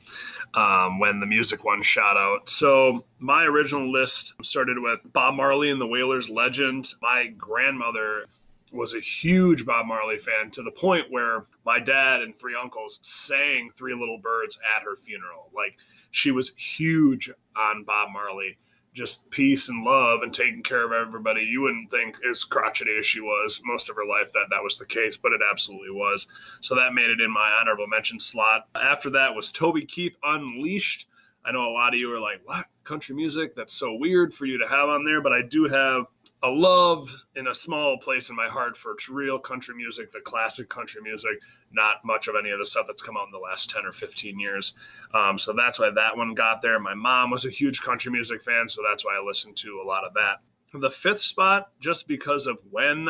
um, 0.54 0.98
when 0.98 1.20
the 1.20 1.26
music 1.26 1.64
one 1.64 1.82
shot 1.82 2.16
out. 2.16 2.48
So 2.48 3.04
my 3.18 3.44
original 3.44 3.90
list 3.90 4.34
started 4.42 4.78
with 4.78 5.00
Bob 5.12 5.34
Marley 5.34 5.70
and 5.70 5.80
the 5.80 5.86
Wailers 5.86 6.28
legend. 6.28 6.94
My 7.00 7.28
grandmother 7.38 8.24
was 8.72 8.94
a 8.94 9.00
huge 9.00 9.64
Bob 9.64 9.86
Marley 9.86 10.18
fan 10.18 10.50
to 10.50 10.62
the 10.62 10.70
point 10.70 11.06
where 11.10 11.46
my 11.64 11.78
dad 11.78 12.22
and 12.22 12.36
three 12.36 12.54
uncles 12.60 12.98
sang 13.02 13.70
Three 13.70 13.94
Little 13.94 14.18
Birds 14.18 14.58
at 14.76 14.82
her 14.82 14.96
funeral. 14.96 15.50
Like 15.54 15.78
she 16.10 16.30
was 16.30 16.52
huge 16.56 17.30
on 17.56 17.84
Bob 17.84 18.10
Marley 18.12 18.56
just 18.94 19.28
peace 19.30 19.68
and 19.68 19.84
love 19.84 20.22
and 20.22 20.32
taking 20.32 20.62
care 20.62 20.84
of 20.86 20.92
everybody. 20.92 21.42
You 21.42 21.62
wouldn't 21.62 21.90
think, 21.90 22.16
as 22.30 22.44
crotchety 22.44 22.96
as 22.98 23.04
she 23.04 23.20
was 23.20 23.60
most 23.64 23.90
of 23.90 23.96
her 23.96 24.06
life, 24.06 24.32
that 24.32 24.46
that 24.50 24.62
was 24.62 24.78
the 24.78 24.86
case, 24.86 25.16
but 25.16 25.32
it 25.32 25.40
absolutely 25.50 25.90
was. 25.90 26.28
So 26.60 26.74
that 26.76 26.94
made 26.94 27.10
it 27.10 27.20
in 27.20 27.30
my 27.30 27.50
honorable 27.60 27.88
mention 27.88 28.20
slot. 28.20 28.68
After 28.76 29.10
that 29.10 29.34
was 29.34 29.52
Toby 29.52 29.84
Keith 29.84 30.16
Unleashed. 30.22 31.08
I 31.44 31.52
know 31.52 31.68
a 31.68 31.74
lot 31.74 31.92
of 31.92 32.00
you 32.00 32.10
are 32.14 32.20
like, 32.20 32.40
what? 32.44 32.66
Country 32.84 33.14
music? 33.14 33.54
That's 33.54 33.74
so 33.74 33.94
weird 33.94 34.32
for 34.32 34.46
you 34.46 34.58
to 34.58 34.68
have 34.68 34.88
on 34.88 35.04
there, 35.04 35.20
but 35.20 35.32
I 35.32 35.42
do 35.42 35.66
have 35.68 36.06
a 36.44 36.50
love 36.50 37.24
in 37.36 37.46
a 37.46 37.54
small 37.54 37.96
place 37.96 38.28
in 38.28 38.36
my 38.36 38.46
heart 38.46 38.76
for 38.76 38.94
real 39.10 39.38
country 39.38 39.74
music, 39.74 40.12
the 40.12 40.20
classic 40.20 40.68
country 40.68 41.00
music, 41.00 41.40
not 41.72 42.04
much 42.04 42.28
of 42.28 42.34
any 42.38 42.50
of 42.50 42.58
the 42.58 42.66
stuff 42.66 42.86
that's 42.86 43.02
come 43.02 43.16
out 43.16 43.24
in 43.24 43.32
the 43.32 43.38
last 43.38 43.70
10 43.70 43.86
or 43.86 43.92
15 43.92 44.38
years. 44.38 44.74
Um, 45.14 45.38
so 45.38 45.54
that's 45.54 45.80
why 45.80 45.90
that 45.90 46.14
one 46.14 46.34
got 46.34 46.60
there. 46.60 46.78
My 46.78 46.92
mom 46.92 47.30
was 47.30 47.46
a 47.46 47.50
huge 47.50 47.80
country 47.80 48.12
music 48.12 48.42
fan, 48.42 48.68
so 48.68 48.82
that's 48.86 49.06
why 49.06 49.16
I 49.18 49.24
listened 49.24 49.56
to 49.56 49.80
a 49.82 49.88
lot 49.88 50.04
of 50.04 50.12
that. 50.14 50.40
The 50.74 50.90
fifth 50.90 51.22
spot, 51.22 51.70
just 51.80 52.06
because 52.06 52.46
of 52.46 52.58
when 52.70 53.08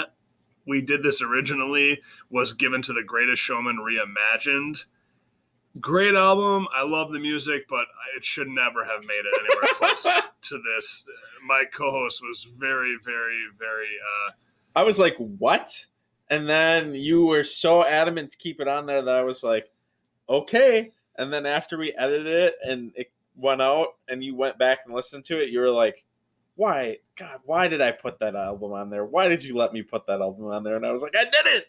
we 0.69 0.81
did 0.81 1.03
this 1.03 1.21
originally, 1.21 2.01
was 2.31 2.55
given 2.55 2.83
to 2.83 2.93
The 2.93 3.03
Greatest 3.03 3.43
Showman 3.43 3.79
Reimagined 3.79 4.85
great 5.81 6.15
album. 6.15 6.67
I 6.75 6.85
love 6.85 7.11
the 7.11 7.19
music, 7.19 7.67
but 7.69 7.87
it 8.17 8.25
should 8.25 8.49
never 8.49 8.85
have 8.85 9.05
made 9.05 9.23
it 9.25 9.41
anywhere 9.41 9.75
close 9.75 10.23
to 10.43 10.63
this. 10.75 11.07
My 11.47 11.65
co-host 11.73 12.23
was 12.23 12.47
very, 12.59 12.97
very, 13.05 13.43
very. 13.59 13.89
Uh, 14.29 14.31
I 14.77 14.83
was 14.83 14.99
like, 14.99 15.17
"What?" 15.19 15.87
And 16.31 16.49
then 16.49 16.95
you 16.95 17.27
were 17.27 17.45
so 17.45 17.85
adamant 17.85 18.31
to 18.31 18.39
keep 18.39 18.61
it 18.61 18.69
on 18.69 18.87
there 18.87 19.03
that 19.03 19.17
I 19.17 19.23
was 19.23 19.43
like, 19.43 19.71
"Okay." 20.29 20.93
And 21.17 21.33
then 21.33 21.47
after 21.47 21.79
we 21.79 21.95
edited 21.97 22.27
it 22.27 22.55
and 22.65 22.93
it 22.97 23.13
went 23.37 23.63
out, 23.63 23.89
and 24.09 24.23
you 24.23 24.35
went 24.35 24.59
back 24.59 24.81
and 24.85 24.95
listened 24.95 25.25
to 25.27 25.41
it, 25.41 25.51
you 25.51 25.61
were 25.61 25.71
like, 25.71 26.05
"Why, 26.57 26.99
God? 27.17 27.41
Why 27.45 27.69
did 27.69 27.81
I 27.81 27.93
put 27.93 28.19
that 28.21 28.37
album 28.37 28.73
on 28.73 28.91
there? 28.91 29.05
Why 29.05 29.29
did 29.29 29.43
you 29.45 29.57
let 29.57 29.73
me 29.73 29.83
put 29.83 30.07
that 30.07 30.21
album 30.21 30.47
on 30.47 30.63
there?" 30.63 30.77
And 30.77 30.87
I 30.87 30.93
was 30.93 31.03
like, 31.03 31.17
"I 31.17 31.25
did 31.25 31.47
it." 31.47 31.67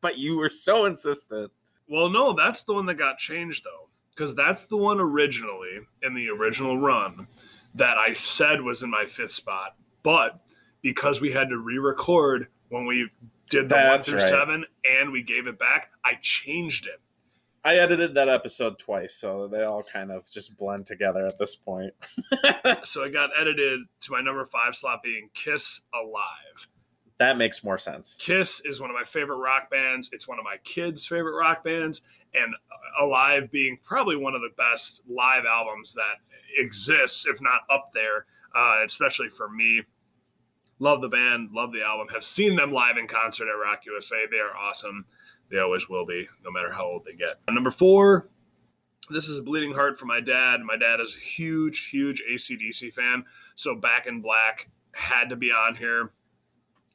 But 0.00 0.18
you 0.18 0.36
were 0.36 0.50
so 0.50 0.84
insistent. 0.84 1.50
Well, 1.88 2.08
no, 2.08 2.32
that's 2.32 2.64
the 2.64 2.72
one 2.72 2.86
that 2.86 2.94
got 2.94 3.18
changed 3.18 3.64
though, 3.64 3.88
because 4.10 4.34
that's 4.34 4.66
the 4.66 4.76
one 4.76 5.00
originally 5.00 5.80
in 6.02 6.14
the 6.14 6.28
original 6.30 6.78
run 6.78 7.26
that 7.74 7.98
I 7.98 8.12
said 8.12 8.60
was 8.60 8.82
in 8.82 8.90
my 8.90 9.04
fifth 9.06 9.32
spot. 9.32 9.76
But 10.02 10.40
because 10.82 11.20
we 11.20 11.30
had 11.32 11.48
to 11.48 11.58
re-record 11.58 12.48
when 12.68 12.86
we 12.86 13.08
did 13.50 13.68
the 13.68 13.74
that's 13.74 14.08
one 14.08 14.18
through 14.18 14.24
right. 14.24 14.30
seven 14.30 14.64
and 14.84 15.12
we 15.12 15.22
gave 15.22 15.46
it 15.46 15.58
back, 15.58 15.90
I 16.04 16.14
changed 16.20 16.86
it. 16.86 17.00
I 17.66 17.76
edited 17.76 18.14
that 18.14 18.28
episode 18.28 18.78
twice, 18.78 19.14
so 19.14 19.48
they 19.48 19.64
all 19.64 19.82
kind 19.82 20.12
of 20.12 20.28
just 20.28 20.54
blend 20.58 20.84
together 20.84 21.24
at 21.24 21.38
this 21.38 21.56
point. 21.56 21.94
so 22.84 23.04
it 23.04 23.12
got 23.14 23.30
edited 23.38 23.80
to 24.02 24.12
my 24.12 24.20
number 24.20 24.44
five 24.44 24.76
slot 24.76 25.02
being 25.02 25.30
Kiss 25.32 25.80
Alive 25.94 26.68
that 27.24 27.38
makes 27.38 27.64
more 27.64 27.78
sense. 27.78 28.16
Kiss 28.20 28.60
is 28.64 28.80
one 28.80 28.90
of 28.90 28.94
my 28.94 29.04
favorite 29.04 29.38
rock 29.38 29.70
bands. 29.70 30.10
It's 30.12 30.28
one 30.28 30.38
of 30.38 30.44
my 30.44 30.56
kids' 30.64 31.06
favorite 31.06 31.36
rock 31.36 31.64
bands, 31.64 32.02
and 32.34 32.54
Alive 33.00 33.50
being 33.50 33.78
probably 33.82 34.16
one 34.16 34.34
of 34.34 34.42
the 34.42 34.50
best 34.56 35.00
live 35.08 35.44
albums 35.46 35.94
that 35.94 36.18
exists, 36.56 37.26
if 37.26 37.40
not 37.40 37.62
up 37.70 37.90
there, 37.92 38.26
uh, 38.54 38.84
especially 38.84 39.28
for 39.28 39.48
me. 39.48 39.82
Love 40.78 41.00
the 41.00 41.08
band, 41.08 41.50
love 41.52 41.72
the 41.72 41.82
album. 41.82 42.06
Have 42.12 42.24
seen 42.24 42.56
them 42.56 42.72
live 42.72 42.96
in 42.96 43.06
concert 43.06 43.48
at 43.48 43.64
Rock 43.64 43.86
USA. 43.86 44.26
They 44.30 44.38
are 44.38 44.56
awesome. 44.56 45.04
They 45.50 45.58
always 45.58 45.88
will 45.88 46.06
be, 46.06 46.28
no 46.44 46.50
matter 46.50 46.72
how 46.72 46.84
old 46.84 47.04
they 47.04 47.14
get. 47.14 47.40
Number 47.50 47.70
four, 47.70 48.28
this 49.10 49.28
is 49.28 49.38
a 49.38 49.42
bleeding 49.42 49.72
heart 49.72 49.98
for 49.98 50.06
my 50.06 50.20
dad. 50.20 50.60
My 50.60 50.76
dad 50.76 51.00
is 51.00 51.16
a 51.16 51.20
huge, 51.20 51.88
huge 51.88 52.22
ACDC 52.30 52.92
fan. 52.92 53.24
So 53.54 53.74
Back 53.74 54.06
in 54.06 54.20
Black 54.20 54.68
had 54.92 55.28
to 55.30 55.36
be 55.36 55.50
on 55.50 55.74
here 55.74 56.10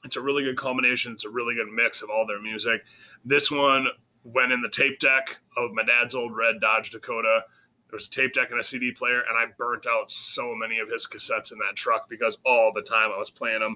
it's 0.04 0.16
a 0.16 0.22
really 0.22 0.44
good 0.44 0.58
combination. 0.58 1.14
It's 1.14 1.26
a 1.26 1.30
really 1.30 1.56
good 1.56 1.72
mix 1.72 2.02
of 2.02 2.10
all 2.10 2.26
their 2.26 2.42
music. 2.42 2.82
This 3.26 3.52
one 3.52 3.88
went 4.24 4.52
in 4.52 4.62
the 4.62 4.70
tape 4.70 5.00
deck 5.00 5.38
of 5.58 5.72
my 5.74 5.84
dad's 5.84 6.16
old 6.16 6.36
red 6.36 6.56
Dodge 6.62 6.92
Dakota. 6.92 7.42
There 7.90 7.98
was 7.98 8.08
a 8.08 8.12
tape 8.12 8.34
deck 8.34 8.52
and 8.52 8.60
a 8.60 8.64
CD 8.64 8.92
player, 8.92 9.22
and 9.22 9.38
I 9.38 9.52
burnt 9.58 9.88
out 9.88 10.12
so 10.12 10.54
many 10.56 10.80
of 10.80 10.90
his 10.90 11.08
cassettes 11.08 11.52
in 11.52 11.58
that 11.60 11.76
truck 11.76 12.08
because 12.08 12.38
all 12.46 12.72
the 12.74 12.82
time 12.82 13.10
I 13.14 13.18
was 13.18 13.32
playing 13.32 13.62
them 13.62 13.76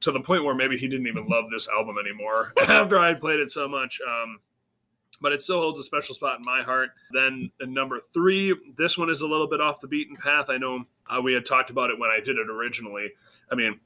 to 0.00 0.12
the 0.12 0.20
point 0.20 0.44
where 0.44 0.54
maybe 0.54 0.76
he 0.76 0.88
didn't 0.88 1.06
even 1.06 1.26
love 1.26 1.44
this 1.50 1.68
album 1.68 1.96
anymore 1.98 2.52
after 2.68 2.98
I 2.98 3.08
had 3.08 3.20
played 3.20 3.40
it 3.40 3.50
so 3.50 3.68
much. 3.68 4.00
Um, 4.06 4.40
but 5.20 5.32
it 5.32 5.42
still 5.42 5.60
holds 5.60 5.78
a 5.78 5.82
special 5.82 6.14
spot 6.14 6.36
in 6.36 6.42
my 6.46 6.62
heart. 6.62 6.90
Then 7.10 7.50
number 7.60 8.00
three, 8.12 8.54
this 8.76 8.96
one 8.96 9.10
is 9.10 9.20
a 9.20 9.26
little 9.26 9.48
bit 9.48 9.60
off 9.60 9.80
the 9.80 9.88
beaten 9.88 10.16
path. 10.16 10.46
I 10.48 10.56
know 10.56 10.84
uh, 11.08 11.20
we 11.20 11.34
had 11.34 11.44
talked 11.44 11.70
about 11.70 11.90
it 11.90 11.98
when 11.98 12.10
I 12.10 12.20
did 12.20 12.36
it 12.36 12.48
originally. 12.48 13.08
I 13.50 13.54
mean, 13.54 13.80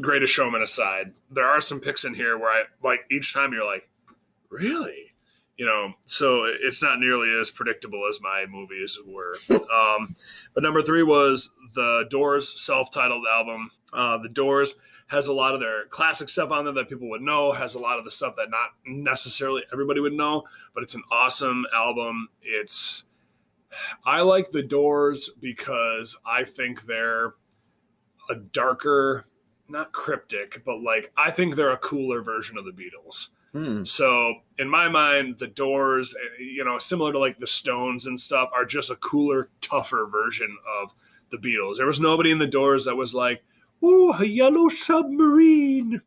greatest 0.00 0.32
showman 0.32 0.62
aside, 0.62 1.12
there 1.30 1.46
are 1.46 1.60
some 1.60 1.80
picks 1.80 2.04
in 2.04 2.14
here 2.14 2.38
where 2.38 2.50
I 2.50 2.62
like 2.82 3.00
each 3.10 3.32
time 3.32 3.52
you're 3.52 3.66
like, 3.66 3.88
really? 4.50 5.12
You 5.56 5.66
know, 5.66 5.92
so 6.04 6.46
it's 6.62 6.82
not 6.82 6.98
nearly 6.98 7.28
as 7.40 7.50
predictable 7.50 8.06
as 8.08 8.20
my 8.20 8.44
movies 8.48 8.98
were. 9.06 9.36
um, 9.50 10.14
but 10.52 10.62
number 10.62 10.82
three 10.82 11.04
was 11.04 11.50
the 11.74 12.04
Doors 12.10 12.60
self-titled 12.60 13.24
album. 13.32 13.70
Uh, 13.92 14.18
the 14.18 14.28
Doors 14.28 14.74
has 15.06 15.28
a 15.28 15.32
lot 15.32 15.54
of 15.54 15.60
their 15.60 15.84
classic 15.90 16.28
stuff 16.28 16.50
on 16.50 16.64
there 16.64 16.74
that 16.74 16.88
people 16.88 17.08
would 17.10 17.22
know. 17.22 17.52
Has 17.52 17.76
a 17.76 17.78
lot 17.78 17.98
of 17.98 18.04
the 18.04 18.10
stuff 18.10 18.34
that 18.36 18.50
not 18.50 18.70
necessarily 18.86 19.62
everybody 19.72 20.00
would 20.00 20.12
know, 20.12 20.42
but 20.74 20.82
it's 20.82 20.94
an 20.94 21.02
awesome 21.12 21.64
album. 21.72 22.28
It's 22.42 23.04
I 24.04 24.22
like 24.22 24.50
the 24.50 24.62
Doors 24.62 25.30
because 25.40 26.16
I 26.26 26.44
think 26.44 26.82
they're 26.82 27.34
a 28.30 28.34
darker 28.34 29.26
not 29.74 29.92
cryptic, 29.92 30.62
but 30.64 30.80
like 30.80 31.12
I 31.18 31.30
think 31.30 31.54
they're 31.54 31.72
a 31.72 31.76
cooler 31.78 32.22
version 32.22 32.56
of 32.56 32.64
the 32.64 32.70
Beatles. 32.70 33.28
Hmm. 33.52 33.84
So 33.84 34.34
in 34.58 34.68
my 34.68 34.88
mind, 34.88 35.38
the 35.38 35.48
Doors, 35.48 36.14
eh, 36.14 36.42
you 36.42 36.64
know, 36.64 36.78
similar 36.78 37.12
to 37.12 37.18
like 37.18 37.38
the 37.38 37.46
Stones 37.46 38.06
and 38.06 38.18
stuff, 38.18 38.50
are 38.54 38.64
just 38.64 38.90
a 38.90 38.96
cooler, 38.96 39.50
tougher 39.60 40.06
version 40.10 40.56
of 40.82 40.94
the 41.30 41.36
Beatles. 41.36 41.76
There 41.76 41.86
was 41.86 42.00
nobody 42.00 42.30
in 42.30 42.38
the 42.38 42.46
Doors 42.46 42.86
that 42.86 42.96
was 42.96 43.14
like, 43.14 43.44
"Ooh, 43.84 44.12
a 44.12 44.24
yellow 44.24 44.68
submarine." 44.68 46.00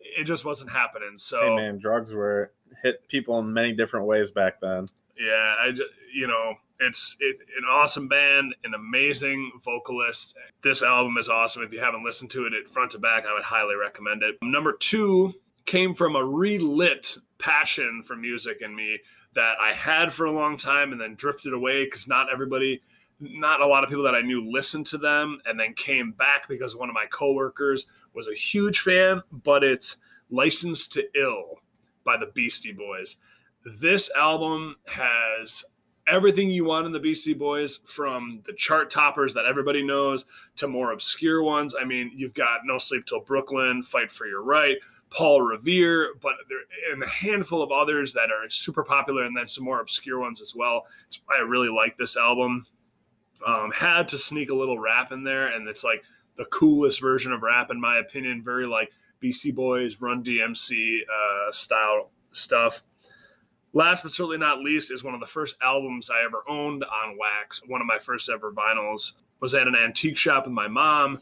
It 0.00 0.24
just 0.24 0.44
wasn't 0.44 0.70
happening. 0.70 1.16
So, 1.16 1.40
hey 1.40 1.56
man, 1.56 1.78
drugs 1.78 2.14
were 2.14 2.52
hit 2.82 3.06
people 3.08 3.38
in 3.40 3.52
many 3.52 3.72
different 3.72 4.06
ways 4.06 4.30
back 4.30 4.60
then. 4.60 4.88
Yeah, 5.18 5.54
I 5.60 5.70
just, 5.70 5.90
you 6.14 6.26
know, 6.26 6.54
it's 6.80 7.16
it, 7.20 7.36
an 7.58 7.64
awesome 7.70 8.08
band, 8.08 8.54
an 8.64 8.74
amazing 8.74 9.52
vocalist. 9.62 10.36
This 10.62 10.82
album 10.82 11.18
is 11.18 11.28
awesome. 11.28 11.62
If 11.62 11.72
you 11.72 11.80
haven't 11.80 12.04
listened 12.04 12.30
to 12.30 12.46
it 12.46 12.54
at 12.54 12.68
front 12.68 12.92
to 12.92 12.98
back, 12.98 13.24
I 13.26 13.34
would 13.34 13.42
highly 13.42 13.76
recommend 13.76 14.22
it. 14.22 14.36
Number 14.42 14.72
two 14.72 15.34
came 15.66 15.94
from 15.94 16.16
a 16.16 16.24
relit 16.24 17.16
passion 17.38 18.02
for 18.02 18.16
music 18.16 18.62
in 18.62 18.74
me 18.74 18.98
that 19.34 19.54
I 19.60 19.72
had 19.72 20.12
for 20.12 20.24
a 20.24 20.32
long 20.32 20.56
time 20.56 20.92
and 20.92 21.00
then 21.00 21.14
drifted 21.14 21.52
away 21.52 21.84
because 21.84 22.08
not 22.08 22.32
everybody, 22.32 22.82
not 23.20 23.60
a 23.60 23.66
lot 23.66 23.84
of 23.84 23.90
people 23.90 24.04
that 24.04 24.14
I 24.14 24.22
knew 24.22 24.50
listened 24.50 24.86
to 24.86 24.98
them 24.98 25.38
and 25.46 25.60
then 25.60 25.74
came 25.74 26.12
back 26.12 26.48
because 26.48 26.74
one 26.74 26.88
of 26.88 26.94
my 26.94 27.06
coworkers 27.10 27.86
was 28.14 28.26
a 28.26 28.34
huge 28.34 28.80
fan, 28.80 29.22
but 29.30 29.62
it's 29.62 29.98
Licensed 30.30 30.92
to 30.94 31.04
Ill 31.14 31.60
by 32.04 32.16
the 32.16 32.30
Beastie 32.34 32.72
Boys. 32.72 33.16
This 33.78 34.10
album 34.16 34.76
has 34.86 35.64
everything 36.08 36.50
you 36.50 36.64
want 36.64 36.86
in 36.86 36.92
the 36.92 36.98
Beastie 36.98 37.34
Boys, 37.34 37.80
from 37.84 38.42
the 38.46 38.52
chart 38.54 38.90
toppers 38.90 39.34
that 39.34 39.46
everybody 39.46 39.82
knows 39.82 40.26
to 40.56 40.68
more 40.68 40.92
obscure 40.92 41.42
ones. 41.42 41.74
I 41.80 41.84
mean, 41.84 42.10
you've 42.14 42.34
got 42.34 42.60
No 42.64 42.78
Sleep 42.78 43.06
Till 43.06 43.20
Brooklyn, 43.20 43.82
Fight 43.82 44.10
for 44.10 44.26
Your 44.26 44.42
Right, 44.42 44.76
Paul 45.10 45.42
Revere, 45.42 46.14
but 46.20 46.34
there 46.48 46.92
and 46.92 47.02
a 47.02 47.08
handful 47.08 47.62
of 47.62 47.70
others 47.72 48.12
that 48.14 48.30
are 48.30 48.48
super 48.48 48.82
popular, 48.82 49.24
and 49.24 49.36
then 49.36 49.46
some 49.46 49.64
more 49.64 49.80
obscure 49.80 50.20
ones 50.20 50.40
as 50.40 50.54
well. 50.54 50.86
It's, 51.06 51.20
I 51.28 51.42
really 51.42 51.68
like 51.68 51.96
this 51.96 52.16
album. 52.16 52.66
Um, 53.46 53.70
had 53.70 54.08
to 54.08 54.18
sneak 54.18 54.50
a 54.50 54.54
little 54.54 54.78
rap 54.78 55.12
in 55.12 55.24
there, 55.24 55.48
and 55.48 55.66
it's 55.68 55.84
like 55.84 56.04
the 56.36 56.44
coolest 56.46 57.00
version 57.00 57.32
of 57.32 57.42
rap, 57.42 57.70
in 57.70 57.80
my 57.80 57.98
opinion. 57.98 58.42
Very 58.44 58.66
like 58.66 58.90
Beastie 59.20 59.50
Boys, 59.50 60.00
Run 60.00 60.22
DMC 60.22 60.98
uh, 61.02 61.52
style 61.52 62.10
stuff. 62.32 62.82
Last 63.72 64.02
but 64.02 64.12
certainly 64.12 64.38
not 64.38 64.60
least 64.60 64.90
is 64.90 65.04
one 65.04 65.14
of 65.14 65.20
the 65.20 65.26
first 65.26 65.56
albums 65.62 66.10
I 66.10 66.24
ever 66.24 66.42
owned 66.48 66.84
on 66.84 67.16
wax. 67.16 67.62
One 67.66 67.80
of 67.80 67.86
my 67.86 67.98
first 67.98 68.28
ever 68.28 68.52
vinyls 68.52 69.12
was 69.40 69.54
at 69.54 69.68
an 69.68 69.76
antique 69.76 70.16
shop 70.16 70.44
with 70.44 70.52
my 70.52 70.66
mom, 70.66 71.18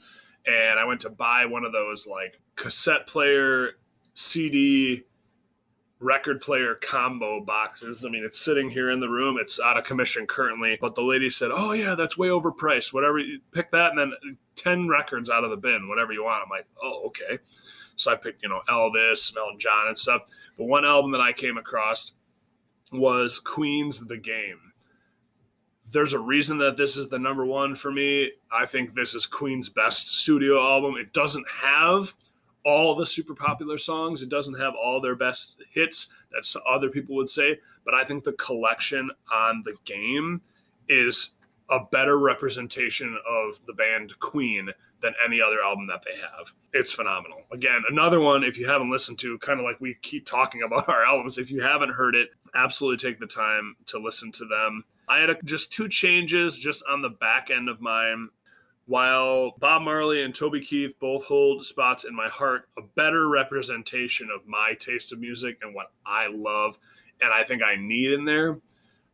and 0.47 0.79
I 0.79 0.85
went 0.85 1.01
to 1.03 1.11
buy 1.11 1.45
one 1.45 1.65
of 1.65 1.73
those 1.73 2.07
like 2.07 2.41
cassette 2.57 3.07
player, 3.07 3.73
CD, 4.15 5.05
record 6.01 6.41
player 6.41 6.77
combo 6.77 7.41
boxes. 7.41 8.05
I 8.05 8.09
mean, 8.09 8.25
it's 8.25 8.39
sitting 8.39 8.71
here 8.71 8.91
in 8.91 9.01
the 9.01 9.09
room. 9.09 9.37
It's 9.39 9.61
out 9.61 9.77
of 9.77 9.85
commission 9.85 10.27
currently, 10.27 10.79
but 10.81 10.95
the 10.95 11.03
lady 11.03 11.29
said, 11.29 11.51
"Oh 11.53 11.73
yeah, 11.73 11.95
that's 11.95 12.17
way 12.17 12.29
overpriced. 12.29 12.93
Whatever, 12.93 13.19
you 13.19 13.41
pick 13.53 13.71
that, 13.73 13.91
and 13.91 13.99
then 13.99 14.39
ten 14.55 14.89
records 14.89 15.29
out 15.29 15.45
of 15.45 15.51
the 15.51 15.57
bin, 15.57 15.89
whatever 15.89 16.13
you 16.13 16.25
want." 16.25 16.43
I'm 16.45 16.51
like, 16.51 16.67
"Oh, 16.83 17.07
okay." 17.09 17.39
So 17.97 18.13
I 18.13 18.17
picked, 18.17 18.45
you 18.45 18.49
know, 18.49 18.61
Elvis, 18.69 19.37
Elton 19.37 19.59
John, 19.59 19.89
and 19.89 19.99
stuff. 19.99 20.23
But 20.57 20.67
one 20.67 20.85
album 20.85 21.11
that 21.13 21.21
I 21.21 21.33
came 21.33 21.59
across 21.59 22.13
was 22.93 23.41
Queen's 23.41 24.07
The 24.07 24.17
Game. 24.17 24.73
There's 25.91 26.13
a 26.13 26.19
reason 26.19 26.59
that 26.59 26.77
this 26.77 26.97
is 26.97 27.09
the 27.09 27.19
number 27.19 27.47
one 27.47 27.75
for 27.75 27.91
me. 27.91 28.31
I 28.53 28.67
think 28.67 28.95
this 28.95 29.15
is 29.15 29.27
Queen's 29.27 29.69
best 29.69 30.17
studio 30.19 30.61
album. 30.61 30.97
It 30.97 31.13
doesn't 31.13 31.47
have 31.49 32.15
all 32.65 32.95
the 32.95 33.07
super 33.07 33.35
popular 33.35 33.79
songs, 33.79 34.23
it 34.23 34.29
doesn't 34.29 34.59
have 34.59 34.75
all 34.75 35.01
their 35.01 35.15
best 35.15 35.63
hits 35.73 36.09
that 36.33 36.61
other 36.69 36.91
people 36.91 37.17
would 37.17 37.31
say, 37.31 37.59
but 37.85 37.95
I 37.95 38.05
think 38.05 38.25
the 38.25 38.33
collection 38.33 39.11
on 39.33 39.63
The 39.65 39.75
Game 39.85 40.43
is 40.89 41.31
a 41.71 41.81
better 41.93 42.19
representation 42.19 43.19
of 43.29 43.65
the 43.67 43.73
band 43.75 44.19
Queen 44.21 44.69
than 45.03 45.13
any 45.25 45.41
other 45.41 45.61
album 45.63 45.87
that 45.87 46.03
they 46.03 46.19
have. 46.19 46.53
It's 46.73 46.93
phenomenal. 46.93 47.43
Again, 47.53 47.83
another 47.91 48.21
one, 48.21 48.43
if 48.43 48.59
you 48.59 48.67
haven't 48.67 48.91
listened 48.91 49.19
to, 49.21 49.39
kind 49.39 49.61
of 49.61 49.65
like 49.65 49.81
we 49.81 49.97
keep 50.03 50.27
talking 50.27 50.63
about 50.67 50.89
our 50.89 51.05
albums, 51.05 51.39
if 51.39 51.51
you 51.51 51.63
haven't 51.63 51.93
heard 51.93 52.15
it, 52.15 52.31
absolutely 52.55 52.97
take 52.97 53.21
the 53.21 53.27
time 53.27 53.77
to 53.87 53.99
listen 53.99 54.33
to 54.33 54.47
them. 54.47 54.85
I 55.09 55.19
had 55.19 55.31
a, 55.31 55.37
just 55.45 55.73
two 55.73 55.89
changes 55.89 56.59
just 56.59 56.83
on 56.89 57.03
the 57.03 57.11
back 57.11 57.51
end 57.51 57.69
of 57.69 57.81
mine. 57.81 58.29
While 58.87 59.53
Bob 59.59 59.83
Marley 59.83 60.23
and 60.23 60.35
Toby 60.35 60.63
Keith 60.63 60.95
both 60.99 61.23
hold 61.25 61.67
spots 61.67 62.05
in 62.05 62.15
my 62.15 62.29
heart, 62.29 62.71
a 62.79 62.83
better 62.97 63.29
representation 63.29 64.31
of 64.35 64.47
my 64.47 64.73
taste 64.81 65.13
of 65.13 65.19
music 65.19 65.59
and 65.61 65.75
what 65.75 65.93
I 66.07 66.29
love 66.29 66.79
and 67.21 67.33
I 67.33 67.45
think 67.45 67.63
I 67.63 67.77
need 67.77 68.13
in 68.13 68.25
there. 68.25 68.59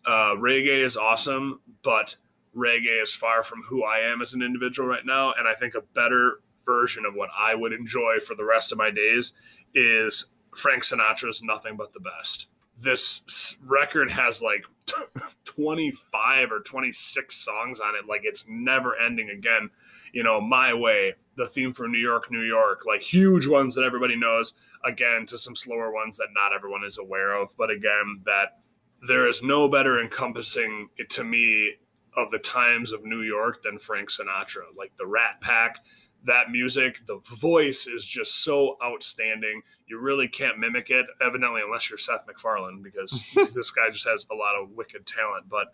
Uh, 0.07 0.37
reggae 0.37 0.85
is 0.85 0.97
awesome, 0.97 1.61
but 1.83 2.17
reggae 2.57 3.03
is 3.03 3.15
far 3.15 3.43
from 3.43 3.63
who 3.63 3.85
I 3.85 4.01
am 4.01 4.23
as 4.23 4.35
an 4.35 4.43
individual 4.43 4.89
right 4.89 5.05
now. 5.05 5.33
And 5.37 5.47
I 5.49 5.55
think 5.55 5.75
a 5.75 5.83
better 5.95 6.41
version 6.65 7.05
of 7.05 7.15
what 7.15 7.31
I 7.37 7.55
would 7.55 7.73
enjoy 7.73 8.19
for 8.27 8.35
the 8.35 8.45
rest 8.45 8.73
of 8.73 8.79
my 8.79 8.91
days 8.91 9.33
is 9.75 10.31
Frank 10.57 10.83
Sinatra's 10.83 11.43
Nothing 11.43 11.77
But 11.77 11.93
the 11.93 12.01
Best. 12.01 12.49
This 12.81 13.57
record 13.65 14.11
has 14.11 14.43
like 14.43 14.65
25 15.45 16.53
or 16.53 16.61
26 16.61 17.35
songs 17.37 17.81
on 17.81 17.95
it. 17.95 18.07
Like 18.09 18.23
it's 18.25 18.47
never 18.49 18.97
ending 18.97 19.31
again. 19.31 19.71
You 20.13 20.23
know, 20.23 20.41
My 20.41 20.75
Way, 20.75 21.15
the 21.37 21.49
theme 21.49 21.73
for 21.73 21.89
New 21.89 21.99
York, 21.99 22.31
New 22.31 22.43
York, 22.43 22.85
like 22.87 23.03
huge 23.03 23.47
ones 23.47 23.75
that 23.75 23.85
everybody 23.85 24.17
knows. 24.17 24.55
Again, 24.85 25.27
to 25.27 25.39
some 25.39 25.57
slower 25.57 25.93
ones 25.93 26.17
that 26.19 26.29
not 26.35 26.53
everyone 26.55 26.85
is 26.85 26.99
aware 26.99 27.41
of. 27.41 27.57
But 27.57 27.71
again, 27.71 28.23
that 28.27 28.59
there 29.07 29.29
is 29.29 29.43
no 29.43 29.69
better 29.69 30.01
encompassing 30.01 30.89
to 31.11 31.25
me 31.25 31.75
of 32.17 32.31
the 32.31 32.39
times 32.39 32.93
of 32.93 33.05
New 33.05 33.23
York 33.23 33.63
than 33.63 33.79
Frank 33.79 34.11
Sinatra. 34.11 34.65
Like 34.77 34.93
the 34.97 35.07
Rat 35.07 35.41
Pack, 35.41 35.81
that 36.25 36.51
music, 36.51 37.01
the 37.07 37.21
voice 37.37 37.87
is 37.87 38.05
just 38.05 38.45
so 38.45 38.77
outstanding. 38.85 39.63
You 39.87 39.99
really 39.99 40.29
can't 40.29 40.59
mimic 40.59 40.91
it, 40.91 41.07
evidently, 41.21 41.63
unless 41.65 41.91
you're 41.91 41.99
Seth 41.99 42.27
MacFarlane, 42.27 42.83
because 42.83 43.31
this 43.55 43.71
guy 43.71 43.91
just 43.91 44.07
has 44.09 44.27
a 44.31 44.35
lot 44.35 44.55
of 44.61 44.71
wicked 44.71 45.07
talent. 45.07 45.49
But 45.49 45.69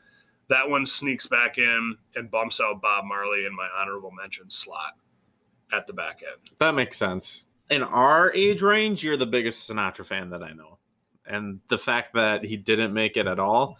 that 0.48 0.68
one 0.68 0.84
sneaks 0.86 1.26
back 1.26 1.58
in 1.58 1.96
and 2.16 2.30
bumps 2.30 2.60
out 2.60 2.82
Bob 2.82 3.04
Marley 3.04 3.46
in 3.46 3.54
my 3.54 3.68
honorable 3.78 4.10
mention 4.10 4.50
slot 4.50 4.94
at 5.72 5.86
the 5.86 5.92
back 5.92 6.22
end. 6.26 6.50
That 6.58 6.74
makes 6.74 6.96
sense. 6.96 7.46
In 7.70 7.82
our 7.84 8.32
age 8.34 8.62
range, 8.62 9.04
you're 9.04 9.16
the 9.16 9.26
biggest 9.26 9.70
Sinatra 9.70 10.04
fan 10.04 10.30
that 10.30 10.42
I 10.42 10.52
know. 10.52 10.78
And 11.24 11.60
the 11.68 11.78
fact 11.78 12.14
that 12.14 12.44
he 12.44 12.56
didn't 12.56 12.92
make 12.92 13.16
it 13.16 13.28
at 13.28 13.38
all 13.38 13.78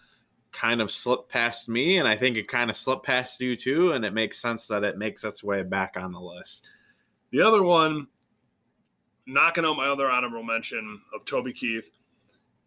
kind 0.53 0.81
of 0.81 0.91
slipped 0.91 1.31
past 1.31 1.69
me, 1.69 1.99
and 1.99 2.09
I 2.09 2.17
think 2.17 2.37
it 2.37 2.49
kind 2.49 2.71
of 2.71 2.77
slipped 2.77 3.07
past 3.07 3.41
you 3.41 3.57
too. 3.57 3.93
And 3.93 4.05
it 4.05 4.13
makes 4.13 4.41
sense 4.41 4.67
that 4.69 4.85
it 4.85 4.99
makes 4.99 5.25
its 5.25 5.45
way 5.45 5.63
back 5.63 5.97
on 5.97 6.13
the 6.13 6.21
list. 6.21 6.69
The 7.31 7.41
other 7.41 7.63
one, 7.63 8.07
knocking 9.27 9.65
out 9.65 9.77
my 9.77 9.87
other 9.87 10.11
honorable 10.11 10.43
mention 10.43 11.01
of 11.15 11.25
Toby 11.25 11.53
Keith, 11.53 11.91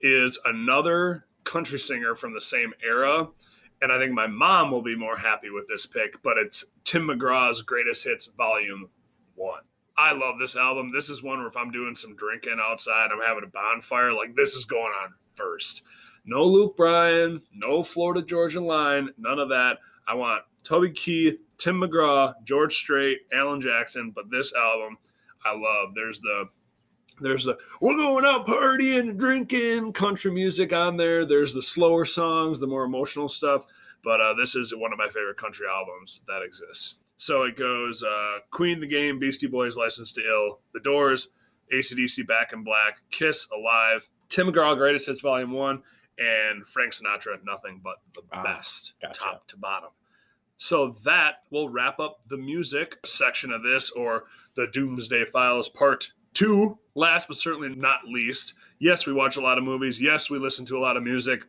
is 0.02 0.40
another 0.46 1.26
country 1.44 1.80
singer 1.80 2.16
from 2.16 2.34
the 2.34 2.42
same 2.42 2.74
era. 2.86 3.28
And 3.82 3.92
I 3.92 4.00
think 4.00 4.14
my 4.14 4.28
mom 4.28 4.72
will 4.72 4.82
be 4.82 4.96
more 4.96 5.18
happy 5.18 5.50
with 5.50 5.68
this 5.68 5.86
pick, 5.86 6.22
but 6.24 6.38
it's 6.38 6.66
Tim 6.86 7.08
McGraw's 7.08 7.62
Greatest 7.62 8.06
Hits 8.06 8.28
Volume 8.38 8.90
1. 9.36 9.60
I 9.98 10.14
love 10.14 10.36
this 10.40 10.56
album. 10.56 10.92
This 10.94 11.10
is 11.10 11.22
one 11.22 11.40
where 11.40 11.48
if 11.48 11.58
I'm 11.58 11.72
doing 11.72 11.94
some 11.94 12.16
drinking 12.16 12.60
outside, 12.62 13.10
I'm 13.12 13.22
having 13.22 13.44
a 13.44 13.48
bonfire, 13.48 14.14
like 14.14 14.36
this 14.36 14.56
is 14.56 14.66
going 14.66 14.94
on 15.04 15.14
first. 15.36 15.84
No 16.26 16.44
Luke 16.44 16.76
Bryan, 16.76 17.42
no 17.54 17.84
Florida 17.84 18.22
Georgia 18.22 18.62
Line, 18.62 19.10
none 19.18 19.40
of 19.40 19.50
that. 19.50 19.78
I 20.08 20.16
want 20.16 20.44
Toby 20.64 20.92
Keith, 20.92 21.40
Tim 21.58 21.82
McGraw, 21.82 22.34
George 22.44 22.76
Strait, 22.76 23.20
Alan 23.34 23.60
Jackson, 23.60 24.12
but 24.16 24.30
this 24.32 24.54
album 24.54 24.98
I 25.46 25.54
love. 25.54 25.94
There's 25.96 26.20
the 26.22 26.46
there's 27.22 27.46
the 27.46 27.58
we're 27.82 27.96
going 27.96 28.26
out 28.26 28.48
partying, 28.48 29.18
drinking, 29.18 29.94
country 29.94 30.32
music 30.32 30.74
on 30.74 30.98
there. 30.98 31.26
There's 31.26 31.54
the 31.54 31.62
slower 31.62 32.06
songs, 32.06 32.60
the 32.60 32.68
more 32.68 32.86
emotional 32.86 33.28
stuff. 33.28 33.66
But 34.04 34.20
uh, 34.20 34.34
this 34.34 34.56
is 34.56 34.76
one 34.76 34.92
of 34.92 34.98
my 34.98 35.08
favorite 35.08 35.38
country 35.38 35.66
albums 35.68 36.22
that 36.28 36.42
exists. 36.44 36.96
So 37.18 37.44
it 37.44 37.56
goes 37.56 38.04
uh, 38.04 38.40
Queen 38.52 38.80
the 38.80 38.88
Game, 38.88 39.20
Beastie 39.20 39.48
Boys, 39.48 39.78
License 39.78 40.12
to 40.14 40.22
Ill, 40.22 40.60
The 40.74 40.82
Doors, 40.82 41.30
ACDC 41.74 42.28
Back 42.28 42.52
in 42.52 42.64
Black, 42.64 43.02
Kiss, 43.12 43.48
Alive, 43.56 44.08
Tim 44.28 44.48
McGraw, 44.48 44.76
Greatest 44.76 45.08
Hits 45.08 45.22
Volume 45.22 45.52
1, 45.52 45.82
and 46.18 46.66
Frank 46.68 46.94
Sinatra, 46.94 47.44
nothing 47.44 47.82
but 47.84 47.98
the 48.14 48.22
ah, 48.32 48.44
best, 48.44 48.94
gotcha. 49.02 49.20
top 49.20 49.48
to 49.48 49.58
bottom. 49.58 49.90
So 50.58 50.96
that 51.04 51.44
will 51.50 51.70
wrap 51.70 52.00
up 52.00 52.22
the 52.30 52.38
music 52.38 52.98
section 53.06 53.52
of 53.52 53.64
this, 53.64 53.92
or 53.92 54.26
the 54.56 54.68
Doomsday 54.72 55.26
Files 55.26 55.70
Part 55.70 56.12
Two. 56.34 56.78
Last 56.96 57.28
but 57.28 57.38
certainly 57.38 57.70
not 57.76 58.06
least, 58.06 58.54
yes, 58.80 59.06
we 59.06 59.14
watch 59.14 59.38
a 59.38 59.42
lot 59.42 59.58
of 59.58 59.64
movies. 59.64 60.02
Yes, 60.02 60.30
we 60.30 60.38
listen 60.38 60.66
to 60.68 60.78
a 60.78 60.80
lot 60.80 60.96
of 60.96 61.04
music, 61.04 61.44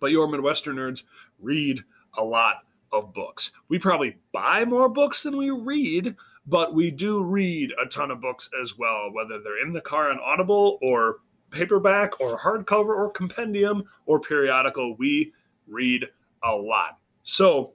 but 0.00 0.12
your 0.12 0.28
Midwestern 0.28 0.76
nerds 0.76 1.04
read 1.40 1.82
a 2.16 2.24
lot 2.24 2.56
of 2.92 3.12
books. 3.12 3.52
We 3.68 3.78
probably 3.78 4.16
buy 4.32 4.64
more 4.64 4.88
books 4.88 5.22
than 5.22 5.36
we 5.36 5.50
read, 5.50 6.16
but 6.46 6.74
we 6.74 6.90
do 6.90 7.22
read 7.22 7.72
a 7.84 7.88
ton 7.88 8.10
of 8.10 8.20
books 8.20 8.48
as 8.62 8.78
well, 8.78 9.12
whether 9.12 9.40
they're 9.40 9.64
in 9.64 9.72
the 9.72 9.80
car 9.80 10.10
on 10.10 10.18
Audible 10.18 10.78
or 10.82 11.18
paperback 11.50 12.20
or 12.20 12.38
hardcover 12.38 12.96
or 12.96 13.10
compendium 13.10 13.84
or 14.06 14.20
periodical. 14.20 14.96
We 14.96 15.32
read 15.66 16.06
a 16.42 16.54
lot. 16.54 16.98
So 17.22 17.72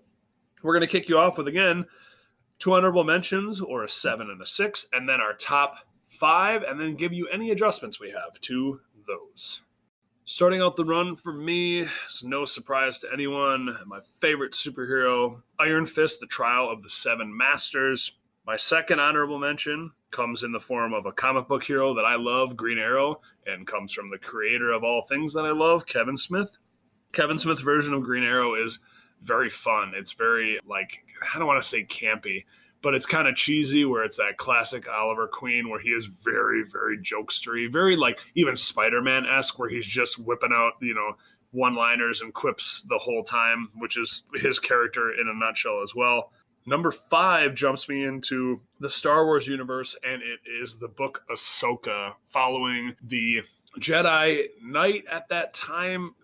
we're 0.63 0.73
going 0.73 0.87
to 0.87 0.91
kick 0.91 1.09
you 1.09 1.17
off 1.17 1.37
with 1.37 1.47
again 1.47 1.85
two 2.59 2.73
honorable 2.73 3.03
mentions 3.03 3.61
or 3.61 3.83
a 3.83 3.89
seven 3.89 4.29
and 4.29 4.41
a 4.41 4.45
six, 4.45 4.87
and 4.93 5.07
then 5.07 5.19
our 5.21 5.33
top 5.33 5.77
five, 6.07 6.63
and 6.63 6.79
then 6.79 6.95
give 6.95 7.13
you 7.13 7.27
any 7.27 7.51
adjustments 7.51 7.99
we 7.99 8.09
have 8.11 8.39
to 8.41 8.79
those. 9.07 9.61
Starting 10.23 10.61
out 10.61 10.75
the 10.75 10.85
run 10.85 11.15
for 11.15 11.33
me, 11.33 11.81
it's 11.81 12.23
no 12.23 12.45
surprise 12.45 12.99
to 12.99 13.07
anyone. 13.13 13.77
My 13.85 13.99
favorite 14.21 14.53
superhero, 14.53 15.41
Iron 15.59 15.85
Fist, 15.85 16.19
The 16.19 16.25
Trial 16.25 16.69
of 16.69 16.81
the 16.81 16.89
Seven 16.89 17.35
Masters. 17.35 18.13
My 18.47 18.55
second 18.55 18.99
honorable 18.99 19.37
mention 19.37 19.91
comes 20.15 20.43
in 20.43 20.51
the 20.53 20.59
form 20.59 20.93
of 20.93 21.05
a 21.05 21.11
comic 21.11 21.45
book 21.47 21.61
hero 21.61 21.93
that 21.93 22.05
I 22.05 22.15
love, 22.15 22.55
Green 22.55 22.77
Arrow, 22.77 23.19
and 23.45 23.67
comes 23.67 23.91
from 23.91 24.09
the 24.09 24.17
creator 24.17 24.71
of 24.71 24.83
all 24.83 25.01
things 25.01 25.33
that 25.33 25.41
I 25.41 25.51
love, 25.51 25.85
Kevin 25.85 26.15
Smith. 26.15 26.55
Kevin 27.11 27.37
Smith's 27.37 27.61
version 27.61 27.93
of 27.93 28.03
Green 28.03 28.23
Arrow 28.23 28.55
is 28.55 28.79
very 29.23 29.49
fun. 29.49 29.91
It's 29.93 30.13
very 30.13 30.57
like 30.65 31.03
I 31.33 31.37
don't 31.37 31.47
want 31.47 31.61
to 31.61 31.67
say 31.67 31.83
campy, 31.83 32.45
but 32.81 32.93
it's 32.93 33.05
kind 33.05 33.27
of 33.27 33.35
cheesy 33.35 33.83
where 33.83 34.05
it's 34.05 34.15
that 34.17 34.37
classic 34.37 34.87
Oliver 34.87 35.27
Queen 35.27 35.69
where 35.69 35.81
he 35.81 35.89
is 35.89 36.05
very, 36.05 36.63
very 36.63 36.97
jokestery, 36.99 37.69
very 37.69 37.97
like 37.97 38.19
even 38.35 38.55
Spider 38.55 39.01
Man 39.01 39.25
esque, 39.25 39.59
where 39.59 39.69
he's 39.69 39.85
just 39.85 40.17
whipping 40.17 40.53
out, 40.53 40.73
you 40.81 40.93
know, 40.93 41.11
one 41.51 41.75
liners 41.75 42.21
and 42.21 42.33
quips 42.33 42.85
the 42.87 42.97
whole 42.97 43.23
time, 43.23 43.69
which 43.75 43.97
is 43.97 44.23
his 44.35 44.59
character 44.59 45.13
in 45.19 45.27
a 45.27 45.33
nutshell 45.33 45.81
as 45.83 45.93
well. 45.93 46.31
Number 46.67 46.91
five 46.91 47.53
jumps 47.53 47.87
me 47.87 48.05
into 48.05 48.59
the 48.79 48.89
Star 48.89 49.25
Wars 49.25 49.47
universe, 49.47 49.95
and 50.03 50.21
it 50.23 50.39
is 50.49 50.77
the 50.77 50.87
book 50.87 51.23
Ahsoka, 51.29 52.13
following 52.25 52.95
the 53.03 53.43
Jedi 53.79 54.47
Knight 54.63 55.03
at 55.11 55.29
that 55.29 55.53
time, 55.53 56.15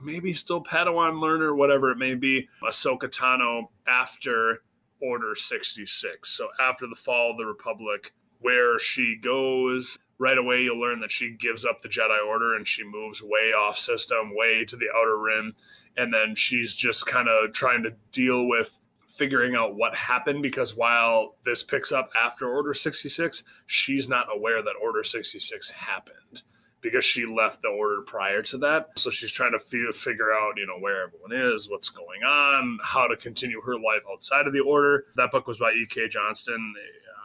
maybe 0.00 0.32
still 0.32 0.62
Padawan 0.62 1.20
learner, 1.20 1.56
whatever 1.56 1.90
it 1.90 1.98
may 1.98 2.14
be, 2.14 2.48
Ahsoka 2.62 3.08
Tano 3.10 3.68
after 3.88 4.62
Order 5.02 5.34
66. 5.34 6.30
So 6.30 6.48
after 6.60 6.86
the 6.86 6.94
fall 6.94 7.32
of 7.32 7.36
the 7.36 7.46
Republic, 7.46 8.12
where 8.40 8.78
she 8.78 9.16
goes, 9.20 9.98
right 10.18 10.38
away 10.38 10.60
you'll 10.62 10.80
learn 10.80 11.00
that 11.00 11.10
she 11.10 11.30
gives 11.30 11.64
up 11.64 11.82
the 11.82 11.88
Jedi 11.88 12.24
Order 12.26 12.54
and 12.54 12.68
she 12.68 12.84
moves 12.84 13.22
way 13.22 13.52
off 13.52 13.76
system, 13.76 14.36
way 14.36 14.64
to 14.66 14.76
the 14.76 14.86
outer 14.96 15.18
rim. 15.18 15.54
And 15.96 16.12
then 16.12 16.34
she's 16.34 16.76
just 16.76 17.06
kind 17.06 17.28
of 17.28 17.52
trying 17.52 17.82
to 17.84 17.94
deal 18.12 18.46
with 18.46 18.78
figuring 19.16 19.54
out 19.54 19.76
what 19.76 19.94
happened 19.94 20.42
because 20.42 20.76
while 20.76 21.36
this 21.44 21.62
picks 21.62 21.92
up 21.92 22.10
after 22.20 22.48
Order 22.48 22.74
66, 22.74 23.44
she's 23.66 24.08
not 24.08 24.26
aware 24.34 24.62
that 24.62 24.74
Order 24.82 25.04
66 25.04 25.70
happened 25.70 26.42
because 26.84 27.04
she 27.04 27.24
left 27.24 27.62
the 27.62 27.68
order 27.68 28.02
prior 28.02 28.42
to 28.42 28.58
that. 28.58 28.90
So 28.96 29.08
she's 29.10 29.32
trying 29.32 29.52
to 29.52 29.58
f- 29.58 29.96
figure 29.96 30.32
out, 30.32 30.52
you 30.58 30.66
know, 30.66 30.78
where 30.78 31.02
everyone 31.02 31.54
is, 31.54 31.68
what's 31.68 31.88
going 31.88 32.22
on, 32.22 32.78
how 32.82 33.06
to 33.06 33.16
continue 33.16 33.60
her 33.62 33.76
life 33.76 34.02
outside 34.12 34.46
of 34.46 34.52
the 34.52 34.60
order. 34.60 35.06
That 35.16 35.30
book 35.30 35.46
was 35.46 35.56
by 35.58 35.72
E.K. 35.72 36.08
Johnston. 36.08 36.74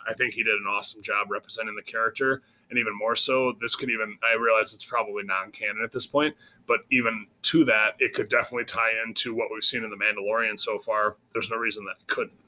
I 0.10 0.14
think 0.14 0.34
he 0.34 0.43
did 0.43 0.55
an 0.55 0.66
awesome 0.68 1.01
job 1.01 1.30
representing 1.30 1.76
the 1.76 1.84
character, 1.84 2.41
and 2.70 2.80
even 2.80 2.97
more 2.97 3.16
so, 3.16 3.53
this 3.62 3.76
could 3.76 3.89
even. 3.89 4.18
I 4.24 4.36
realize 4.36 4.74
it's 4.74 4.86
probably 4.86 5.24
non-canon 5.24 5.82
at 5.84 5.91
this 5.91 6.07
point, 6.07 6.36
but 6.68 6.80
even 6.91 7.28
to 7.43 7.66
that, 7.66 7.95
it 7.99 8.14
could 8.14 8.30
definitely 8.30 8.66
tie 8.66 8.91
into 9.05 9.36
what 9.36 9.49
we've 9.53 9.64
seen 9.64 9.84
in 9.84 9.89
the 9.89 9.95
Mandalorian 9.95 10.60
so 10.60 10.80
far. 10.80 11.18
There's 11.34 11.49
no 11.49 11.57
reason 11.57 11.86
that 11.86 12.05
couldn't. 12.07 12.39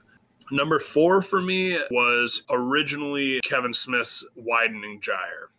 Number 0.52 0.80
four 0.80 1.22
for 1.22 1.42
me 1.42 1.80
was 1.92 2.44
originally 2.50 3.40
Kevin 3.44 3.74
Smith's 3.74 4.26
Widening 4.36 5.00
Gyre 5.00 5.50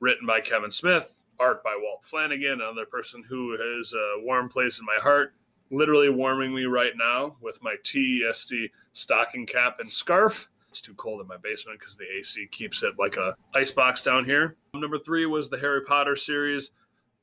written 0.00 0.26
by 0.26 0.40
Kevin 0.40 0.70
Smith, 0.70 1.22
art 1.38 1.62
by 1.62 1.78
Walt 1.80 2.04
Flanagan, 2.04 2.60
another 2.60 2.86
person 2.86 3.22
who 3.28 3.52
has 3.52 3.92
a 3.92 4.24
warm 4.24 4.48
place 4.48 4.78
in 4.78 4.84
my 4.84 4.98
heart, 5.00 5.34
literally 5.70 6.08
warming 6.10 6.54
me 6.54 6.64
right 6.64 6.92
now 6.96 7.36
with 7.40 7.62
my 7.62 7.76
TESD 7.84 8.70
stocking 8.92 9.46
cap 9.46 9.76
and 9.78 9.88
scarf. 9.88 10.48
It's 10.76 10.82
too 10.82 10.92
cold 10.92 11.22
in 11.22 11.26
my 11.26 11.38
basement 11.38 11.78
because 11.78 11.96
the 11.96 12.04
AC 12.04 12.48
keeps 12.48 12.82
it 12.82 12.98
like 12.98 13.16
a 13.16 13.34
ice 13.54 13.70
box 13.70 14.02
down 14.02 14.26
here. 14.26 14.56
Number 14.74 14.98
three 14.98 15.24
was 15.24 15.48
the 15.48 15.56
Harry 15.56 15.80
Potter 15.80 16.16
series. 16.16 16.70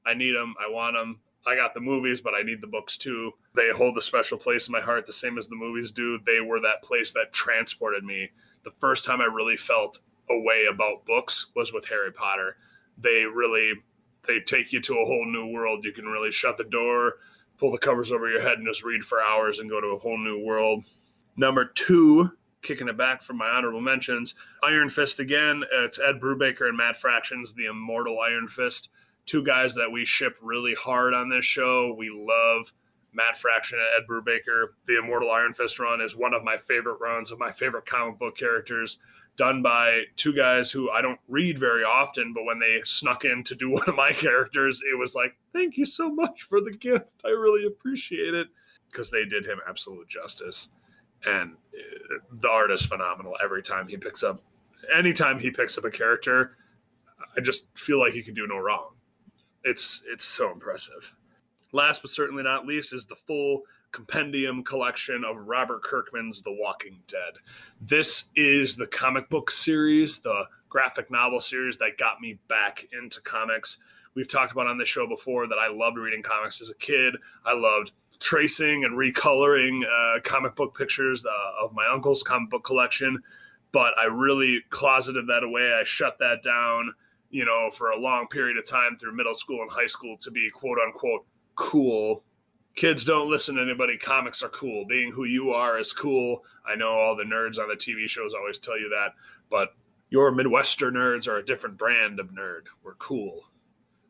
I 0.07 0.15
need 0.15 0.35
them. 0.35 0.55
I 0.59 0.71
want 0.71 0.95
them. 0.95 1.19
I 1.45 1.55
got 1.55 1.75
the 1.75 1.79
movies, 1.79 2.19
but 2.19 2.33
I 2.33 2.41
need 2.41 2.61
the 2.61 2.67
books 2.67 2.97
too. 2.97 3.31
They 3.53 3.69
hold 3.69 3.95
a 3.95 4.01
special 4.01 4.39
place 4.39 4.67
in 4.67 4.71
my 4.71 4.81
heart, 4.81 5.05
the 5.05 5.13
same 5.13 5.37
as 5.37 5.47
the 5.47 5.55
movies 5.55 5.91
do. 5.91 6.17
They 6.25 6.39
were 6.41 6.61
that 6.61 6.81
place 6.81 7.13
that 7.13 7.31
transported 7.31 8.03
me. 8.03 8.31
The 8.63 8.73
first 8.79 9.05
time 9.05 9.21
I 9.21 9.25
really 9.25 9.57
felt 9.57 9.99
a 10.31 10.39
way 10.39 10.65
about 10.67 11.05
books 11.05 11.51
was 11.55 11.71
with 11.71 11.85
Harry 11.85 12.11
Potter. 12.11 12.57
They 12.97 13.23
really 13.31 13.73
they 14.27 14.39
take 14.39 14.73
you 14.73 14.81
to 14.81 14.97
a 14.97 15.05
whole 15.05 15.27
new 15.27 15.53
world. 15.53 15.85
You 15.85 15.91
can 15.91 16.05
really 16.05 16.31
shut 16.31 16.57
the 16.57 16.63
door, 16.63 17.17
pull 17.59 17.71
the 17.71 17.77
covers 17.77 18.11
over 18.11 18.27
your 18.27 18.41
head, 18.41 18.57
and 18.57 18.65
just 18.65 18.83
read 18.83 19.05
for 19.05 19.21
hours 19.21 19.59
and 19.59 19.69
go 19.69 19.79
to 19.79 19.89
a 19.89 19.99
whole 19.99 20.17
new 20.17 20.43
world. 20.43 20.85
Number 21.37 21.65
two, 21.65 22.31
kicking 22.63 22.87
it 22.87 22.97
back 22.97 23.21
from 23.21 23.37
my 23.37 23.47
honorable 23.49 23.81
mentions, 23.81 24.35
Iron 24.63 24.89
Fist 24.89 25.19
again. 25.19 25.63
It's 25.71 25.99
Ed 25.99 26.19
Brubaker 26.19 26.67
and 26.67 26.77
Matt 26.77 26.97
Fraction's, 26.97 27.53
the 27.53 27.65
immortal 27.65 28.19
Iron 28.19 28.47
Fist. 28.47 28.89
Two 29.25 29.43
guys 29.43 29.75
that 29.75 29.91
we 29.91 30.05
ship 30.05 30.35
really 30.41 30.73
hard 30.73 31.13
on 31.13 31.29
this 31.29 31.45
show. 31.45 31.93
We 31.97 32.09
love 32.09 32.73
Matt 33.13 33.37
Fraction 33.37 33.79
and 33.79 34.03
Ed 34.03 34.07
Brubaker. 34.09 34.69
The 34.85 34.97
Immortal 34.97 35.31
Iron 35.31 35.53
Fist 35.53 35.79
run 35.79 36.01
is 36.01 36.17
one 36.17 36.33
of 36.33 36.43
my 36.43 36.57
favorite 36.57 36.99
runs 36.99 37.31
of 37.31 37.39
my 37.39 37.51
favorite 37.51 37.85
comic 37.85 38.17
book 38.19 38.35
characters 38.35 38.97
done 39.37 39.61
by 39.61 40.03
two 40.15 40.33
guys 40.33 40.71
who 40.71 40.89
I 40.89 41.01
don't 41.01 41.19
read 41.27 41.57
very 41.57 41.83
often, 41.83 42.33
but 42.33 42.43
when 42.43 42.59
they 42.59 42.81
snuck 42.83 43.25
in 43.25 43.43
to 43.43 43.55
do 43.55 43.69
one 43.71 43.87
of 43.87 43.95
my 43.95 44.11
characters, 44.11 44.81
it 44.91 44.97
was 44.97 45.15
like, 45.15 45.35
thank 45.53 45.77
you 45.77 45.85
so 45.85 46.11
much 46.11 46.43
for 46.43 46.59
the 46.59 46.71
gift. 46.71 47.11
I 47.25 47.29
really 47.29 47.65
appreciate 47.65 48.33
it 48.33 48.47
because 48.89 49.09
they 49.09 49.25
did 49.25 49.45
him 49.45 49.59
absolute 49.67 50.07
justice. 50.07 50.69
And 51.25 51.53
uh, 51.53 52.17
the 52.31 52.49
art 52.49 52.71
is 52.71 52.85
phenomenal 52.85 53.33
every 53.43 53.63
time 53.63 53.87
he 53.87 53.97
picks 53.97 54.23
up, 54.23 54.41
anytime 54.95 55.39
he 55.39 55.51
picks 55.51 55.77
up 55.77 55.85
a 55.85 55.91
character, 55.91 56.57
I 57.35 57.41
just 57.41 57.67
feel 57.77 57.99
like 57.99 58.13
he 58.13 58.23
can 58.23 58.33
do 58.33 58.47
no 58.47 58.57
wrong. 58.57 58.89
It's 59.63 60.03
it's 60.11 60.25
so 60.25 60.51
impressive. 60.51 61.13
Last 61.71 62.01
but 62.01 62.11
certainly 62.11 62.43
not 62.43 62.67
least 62.67 62.93
is 62.93 63.05
the 63.05 63.15
full 63.15 63.63
compendium 63.91 64.63
collection 64.63 65.23
of 65.23 65.47
Robert 65.47 65.83
Kirkman's 65.83 66.41
The 66.41 66.51
Walking 66.51 66.99
Dead. 67.07 67.33
This 67.79 68.25
is 68.35 68.75
the 68.75 68.87
comic 68.87 69.29
book 69.29 69.49
series, 69.49 70.19
the 70.19 70.45
graphic 70.69 71.09
novel 71.09 71.39
series 71.39 71.77
that 71.77 71.97
got 71.97 72.19
me 72.19 72.37
back 72.49 72.85
into 72.99 73.21
comics. 73.21 73.77
We've 74.15 74.27
talked 74.27 74.51
about 74.51 74.67
on 74.67 74.77
this 74.77 74.89
show 74.89 75.07
before 75.07 75.47
that 75.47 75.57
I 75.57 75.69
loved 75.71 75.97
reading 75.97 76.21
comics 76.21 76.61
as 76.61 76.69
a 76.69 76.75
kid. 76.75 77.15
I 77.45 77.53
loved 77.53 77.93
tracing 78.19 78.83
and 78.85 78.97
recoloring 78.97 79.81
uh, 79.83 80.19
comic 80.21 80.55
book 80.55 80.77
pictures 80.77 81.25
uh, 81.25 81.65
of 81.65 81.73
my 81.73 81.85
uncle's 81.87 82.23
comic 82.23 82.49
book 82.49 82.63
collection, 82.63 83.21
but 83.71 83.93
I 83.99 84.05
really 84.05 84.59
closeted 84.69 85.27
that 85.27 85.43
away. 85.43 85.73
I 85.79 85.83
shut 85.83 86.17
that 86.19 86.43
down, 86.43 86.93
you 87.29 87.45
know, 87.45 87.69
for 87.71 87.91
a 87.91 87.99
long 87.99 88.27
period 88.27 88.57
of 88.57 88.65
time 88.65 88.97
through 88.97 89.15
middle 89.15 89.33
school 89.35 89.61
and 89.61 89.71
high 89.71 89.87
school 89.87 90.17
to 90.21 90.31
be 90.31 90.49
quote 90.53 90.77
unquote 90.85 91.25
cool 91.55 92.23
kids 92.75 93.03
don't 93.03 93.29
listen 93.29 93.55
to 93.55 93.61
anybody. 93.61 93.97
Comics 93.97 94.41
are 94.43 94.49
cool. 94.49 94.85
Being 94.85 95.11
who 95.11 95.25
you 95.25 95.51
are 95.51 95.79
is 95.79 95.93
cool. 95.93 96.43
I 96.65 96.75
know 96.75 96.89
all 96.89 97.15
the 97.15 97.23
nerds 97.23 97.59
on 97.59 97.69
the 97.69 97.75
TV 97.75 98.07
shows 98.07 98.33
always 98.33 98.59
tell 98.59 98.79
you 98.79 98.89
that, 98.89 99.13
but 99.49 99.69
your 100.09 100.31
Midwestern 100.31 100.95
nerds 100.95 101.27
are 101.27 101.37
a 101.37 101.45
different 101.45 101.77
brand 101.77 102.19
of 102.19 102.27
nerd. 102.27 102.63
We're 102.83 102.95
cool. 102.95 103.43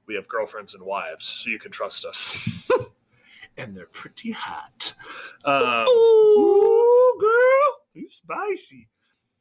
We 0.06 0.16
have 0.16 0.28
girlfriends 0.28 0.74
and 0.74 0.84
wives, 0.84 1.26
so 1.26 1.50
you 1.50 1.60
can 1.60 1.72
trust 1.72 2.06
us. 2.06 2.70
and 3.58 3.76
they're 3.76 3.86
pretty 3.88 4.32
hot. 4.32 4.94
Um, 5.46 5.86
ooh, 5.90 7.18
girl, 7.20 7.82
you 7.94 8.08
spicy. 8.10 8.88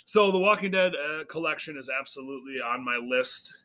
So 0.05 0.31
the 0.31 0.39
Walking 0.39 0.71
Dead 0.71 0.93
uh, 0.95 1.25
collection 1.25 1.77
is 1.77 1.89
absolutely 1.89 2.57
on 2.61 2.85
my 2.85 2.97
list. 2.97 3.65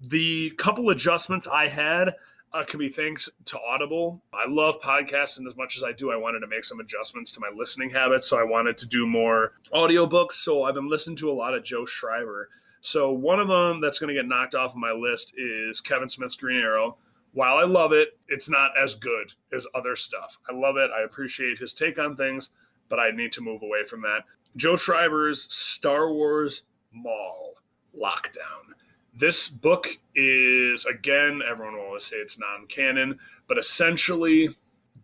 The 0.00 0.50
couple 0.50 0.90
adjustments 0.90 1.46
I 1.46 1.68
had, 1.68 2.14
uh, 2.54 2.64
can 2.64 2.78
be 2.78 2.88
thanks 2.88 3.28
to 3.46 3.58
Audible. 3.60 4.22
I 4.32 4.48
love 4.48 4.80
podcasting 4.80 5.46
as 5.46 5.56
much 5.56 5.76
as 5.76 5.84
I 5.84 5.92
do. 5.92 6.10
I 6.10 6.16
wanted 6.16 6.40
to 6.40 6.46
make 6.46 6.64
some 6.64 6.80
adjustments 6.80 7.32
to 7.32 7.40
my 7.40 7.50
listening 7.56 7.90
habits, 7.90 8.26
so 8.26 8.38
I 8.38 8.42
wanted 8.44 8.76
to 8.78 8.86
do 8.86 9.06
more 9.06 9.52
audiobooks. 9.72 10.32
So 10.32 10.64
I've 10.64 10.74
been 10.74 10.88
listening 10.88 11.16
to 11.16 11.30
a 11.30 11.32
lot 11.32 11.54
of 11.54 11.64
Joe 11.64 11.86
Schreiber. 11.86 12.48
So 12.80 13.12
one 13.12 13.40
of 13.40 13.48
them 13.48 13.80
that's 13.80 13.98
going 13.98 14.14
to 14.14 14.20
get 14.20 14.28
knocked 14.28 14.54
off 14.54 14.72
of 14.72 14.76
my 14.76 14.92
list 14.92 15.34
is 15.38 15.80
Kevin 15.80 16.08
Smith's 16.08 16.36
Green 16.36 16.60
Arrow. 16.60 16.96
While 17.32 17.56
I 17.56 17.64
love 17.64 17.92
it, 17.92 18.18
it's 18.28 18.50
not 18.50 18.72
as 18.80 18.94
good 18.94 19.32
as 19.54 19.66
other 19.74 19.96
stuff. 19.96 20.38
I 20.48 20.54
love 20.54 20.76
it. 20.76 20.90
I 20.96 21.02
appreciate 21.02 21.58
his 21.58 21.72
take 21.74 21.98
on 21.98 22.16
things, 22.16 22.50
but 22.88 22.98
I 22.98 23.10
need 23.10 23.32
to 23.32 23.40
move 23.40 23.62
away 23.62 23.84
from 23.84 24.02
that. 24.02 24.24
Joe 24.56 24.76
Schreiber's 24.76 25.52
Star 25.52 26.12
Wars 26.12 26.62
Maul 26.92 27.54
Lockdown. 27.98 28.74
This 29.14 29.48
book 29.48 29.88
is, 30.14 30.86
again, 30.86 31.40
everyone 31.48 31.74
will 31.74 31.86
always 31.86 32.04
say 32.04 32.16
it's 32.16 32.38
non 32.38 32.66
canon, 32.66 33.18
but 33.48 33.58
essentially, 33.58 34.54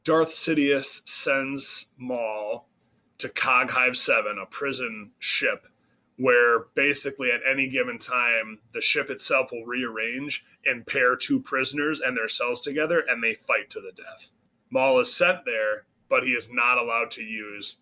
Darth 0.04 0.30
Sidious 0.30 1.02
sends 1.08 1.86
Maul 1.98 2.66
to 3.18 3.28
Coghive 3.28 3.96
7, 3.96 4.38
a 4.38 4.46
prison 4.46 5.10
ship, 5.18 5.66
where 6.18 6.66
basically 6.74 7.30
at 7.30 7.40
any 7.48 7.68
given 7.68 7.98
time, 7.98 8.58
the 8.74 8.80
ship 8.80 9.08
itself 9.08 9.50
will 9.52 9.64
rearrange 9.64 10.44
and 10.66 10.86
pair 10.86 11.16
two 11.16 11.40
prisoners 11.40 12.00
and 12.00 12.16
their 12.16 12.28
cells 12.28 12.60
together, 12.60 13.04
and 13.08 13.22
they 13.22 13.34
fight 13.34 13.70
to 13.70 13.80
the 13.80 13.92
death. 13.92 14.30
Maul 14.70 15.00
is 15.00 15.14
sent 15.14 15.44
there, 15.44 15.86
but 16.08 16.24
he 16.24 16.30
is 16.30 16.48
not 16.50 16.78
allowed 16.78 17.10
to 17.12 17.22
use 17.22 17.76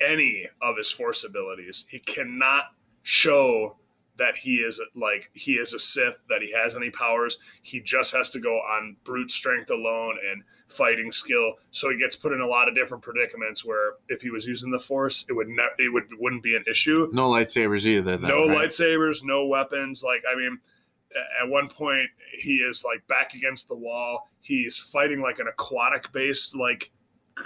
any 0.00 0.46
of 0.60 0.76
his 0.76 0.90
force 0.90 1.24
abilities. 1.24 1.86
He 1.88 1.98
cannot 1.98 2.64
show 3.02 3.76
that 4.18 4.36
he 4.36 4.56
is 4.56 4.80
like 4.94 5.30
he 5.34 5.52
is 5.52 5.74
a 5.74 5.78
Sith, 5.78 6.18
that 6.28 6.42
he 6.42 6.52
has 6.52 6.74
any 6.74 6.90
powers. 6.90 7.38
He 7.62 7.80
just 7.80 8.14
has 8.14 8.30
to 8.30 8.40
go 8.40 8.56
on 8.56 8.96
brute 9.04 9.30
strength 9.30 9.70
alone 9.70 10.16
and 10.30 10.42
fighting 10.68 11.10
skill. 11.12 11.54
So 11.70 11.90
he 11.90 11.98
gets 11.98 12.16
put 12.16 12.32
in 12.32 12.40
a 12.40 12.46
lot 12.46 12.68
of 12.68 12.74
different 12.74 13.02
predicaments 13.02 13.64
where 13.64 13.94
if 14.08 14.22
he 14.22 14.30
was 14.30 14.46
using 14.46 14.70
the 14.70 14.78
Force, 14.78 15.26
it 15.28 15.32
would 15.32 15.48
ne- 15.48 15.76
it 15.78 15.92
would 15.92 16.04
wouldn't 16.18 16.42
be 16.42 16.56
an 16.56 16.64
issue. 16.68 17.08
No 17.12 17.30
lightsabers 17.30 17.86
either. 17.86 18.16
Though, 18.16 18.28
no 18.28 18.48
right? 18.48 18.68
lightsabers, 18.68 19.22
no 19.22 19.46
weapons. 19.46 20.02
Like 20.02 20.22
I 20.30 20.36
mean, 20.36 20.58
at 21.42 21.48
one 21.48 21.68
point 21.68 22.08
he 22.32 22.56
is 22.56 22.84
like 22.84 23.06
back 23.06 23.34
against 23.34 23.68
the 23.68 23.76
wall. 23.76 24.28
He's 24.40 24.78
fighting 24.78 25.20
like 25.20 25.38
an 25.38 25.48
aquatic 25.48 26.10
based 26.12 26.56
like 26.56 26.90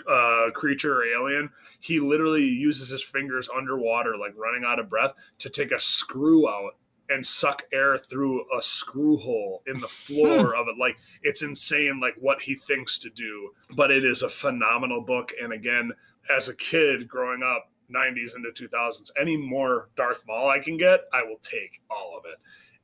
uh, 0.09 0.51
creature 0.53 1.01
or 1.01 1.05
alien, 1.05 1.51
he 1.81 2.01
literally 2.01 2.45
uses 2.45 2.89
his 2.89 3.03
fingers 3.03 3.49
underwater, 3.55 4.17
like 4.17 4.35
running 4.37 4.65
out 4.67 4.79
of 4.79 4.89
breath, 4.89 5.13
to 5.39 5.49
take 5.49 5.73
a 5.73 5.81
screw 5.81 6.49
out 6.49 6.77
and 7.09 7.27
suck 7.27 7.65
air 7.73 7.99
through 7.99 8.45
a 8.57 8.63
screw 8.63 9.17
hole 9.17 9.63
in 9.67 9.79
the 9.81 9.89
floor 9.89 10.55
of 10.55 10.69
it. 10.69 10.79
Like 10.79 10.97
it's 11.23 11.43
insane, 11.43 12.01
like 12.01 12.15
what 12.21 12.41
he 12.41 12.55
thinks 12.55 12.99
to 13.01 13.11
do. 13.11 13.51
But 13.75 13.91
it 13.91 14.05
is 14.05 14.23
a 14.23 14.29
phenomenal 14.29 15.01
book. 15.03 15.33
And 15.43 15.53
again, 15.53 15.91
as 16.35 16.49
a 16.49 16.55
kid 16.55 17.09
growing 17.09 17.43
up, 17.43 17.71
90s 17.95 18.37
into 18.37 18.51
2000s, 18.51 19.11
any 19.21 19.37
more 19.37 19.89
Darth 19.97 20.23
Maul 20.27 20.49
I 20.49 20.61
can 20.61 20.77
get, 20.77 21.01
I 21.13 21.25
will 21.25 21.41
take 21.43 21.83
all 21.91 22.17
of 22.17 22.25
it. 22.25 22.39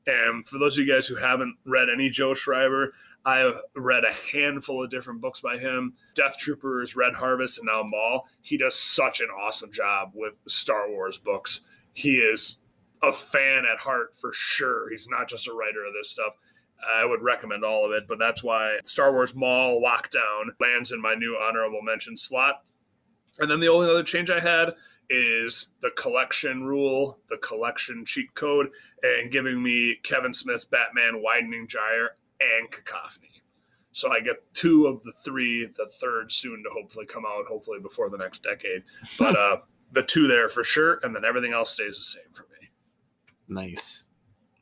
And 0.08 0.46
for 0.46 0.58
those 0.58 0.76
of 0.76 0.84
you 0.84 0.92
guys 0.92 1.06
who 1.06 1.16
haven't 1.16 1.56
read 1.64 1.88
any 1.92 2.08
Joe 2.08 2.34
Schreiber, 2.34 2.92
I 3.26 3.52
read 3.74 4.04
a 4.04 4.12
handful 4.12 4.84
of 4.84 4.90
different 4.90 5.20
books 5.20 5.40
by 5.40 5.58
him. 5.58 5.94
Death 6.14 6.38
Troopers, 6.38 6.94
Red 6.94 7.12
Harvest, 7.12 7.58
and 7.58 7.68
now 7.70 7.82
Maul. 7.82 8.24
He 8.40 8.56
does 8.56 8.78
such 8.78 9.20
an 9.20 9.26
awesome 9.42 9.72
job 9.72 10.12
with 10.14 10.38
Star 10.46 10.88
Wars 10.88 11.18
books. 11.18 11.62
He 11.92 12.18
is 12.18 12.58
a 13.02 13.12
fan 13.12 13.64
at 13.70 13.80
heart 13.80 14.14
for 14.14 14.32
sure. 14.32 14.88
He's 14.90 15.08
not 15.08 15.28
just 15.28 15.48
a 15.48 15.52
writer 15.52 15.84
of 15.84 15.92
this 15.92 16.10
stuff. 16.10 16.36
I 16.96 17.04
would 17.04 17.20
recommend 17.20 17.64
all 17.64 17.84
of 17.84 17.90
it, 17.90 18.06
but 18.06 18.20
that's 18.20 18.44
why 18.44 18.78
Star 18.84 19.12
Wars 19.12 19.34
Maul 19.34 19.82
Lockdown 19.82 20.50
lands 20.60 20.92
in 20.92 21.02
my 21.02 21.14
new 21.14 21.36
honorable 21.36 21.82
mention 21.82 22.16
slot. 22.16 22.62
And 23.40 23.50
then 23.50 23.58
the 23.58 23.68
only 23.68 23.90
other 23.90 24.04
change 24.04 24.30
I 24.30 24.38
had 24.38 24.72
is 25.10 25.70
the 25.82 25.90
collection 25.96 26.64
rule, 26.64 27.18
the 27.28 27.38
collection 27.38 28.04
cheat 28.04 28.32
code, 28.34 28.68
and 29.02 29.32
giving 29.32 29.60
me 29.60 29.96
Kevin 30.04 30.32
Smith's 30.32 30.64
Batman 30.64 31.22
Widening 31.22 31.66
Gyre 31.66 32.12
and 32.40 32.70
Cacophony. 32.70 33.42
So 33.92 34.12
I 34.12 34.20
get 34.20 34.36
two 34.52 34.86
of 34.86 35.02
the 35.04 35.12
three, 35.24 35.66
the 35.66 35.86
third 35.86 36.30
soon 36.30 36.62
to 36.62 36.70
hopefully 36.70 37.06
come 37.06 37.24
out, 37.26 37.46
hopefully 37.48 37.78
before 37.80 38.10
the 38.10 38.18
next 38.18 38.42
decade. 38.42 38.82
But 39.18 39.36
uh, 39.36 39.56
the 39.92 40.02
two 40.02 40.26
there 40.28 40.48
for 40.48 40.64
sure, 40.64 40.98
and 41.02 41.14
then 41.14 41.24
everything 41.24 41.52
else 41.52 41.70
stays 41.70 41.96
the 41.96 42.04
same 42.04 42.32
for 42.34 42.42
me. 42.42 42.68
Nice. 43.48 44.04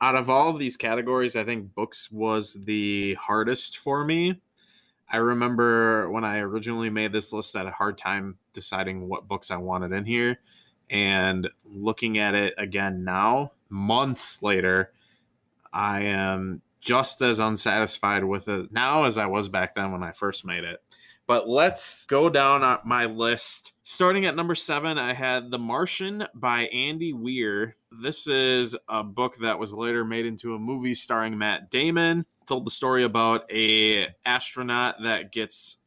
Out 0.01 0.15
of 0.15 0.29
all 0.29 0.49
of 0.49 0.59
these 0.59 0.77
categories, 0.77 1.35
I 1.35 1.43
think 1.43 1.73
books 1.73 2.09
was 2.11 2.53
the 2.53 3.15
hardest 3.15 3.77
for 3.77 4.05
me. 4.05 4.39
I 5.11 5.17
remember 5.17 6.09
when 6.09 6.23
I 6.23 6.39
originally 6.39 6.89
made 6.89 7.11
this 7.11 7.31
list, 7.31 7.55
I 7.55 7.59
had 7.59 7.67
a 7.67 7.71
hard 7.71 7.97
time 7.97 8.37
deciding 8.53 9.07
what 9.07 9.27
books 9.27 9.51
I 9.51 9.57
wanted 9.57 9.91
in 9.91 10.05
here. 10.05 10.39
And 10.89 11.49
looking 11.63 12.17
at 12.17 12.35
it 12.35 12.53
again 12.57 13.03
now, 13.03 13.51
months 13.69 14.41
later, 14.41 14.91
I 15.73 16.01
am 16.03 16.61
just 16.85 17.21
as 17.21 17.39
unsatisfied 17.39 18.23
with 18.23 18.47
it 18.47 18.71
now 18.71 19.03
as 19.03 19.17
I 19.17 19.25
was 19.25 19.49
back 19.49 19.75
then 19.75 19.91
when 19.91 20.03
I 20.03 20.11
first 20.11 20.45
made 20.45 20.63
it. 20.63 20.79
But 21.27 21.49
let's 21.49 22.05
go 22.05 22.29
down 22.29 22.79
my 22.85 23.05
list. 23.05 23.73
Starting 23.81 24.27
at 24.27 24.35
number 24.35 24.53
seven, 24.53 24.99
I 24.99 25.13
had 25.13 25.49
The 25.49 25.57
Martian 25.57 26.27
by 26.35 26.65
Andy 26.67 27.13
Weir. 27.13 27.75
This 27.91 28.27
is 28.27 28.77
a 28.87 29.03
book 29.03 29.35
that 29.37 29.57
was 29.57 29.73
later 29.73 30.05
made 30.05 30.27
into 30.27 30.53
a 30.53 30.59
movie 30.59 30.93
starring 30.93 31.35
Matt 31.35 31.71
Damon. 31.71 32.27
Told 32.45 32.63
the 32.63 32.71
story 32.71 33.03
about 33.03 33.51
a 33.51 34.07
astronaut 34.23 34.97
that 35.03 35.31
gets 35.31 35.77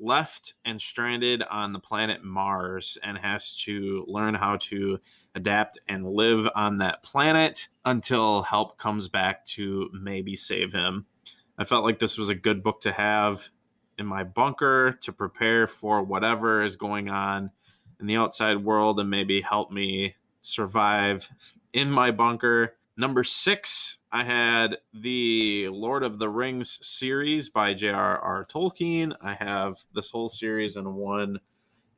left 0.00 0.54
and 0.64 0.80
stranded 0.80 1.42
on 1.42 1.72
the 1.72 1.78
planet 1.78 2.22
Mars 2.22 2.98
and 3.02 3.18
has 3.18 3.54
to 3.62 4.04
learn 4.06 4.34
how 4.34 4.56
to 4.56 4.98
adapt 5.34 5.78
and 5.88 6.06
live 6.06 6.48
on 6.54 6.78
that 6.78 7.02
planet 7.02 7.68
until 7.84 8.42
help 8.42 8.78
comes 8.78 9.08
back 9.08 9.44
to 9.44 9.90
maybe 9.92 10.36
save 10.36 10.72
him. 10.72 11.06
I 11.58 11.64
felt 11.64 11.84
like 11.84 11.98
this 11.98 12.16
was 12.16 12.28
a 12.28 12.34
good 12.34 12.62
book 12.62 12.80
to 12.82 12.92
have 12.92 13.48
in 13.98 14.06
my 14.06 14.22
bunker 14.24 14.92
to 15.02 15.12
prepare 15.12 15.66
for 15.66 16.02
whatever 16.02 16.62
is 16.62 16.76
going 16.76 17.08
on 17.08 17.50
in 18.00 18.06
the 18.06 18.16
outside 18.16 18.64
world 18.64 19.00
and 19.00 19.10
maybe 19.10 19.40
help 19.40 19.72
me 19.72 20.14
survive 20.40 21.28
in 21.72 21.90
my 21.90 22.10
bunker. 22.12 22.76
Number 23.00 23.22
six, 23.22 23.98
I 24.10 24.24
had 24.24 24.78
the 24.92 25.68
Lord 25.68 26.02
of 26.02 26.18
the 26.18 26.28
Rings 26.28 26.80
series 26.84 27.48
by 27.48 27.72
J.R.R. 27.72 28.44
Tolkien. 28.46 29.14
I 29.20 29.34
have 29.34 29.76
this 29.94 30.10
whole 30.10 30.28
series 30.28 30.74
in 30.74 30.94
one 30.96 31.38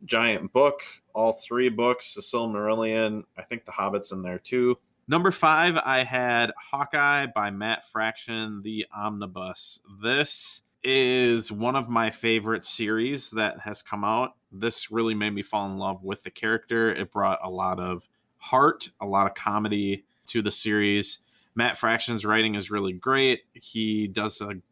giant 0.05 0.53
book, 0.53 0.83
all 1.15 1.33
three 1.33 1.71
books, 1.71 2.13
the 2.13 2.21
Silmarillion. 2.21 3.23
I 3.39 3.43
think 3.45 3.65
the 3.65 3.73
Hobbit's 3.73 4.13
in 4.13 4.21
there 4.21 4.39
too. 4.39 4.77
Number 5.09 5.31
five, 5.31 5.79
I 5.79 6.05
had 6.05 6.53
Hawkeye 6.71 7.29
by 7.35 7.51
Matt 7.51 7.89
Fraction, 7.89 8.61
the 8.61 8.85
omnibus. 8.95 9.81
This 10.03 10.65
is 10.85 11.51
one 11.51 11.77
of 11.77 11.89
my 11.89 12.11
favorite 12.11 12.67
series 12.67 13.31
that 13.31 13.59
has 13.61 13.81
come 13.81 14.05
out. 14.05 14.37
This 14.53 14.91
really 14.91 15.15
made 15.15 15.31
me 15.33 15.43
fall 15.43 15.65
in 15.65 15.79
love 15.79 16.03
with 16.03 16.23
the 16.25 16.31
character. 16.31 16.93
It 16.93 17.11
brought 17.11 17.39
a 17.43 17.49
lot 17.49 17.81
of 17.81 18.07
heart, 18.37 18.91
a 19.01 19.07
lot 19.07 19.27
of 19.27 19.33
comedy 19.35 20.05
to 20.31 20.43
the 20.43 20.51
series. 20.51 21.19
Matt 21.55 21.79
Fraction's 21.79 22.25
writing 22.25 22.55
is 22.55 22.71
really 22.71 22.93
great. 22.93 23.41
He 23.53 24.09
does 24.09 24.41
an 24.41 24.63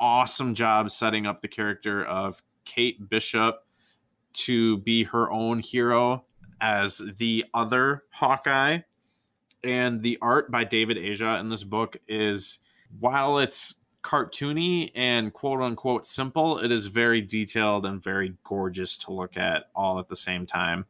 awesome 0.00 0.54
job 0.54 0.90
setting 0.90 1.26
up 1.26 1.40
the 1.40 1.48
character 1.48 2.04
of 2.04 2.42
Kate 2.64 3.08
Bishop 3.08 3.64
to 4.34 4.78
be 4.78 5.04
her 5.04 5.30
own 5.30 5.60
hero 5.60 6.24
as 6.60 7.00
the 7.18 7.44
other 7.54 8.04
Hawkeye. 8.10 8.78
And 9.62 10.02
the 10.02 10.18
art 10.20 10.50
by 10.50 10.64
David 10.64 10.98
Aja 10.98 11.38
in 11.38 11.48
this 11.48 11.64
book 11.64 11.96
is, 12.08 12.58
while 13.00 13.38
it's 13.38 13.76
cartoony 14.02 14.90
and 14.94 15.32
quote 15.32 15.62
unquote 15.62 16.06
simple, 16.06 16.58
it 16.58 16.70
is 16.70 16.88
very 16.88 17.22
detailed 17.22 17.86
and 17.86 18.02
very 18.02 18.34
gorgeous 18.44 18.98
to 18.98 19.12
look 19.12 19.36
at 19.36 19.70
all 19.74 19.98
at 19.98 20.08
the 20.08 20.16
same 20.16 20.44
time. 20.44 20.84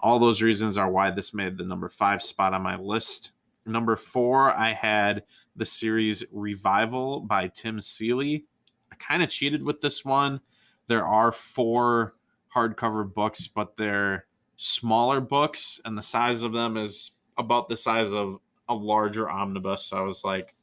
All 0.00 0.18
those 0.18 0.42
reasons 0.42 0.76
are 0.78 0.90
why 0.90 1.10
this 1.10 1.34
made 1.34 1.56
the 1.56 1.64
number 1.64 1.88
five 1.88 2.22
spot 2.22 2.54
on 2.54 2.62
my 2.62 2.76
list. 2.76 3.32
Number 3.66 3.96
four, 3.96 4.52
I 4.52 4.72
had 4.72 5.24
the 5.56 5.66
series 5.66 6.24
Revival 6.30 7.20
by 7.20 7.48
Tim 7.48 7.80
Seeley. 7.80 8.44
I 8.92 8.94
kind 8.96 9.22
of 9.22 9.28
cheated 9.28 9.62
with 9.62 9.80
this 9.80 10.04
one. 10.04 10.40
There 10.86 11.04
are 11.04 11.32
four 11.32 12.14
hardcover 12.54 13.12
books, 13.12 13.48
but 13.48 13.76
they're 13.76 14.26
smaller 14.56 15.20
books, 15.20 15.80
and 15.84 15.98
the 15.98 16.02
size 16.02 16.42
of 16.42 16.52
them 16.52 16.76
is 16.76 17.12
about 17.38 17.68
the 17.68 17.76
size 17.76 18.12
of 18.12 18.38
a 18.68 18.74
larger 18.74 19.28
omnibus. 19.28 19.86
So 19.86 19.96
I 19.96 20.02
was 20.02 20.24
like, 20.24 20.54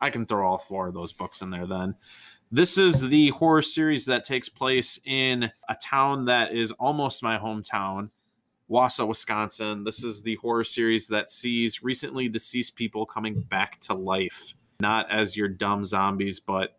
I 0.00 0.10
can 0.10 0.24
throw 0.26 0.46
all 0.46 0.58
four 0.58 0.88
of 0.88 0.94
those 0.94 1.12
books 1.12 1.42
in 1.42 1.50
there 1.50 1.66
then. 1.66 1.94
This 2.50 2.76
is 2.76 3.00
the 3.00 3.30
horror 3.30 3.62
series 3.62 4.04
that 4.06 4.24
takes 4.24 4.48
place 4.48 5.00
in 5.04 5.50
a 5.68 5.74
town 5.74 6.26
that 6.26 6.52
is 6.52 6.72
almost 6.72 7.22
my 7.22 7.38
hometown, 7.38 8.10
Wausau, 8.70 9.08
Wisconsin. 9.08 9.84
This 9.84 10.02
is 10.02 10.22
the 10.22 10.36
horror 10.36 10.64
series 10.64 11.06
that 11.08 11.30
sees 11.30 11.82
recently 11.82 12.28
deceased 12.28 12.76
people 12.76 13.04
coming 13.04 13.40
back 13.40 13.80
to 13.80 13.94
life, 13.94 14.54
not 14.80 15.10
as 15.10 15.36
your 15.36 15.48
dumb 15.48 15.84
zombies, 15.84 16.40
but 16.40 16.78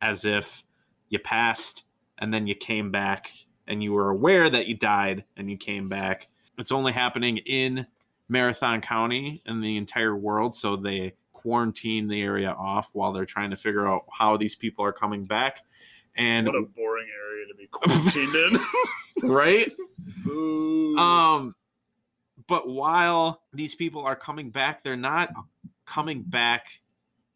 as 0.00 0.24
if 0.24 0.64
you 1.08 1.18
passed 1.18 1.84
and 2.18 2.32
then 2.32 2.46
you 2.46 2.54
came 2.54 2.90
back 2.90 3.30
and 3.66 3.82
you 3.82 3.92
were 3.92 4.10
aware 4.10 4.48
that 4.48 4.66
you 4.66 4.76
died 4.76 5.24
and 5.36 5.50
you 5.50 5.56
came 5.56 5.88
back. 5.88 6.28
It's 6.58 6.72
only 6.72 6.92
happening 6.92 7.38
in 7.38 7.86
Marathon 8.28 8.80
County 8.80 9.42
and 9.46 9.62
the 9.62 9.76
entire 9.76 10.16
world, 10.16 10.54
so 10.54 10.76
they 10.76 11.14
quarantine 11.32 12.08
the 12.08 12.22
area 12.22 12.50
off 12.50 12.90
while 12.92 13.12
they're 13.12 13.26
trying 13.26 13.50
to 13.50 13.56
figure 13.56 13.86
out 13.86 14.04
how 14.10 14.36
these 14.36 14.54
people 14.54 14.84
are 14.84 14.92
coming 14.92 15.24
back. 15.24 15.62
And 16.16 16.46
what 16.46 16.56
a 16.56 16.62
boring 16.62 17.08
area 17.26 17.46
to 17.46 17.54
be 17.54 17.66
quarantined 17.66 18.34
in, 19.22 19.30
right? 19.30 19.70
Um, 20.98 21.54
but 22.46 22.68
while 22.68 23.42
these 23.52 23.74
people 23.74 24.04
are 24.04 24.16
coming 24.16 24.50
back, 24.50 24.82
they're 24.82 24.96
not 24.96 25.30
coming 25.86 26.22
back 26.22 26.66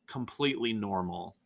completely 0.07 0.73
normal. 0.73 1.37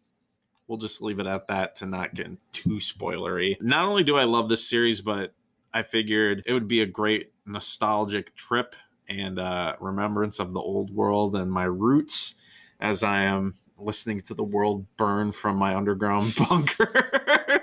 We'll 0.66 0.78
just 0.78 1.03
leave 1.03 1.18
it 1.18 1.26
at 1.26 1.49
that 1.49 1.76
to 1.76 1.87
not 1.87 2.14
get 2.14 2.31
too 2.53 2.78
spoilery. 2.78 3.61
Not 3.61 3.87
only 3.87 4.05
do 4.05 4.16
I 4.16 4.24
love 4.24 4.49
this 4.49 4.68
series, 4.68 5.01
but 5.01 5.35
I 5.72 5.83
figured 5.83 6.43
it 6.47 6.53
would 6.53 6.68
be 6.68 6.83
a 6.83 6.87
great 6.87 7.33
nostalgic 7.47 8.35
trip 8.35 8.74
and 9.09 9.39
uh, 9.39 9.74
remembrance 9.81 10.39
of 10.39 10.53
the 10.53 10.61
old 10.61 10.95
world 10.95 11.37
and 11.37 11.51
my 11.51 11.64
roots 11.64 12.37
as 12.81 13.03
I 13.03 13.22
am 13.22 13.57
listening 13.81 14.20
to 14.20 14.35
the 14.35 14.45
world 14.45 14.87
burn 14.97 15.33
from 15.33 15.57
my 15.57 15.74
underground 15.74 16.35
bunker. 16.49 17.62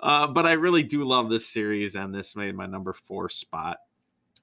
uh, 0.00 0.26
but 0.28 0.46
I 0.46 0.52
really 0.52 0.82
do 0.82 1.04
love 1.04 1.30
this 1.30 1.46
series, 1.46 1.94
and 1.94 2.14
this 2.14 2.36
made 2.36 2.54
my 2.54 2.66
number 2.66 2.92
four 2.92 3.28
spot. 3.28 3.78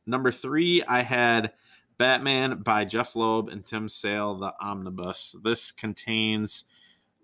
Number 0.05 0.31
three, 0.31 0.83
I 0.83 1.01
had 1.01 1.53
Batman 1.97 2.61
by 2.61 2.85
Jeph 2.85 3.15
Loeb 3.15 3.49
and 3.49 3.65
Tim 3.65 3.89
Sale, 3.89 4.35
the 4.35 4.53
omnibus. 4.59 5.35
This 5.43 5.71
contains 5.71 6.65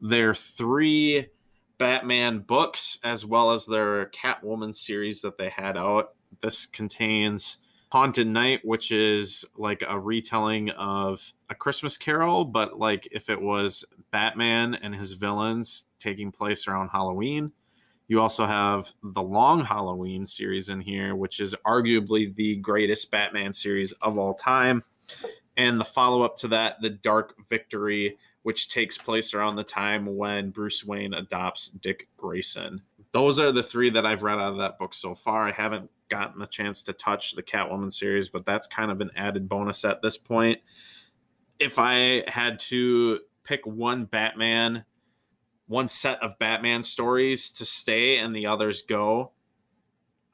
their 0.02 0.34
three 0.34 1.28
Batman 1.78 2.40
books 2.40 3.00
as 3.04 3.26
well 3.26 3.52
as 3.52 3.66
their 3.66 4.08
Catwoman 4.08 4.76
series 4.76 5.22
that 5.22 5.38
they 5.38 5.50
had 5.50 5.78
out. 5.78 6.14
This 6.42 6.66
contains 6.66 7.58
Haunted 7.92 8.28
Knight, 8.28 8.62
which 8.64 8.92
is 8.92 9.44
like 9.58 9.84
a 9.86 10.00
retelling 10.00 10.70
of 10.72 11.34
A 11.50 11.56
Christmas 11.56 11.98
Carol, 11.98 12.46
but 12.46 12.80
like 12.80 13.08
if 13.12 13.30
it 13.30 13.40
was 13.40 13.84
Batman 14.12 14.76
and 14.76 14.96
his 14.96 15.12
villains 15.14 15.86
taking 16.00 16.32
place 16.32 16.68
around 16.68 16.90
Halloween. 16.90 17.52
You 18.08 18.22
also 18.22 18.46
have 18.46 18.92
the 19.04 19.22
Long 19.22 19.64
Halloween 19.64 20.26
series 20.26 20.70
in 20.70 20.80
here, 20.80 21.16
which 21.16 21.40
is 21.40 21.56
arguably 21.66 22.34
the 22.36 22.58
greatest 22.58 23.12
Batman 23.12 23.54
series 23.54 23.92
of 24.02 24.18
all 24.18 24.34
time. 24.34 24.84
And 25.58 25.80
the 25.80 25.86
follow 25.86 26.24
up 26.24 26.38
to 26.38 26.48
that, 26.50 26.78
The 26.82 26.90
Dark 26.90 27.36
Victory, 27.50 28.18
which 28.44 28.70
takes 28.70 28.98
place 28.98 29.34
around 29.34 29.56
the 29.56 29.64
time 29.64 30.06
when 30.18 30.50
Bruce 30.50 30.84
Wayne 30.86 31.14
adopts 31.14 31.70
Dick 31.70 32.08
Grayson. 32.18 32.82
Those 33.12 33.38
are 33.38 33.52
the 33.52 33.64
three 33.64 33.90
that 33.90 34.06
I've 34.06 34.24
read 34.24 34.40
out 34.40 34.54
of 34.54 34.58
that 34.60 34.80
book 34.80 34.94
so 34.94 35.14
far. 35.14 35.48
I 35.48 35.52
haven't 35.52 35.90
gotten 36.12 36.42
a 36.44 36.48
chance 36.48 36.84
to 36.84 36.94
touch 36.94 37.34
the 37.34 37.42
Catwoman 37.42 37.92
series, 37.92 38.30
but 38.30 38.46
that's 38.46 38.68
kind 38.68 38.92
of 38.92 39.02
an 39.02 39.10
added 39.16 39.50
bonus 39.50 39.84
at 39.86 40.04
this 40.04 40.18
point. 40.18 40.60
If 41.58 41.80
I 41.80 42.24
had 42.28 42.60
to 42.60 43.20
pick 43.44 43.66
one 43.66 44.06
Batman 44.06 44.86
one 45.72 45.88
set 45.88 46.22
of 46.22 46.38
Batman 46.38 46.84
stories 46.84 47.50
to 47.50 47.64
stay 47.64 48.18
and 48.18 48.36
the 48.36 48.46
others 48.46 48.82
go, 48.82 49.32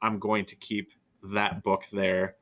I'm 0.02 0.18
going 0.18 0.44
to 0.46 0.56
keep 0.56 0.90
that 1.22 1.62
book 1.62 1.84
there. 1.92 2.34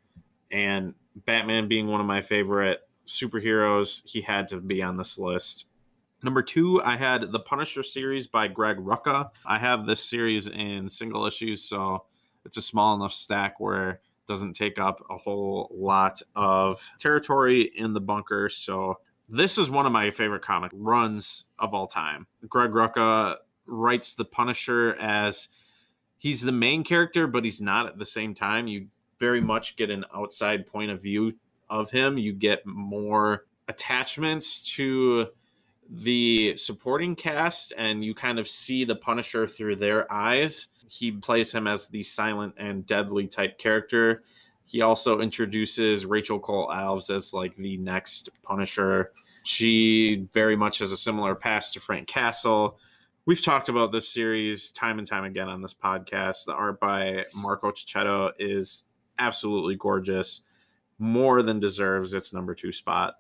And 0.51 0.95
Batman 1.15 1.69
being 1.69 1.89
one 1.89 2.01
of 2.01 2.07
my 2.07 2.23
favorite 2.23 2.81
superheroes, 3.07 4.01
he 4.09 4.23
had 4.23 4.49
to 4.49 4.63
be 4.63 4.83
on 4.83 4.97
this 4.97 5.19
list. 5.19 5.67
Number 6.23 6.41
two, 6.41 6.83
I 6.83 6.97
had 6.97 7.33
the 7.33 7.41
Punisher 7.41 7.83
series 7.83 8.29
by 8.29 8.49
Greg 8.49 8.79
Rucka. 8.79 9.29
I 9.45 9.59
have 9.59 9.85
this 9.85 10.03
series 10.03 10.47
in 10.47 10.89
single 10.89 11.27
issues, 11.27 11.63
so 11.63 12.07
it's 12.47 12.57
a 12.57 12.63
small 12.63 12.95
enough 12.95 13.13
stack 13.13 13.61
where 13.61 13.91
it 13.91 14.01
doesn't 14.27 14.55
take 14.55 14.79
up 14.79 15.05
a 15.11 15.17
whole 15.17 15.71
lot 15.75 16.23
of 16.35 16.83
territory 16.99 17.63
in 17.63 17.93
the 17.93 18.01
bunker. 18.01 18.49
So 18.49 18.99
this 19.29 19.59
is 19.59 19.69
one 19.69 19.87
of 19.87 19.93
my 19.93 20.11
favorite 20.11 20.43
comic 20.43 20.71
runs 20.75 21.45
of 21.59 21.75
all 21.75 21.87
time. 21.87 22.27
Greg 22.49 22.71
Rucka 22.71 23.37
writes 23.67 24.15
the 24.15 24.25
Punisher 24.25 24.95
as 25.01 25.49
he's 26.17 26.41
the 26.41 26.53
main 26.53 26.85
character, 26.85 27.27
but 27.27 27.45
he's 27.45 27.61
not 27.61 27.87
at 27.87 27.99
the 27.99 28.07
same 28.07 28.35
time. 28.35 28.67
You 28.69 28.87
very 29.19 29.41
much 29.41 29.77
get 29.77 29.91
an 29.91 30.05
outside 30.15 30.67
point 30.67 30.91
of 30.91 31.03
view 31.03 31.35
of 31.69 31.91
him. 31.91 32.19
You 32.19 32.33
get 32.33 32.65
more 32.67 33.47
attachments 33.69 34.63
to 34.75 35.29
the 35.89 36.57
supporting 36.57 37.15
cast, 37.15 37.73
and 37.77 38.05
you 38.05 38.15
kind 38.15 38.39
of 38.39 38.49
see 38.49 38.85
the 38.85 38.97
Punisher 38.97 39.47
through 39.47 39.77
their 39.77 40.11
eyes. 40.13 40.69
He 40.89 41.13
plays 41.13 41.53
him 41.53 41.67
as 41.67 41.89
the 41.89 42.03
silent 42.03 42.55
and 42.59 42.87
deadly 42.87 43.27
type 43.27 43.59
character 43.59 44.23
he 44.67 44.83
also 44.83 45.21
introduces 45.21 46.05
Rachel 46.05 46.41
Cole 46.41 46.69
Alves 46.69 47.09
as 47.09 47.33
like 47.33 47.57
the 47.57 47.77
next 47.77 48.29
Punisher. 48.43 49.13
She 49.45 50.27
very 50.33 50.57
much 50.57 50.81
has 50.81 50.91
a 50.91 50.97
similar 50.97 51.37
past 51.37 51.75
to 51.75 51.81
Frank 51.81 52.09
Castle. 52.09 52.77
We've 53.27 53.43
talked 53.43 53.69
about 53.69 53.93
this 53.93 54.09
series 54.09 54.73
time 54.73 54.99
and 54.99 55.07
time 55.07 55.25
again 55.25 55.49
on 55.49 55.63
this 55.63 55.75
podcast. 55.75 56.47
The 56.47 56.53
art 56.53 56.81
by 56.81 57.27
Marco 57.33 57.71
Checchetto 57.71 58.33
is 58.41 58.85
absolutely 59.21 59.77
gorgeous, 59.77 60.43
more 60.99 61.43
than 61.43 61.61
deserves 61.61 62.13
its 62.13 62.33
number 62.33 62.55
two 62.55 62.73
spot. 62.73 63.15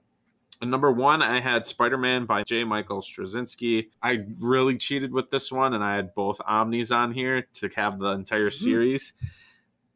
And 0.61 0.71
number 0.71 0.91
one, 0.91 1.23
I 1.23 1.41
had 1.41 1.67
Spider 1.67 1.99
Man 1.99 2.25
by 2.25 2.43
J. 2.43 2.65
Michael 2.65 3.03
Straczynski. 3.03 3.89
I 4.03 4.25
really 4.41 4.77
cheated 4.77 5.13
with 5.13 5.31
this 5.31 5.53
one, 5.53 5.75
and 5.75 5.85
I 5.85 5.97
had 5.97 6.15
both 6.15 6.41
Omnis 6.47 6.91
on 6.91 7.13
here 7.13 7.43
to 7.55 7.69
have 7.77 7.99
the 7.99 8.09
entire 8.09 8.51
mm-hmm. 8.51 8.65
series. 8.65 9.13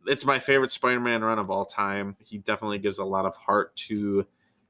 It's 0.06 0.24
my 0.24 0.38
favorite 0.38 0.70
Spider-Man 0.70 1.22
run 1.22 1.38
of 1.38 1.50
all 1.50 1.66
time. 1.66 2.16
He 2.20 2.38
definitely 2.38 2.78
gives 2.78 2.98
a 2.98 3.04
lot 3.04 3.26
of 3.26 3.36
heart 3.36 3.76
to 3.76 4.26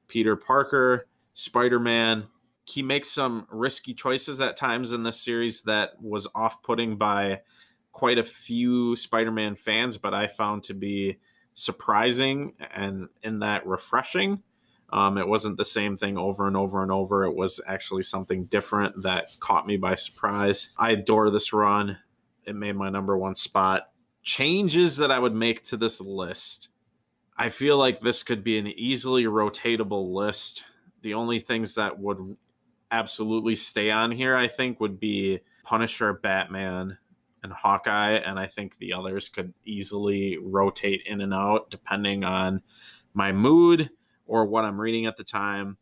Peter 0.07 0.35
Parker, 0.35 1.07
Spider-Man. 1.33 2.27
He 2.65 2.83
makes 2.83 3.09
some 3.09 3.47
risky 3.49 3.93
choices 3.93 4.41
at 4.41 4.57
times 4.57 4.91
in 4.91 5.03
this 5.03 5.21
series 5.21 5.61
that 5.63 5.91
was 6.01 6.27
off-putting 6.35 6.97
by 6.97 7.41
quite 7.93 8.17
a 8.17 8.23
few 8.23 8.95
Spider-Man 8.97 9.55
fans, 9.55 9.97
but 9.97 10.13
I 10.13 10.27
found 10.27 10.63
to 10.63 10.73
be 10.73 11.17
surprising 11.53 12.53
and 12.73 13.07
in 13.23 13.39
that 13.39 13.65
refreshing. 13.65 14.43
Um, 14.91 15.17
it 15.17 15.27
wasn't 15.27 15.57
the 15.57 15.65
same 15.65 15.95
thing 15.95 16.17
over 16.17 16.47
and 16.47 16.57
over 16.57 16.81
and 16.81 16.91
over. 16.91 17.23
It 17.23 17.35
was 17.35 17.61
actually 17.65 18.03
something 18.03 18.45
different 18.45 19.03
that 19.03 19.27
caught 19.39 19.65
me 19.65 19.77
by 19.77 19.95
surprise. 19.95 20.69
I 20.77 20.91
adore 20.91 21.29
this 21.29 21.53
run. 21.53 21.97
It 22.45 22.55
made 22.55 22.75
my 22.75 22.89
number 22.89 23.17
one 23.17 23.35
spot 23.35 23.83
changes 24.23 24.97
that 24.97 25.11
I 25.11 25.19
would 25.19 25.33
make 25.33 25.63
to 25.65 25.77
this 25.77 26.01
list. 26.01 26.69
I 27.37 27.49
feel 27.49 27.77
like 27.77 28.01
this 28.01 28.23
could 28.23 28.43
be 28.43 28.57
an 28.57 28.67
easily 28.67 29.23
rotatable 29.23 30.13
list. 30.13 30.63
The 31.01 31.15
only 31.15 31.39
things 31.39 31.75
that 31.75 31.97
would 31.97 32.37
absolutely 32.91 33.55
stay 33.55 33.89
on 33.89 34.11
here, 34.11 34.35
I 34.35 34.47
think, 34.47 34.79
would 34.79 34.99
be 34.99 35.39
Punisher, 35.63 36.13
Batman, 36.13 36.97
and 37.41 37.51
Hawkeye. 37.51 38.15
And 38.17 38.37
I 38.37 38.47
think 38.47 38.77
the 38.77 38.93
others 38.93 39.29
could 39.29 39.53
easily 39.65 40.37
rotate 40.37 41.03
in 41.05 41.21
and 41.21 41.33
out 41.33 41.71
depending 41.71 42.23
on 42.23 42.61
my 43.13 43.31
mood 43.31 43.89
or 44.31 44.45
what 44.45 44.63
I'm 44.63 44.79
reading 44.79 45.07
at 45.07 45.17
the 45.17 45.25
time. 45.25 45.75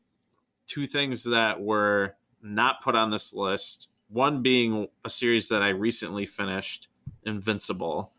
Two 0.66 0.88
things 0.88 1.24
that 1.26 1.62
were 1.62 2.16
not 2.42 2.82
put 2.82 2.96
on 2.96 3.12
this 3.12 3.32
list 3.32 3.90
one 4.08 4.42
being 4.42 4.88
a 5.06 5.10
series 5.10 5.50
that 5.50 5.62
I 5.62 5.70
recently 5.70 6.26
finished, 6.26 6.88
Invincible 7.26 8.12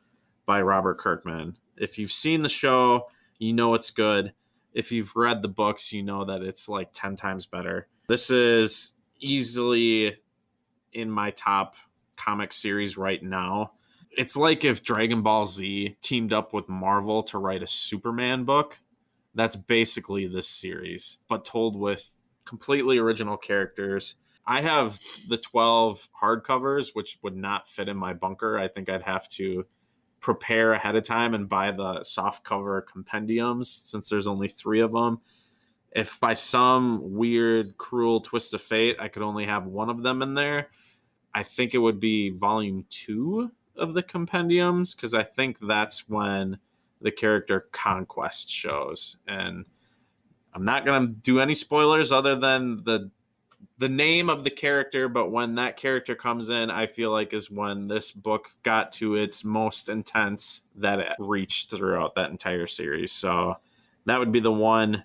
by 0.47 0.63
Robert 0.63 0.99
Kirkman. 0.99 1.57
If 1.77 1.99
you've 1.99 2.13
seen 2.13 2.43
the 2.43 2.49
show, 2.49 3.09
you 3.39 3.53
know 3.53 3.75
it's 3.75 3.91
good. 3.91 4.33
If 4.73 4.93
you've 4.93 5.17
read 5.17 5.43
the 5.43 5.49
books, 5.49 5.93
you 5.93 6.05
know 6.05 6.25
that 6.27 6.43
it's 6.43 6.69
like 6.69 6.91
10 6.93 7.17
times 7.17 7.47
better. 7.47 7.89
This 8.07 8.31
is 8.31 8.93
easily 9.19 10.17
in 10.93 11.11
my 11.11 11.33
top 11.33 11.75
comic 12.17 12.53
series 12.53 12.97
right 12.97 13.21
now. 13.21 13.73
It's 14.17 14.37
like 14.37 14.65
if 14.65 14.85
Dragon 14.85 15.23
Ball 15.23 15.47
Z 15.47 15.97
teamed 16.01 16.33
up 16.33 16.53
with 16.53 16.69
Marvel 16.69 17.25
to 17.25 17.39
write 17.39 17.65
a 17.65 17.67
Superman 17.67 18.45
book. 18.45 18.79
That's 19.35 19.57
basically 19.57 20.27
this 20.27 20.49
series, 20.49 21.19
but 21.29 21.45
told 21.45 21.79
with 21.79 22.17
completely 22.45 22.99
original 22.99 23.37
characters. 23.37 24.17
I 24.47 24.61
have 24.63 24.99
the 25.29 25.37
12 25.37 26.09
hardcovers, 26.21 26.91
which 26.95 27.19
would 27.23 27.37
not 27.37 27.69
fit 27.69 27.89
in 27.89 27.97
my 27.97 28.13
bunker. 28.13 28.59
I 28.59 28.69
think 28.69 28.89
I'd 28.89 29.03
have 29.03 29.29
to 29.31 29.65
prepare 30.21 30.73
ahead 30.73 30.97
of 30.97 31.05
time 31.05 31.35
and 31.35 31.49
buy 31.49 31.71
the 31.71 32.03
soft 32.03 32.45
cover 32.45 32.83
compendiums 32.83 33.71
since 33.71 34.09
there's 34.09 34.27
only 34.27 34.49
three 34.49 34.81
of 34.81 34.93
them. 34.93 35.21
If 35.93 36.21
by 36.21 36.35
some 36.35 37.15
weird, 37.15 37.77
cruel 37.79 38.21
twist 38.21 38.55
of 38.55 38.63
fate, 38.63 38.97
I 39.01 39.09
could 39.09 39.23
only 39.23 39.47
have 39.47 39.67
one 39.67 39.91
of 39.91 40.03
them 40.03 40.23
in 40.23 40.35
there, 40.35 40.69
I 41.35 41.43
think 41.43 41.75
it 41.75 41.79
would 41.79 42.01
be 42.01 42.31
volume 42.31 42.85
two 42.89 43.51
of 43.77 43.95
the 43.95 44.03
compendiums 44.03 44.95
because 44.95 45.15
I 45.15 45.23
think 45.23 45.59
that's 45.61 46.09
when 46.09 46.59
the 47.01 47.11
character 47.11 47.69
Conquest 47.73 48.51
shows. 48.51 49.17
And 49.27 49.65
I'm 50.55 50.65
not 50.65 50.85
going 50.85 51.07
to 51.07 51.13
do 51.13 51.41
any 51.41 51.55
spoilers 51.55 52.13
other 52.13 52.37
than 52.37 52.83
the 52.85 53.11
the 53.79 53.89
name 53.89 54.29
of 54.29 54.45
the 54.45 54.51
character, 54.51 55.09
but 55.09 55.31
when 55.31 55.55
that 55.55 55.77
character 55.77 56.15
comes 56.15 56.51
in, 56.51 56.71
I 56.71 56.87
feel 56.87 57.11
like 57.11 57.33
is 57.33 57.51
when 57.51 57.89
this 57.89 58.11
book 58.11 58.51
got 58.63 58.93
to 58.93 59.17
its 59.17 59.45
most 59.45 59.89
intense 59.89 60.63
that 60.77 60.99
it 60.99 61.13
reached 61.19 61.71
throughout 61.71 62.15
that 62.15 62.31
entire 62.31 62.67
series. 62.67 63.13
So 63.13 63.57
that 64.05 64.19
would 64.19 64.33
be 64.33 64.41
the 64.41 64.53
one 64.53 65.05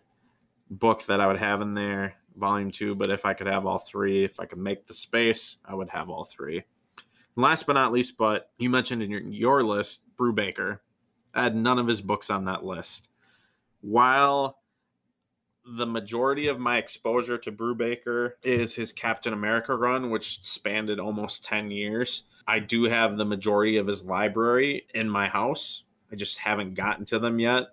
book 0.69 1.05
that 1.05 1.21
I 1.21 1.27
would 1.27 1.37
have 1.37 1.61
in 1.61 1.73
there, 1.73 2.15
volume 2.35 2.71
two. 2.71 2.95
But 2.95 3.09
if 3.09 3.25
I 3.25 3.33
could 3.33 3.47
have 3.47 3.65
all 3.65 3.79
three, 3.79 4.23
if 4.23 4.39
I 4.39 4.45
could 4.45 4.59
make 4.59 4.87
the 4.87 4.93
space, 4.93 5.57
I 5.65 5.73
would 5.73 5.89
have 5.89 6.09
all 6.09 6.25
three. 6.25 6.57
And 6.57 7.43
last 7.43 7.65
but 7.67 7.73
not 7.73 7.93
least, 7.93 8.17
but 8.17 8.51
you 8.57 8.69
mentioned 8.69 9.03
in 9.03 9.11
your, 9.11 9.21
your 9.21 9.63
list, 9.63 10.01
Brubaker. 10.17 10.79
I 11.35 11.43
had 11.43 11.55
none 11.55 11.77
of 11.77 11.87
his 11.87 12.01
books 12.01 12.29
on 12.29 12.45
that 12.45 12.65
list. 12.65 13.09
While 13.81 14.57
the 15.65 15.85
majority 15.85 16.47
of 16.47 16.59
my 16.59 16.77
exposure 16.77 17.37
to 17.39 17.51
Brubaker 17.51 18.33
is 18.43 18.75
his 18.75 18.93
Captain 18.93 19.33
America 19.33 19.75
run, 19.75 20.11
which 20.11 20.43
spanned 20.43 20.91
almost 20.99 21.43
10 21.43 21.71
years. 21.71 22.23
I 22.47 22.59
do 22.59 22.83
have 22.83 23.17
the 23.17 23.25
majority 23.25 23.77
of 23.77 23.87
his 23.87 24.03
library 24.03 24.85
in 24.93 25.09
my 25.09 25.27
house. 25.27 25.83
I 26.11 26.15
just 26.15 26.37
haven't 26.37 26.75
gotten 26.75 27.03
to 27.05 27.17
them 27.17 27.39
yet. 27.39 27.69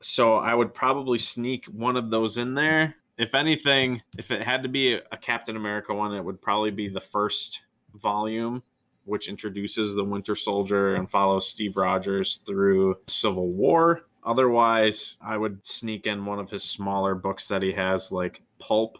So 0.00 0.34
I 0.34 0.54
would 0.54 0.74
probably 0.74 1.16
sneak 1.16 1.64
one 1.66 1.96
of 1.96 2.10
those 2.10 2.36
in 2.36 2.52
there. 2.52 2.94
If 3.16 3.34
anything, 3.34 4.02
if 4.18 4.30
it 4.30 4.42
had 4.42 4.62
to 4.62 4.68
be 4.68 4.94
a 4.94 5.16
Captain 5.16 5.56
America 5.56 5.94
one, 5.94 6.12
it 6.14 6.22
would 6.22 6.42
probably 6.42 6.70
be 6.70 6.88
the 6.88 7.00
first 7.00 7.60
volume, 7.94 8.62
which 9.04 9.28
introduces 9.28 9.94
the 9.94 10.04
Winter 10.04 10.34
Soldier 10.34 10.94
and 10.94 11.10
follows 11.10 11.48
Steve 11.48 11.76
Rogers 11.76 12.40
through 12.46 12.96
Civil 13.06 13.48
War 13.48 14.02
Otherwise, 14.24 15.18
I 15.20 15.36
would 15.36 15.66
sneak 15.66 16.06
in 16.06 16.24
one 16.24 16.38
of 16.38 16.48
his 16.48 16.64
smaller 16.64 17.14
books 17.14 17.48
that 17.48 17.62
he 17.62 17.72
has, 17.72 18.10
like 18.10 18.42
Pulp, 18.58 18.98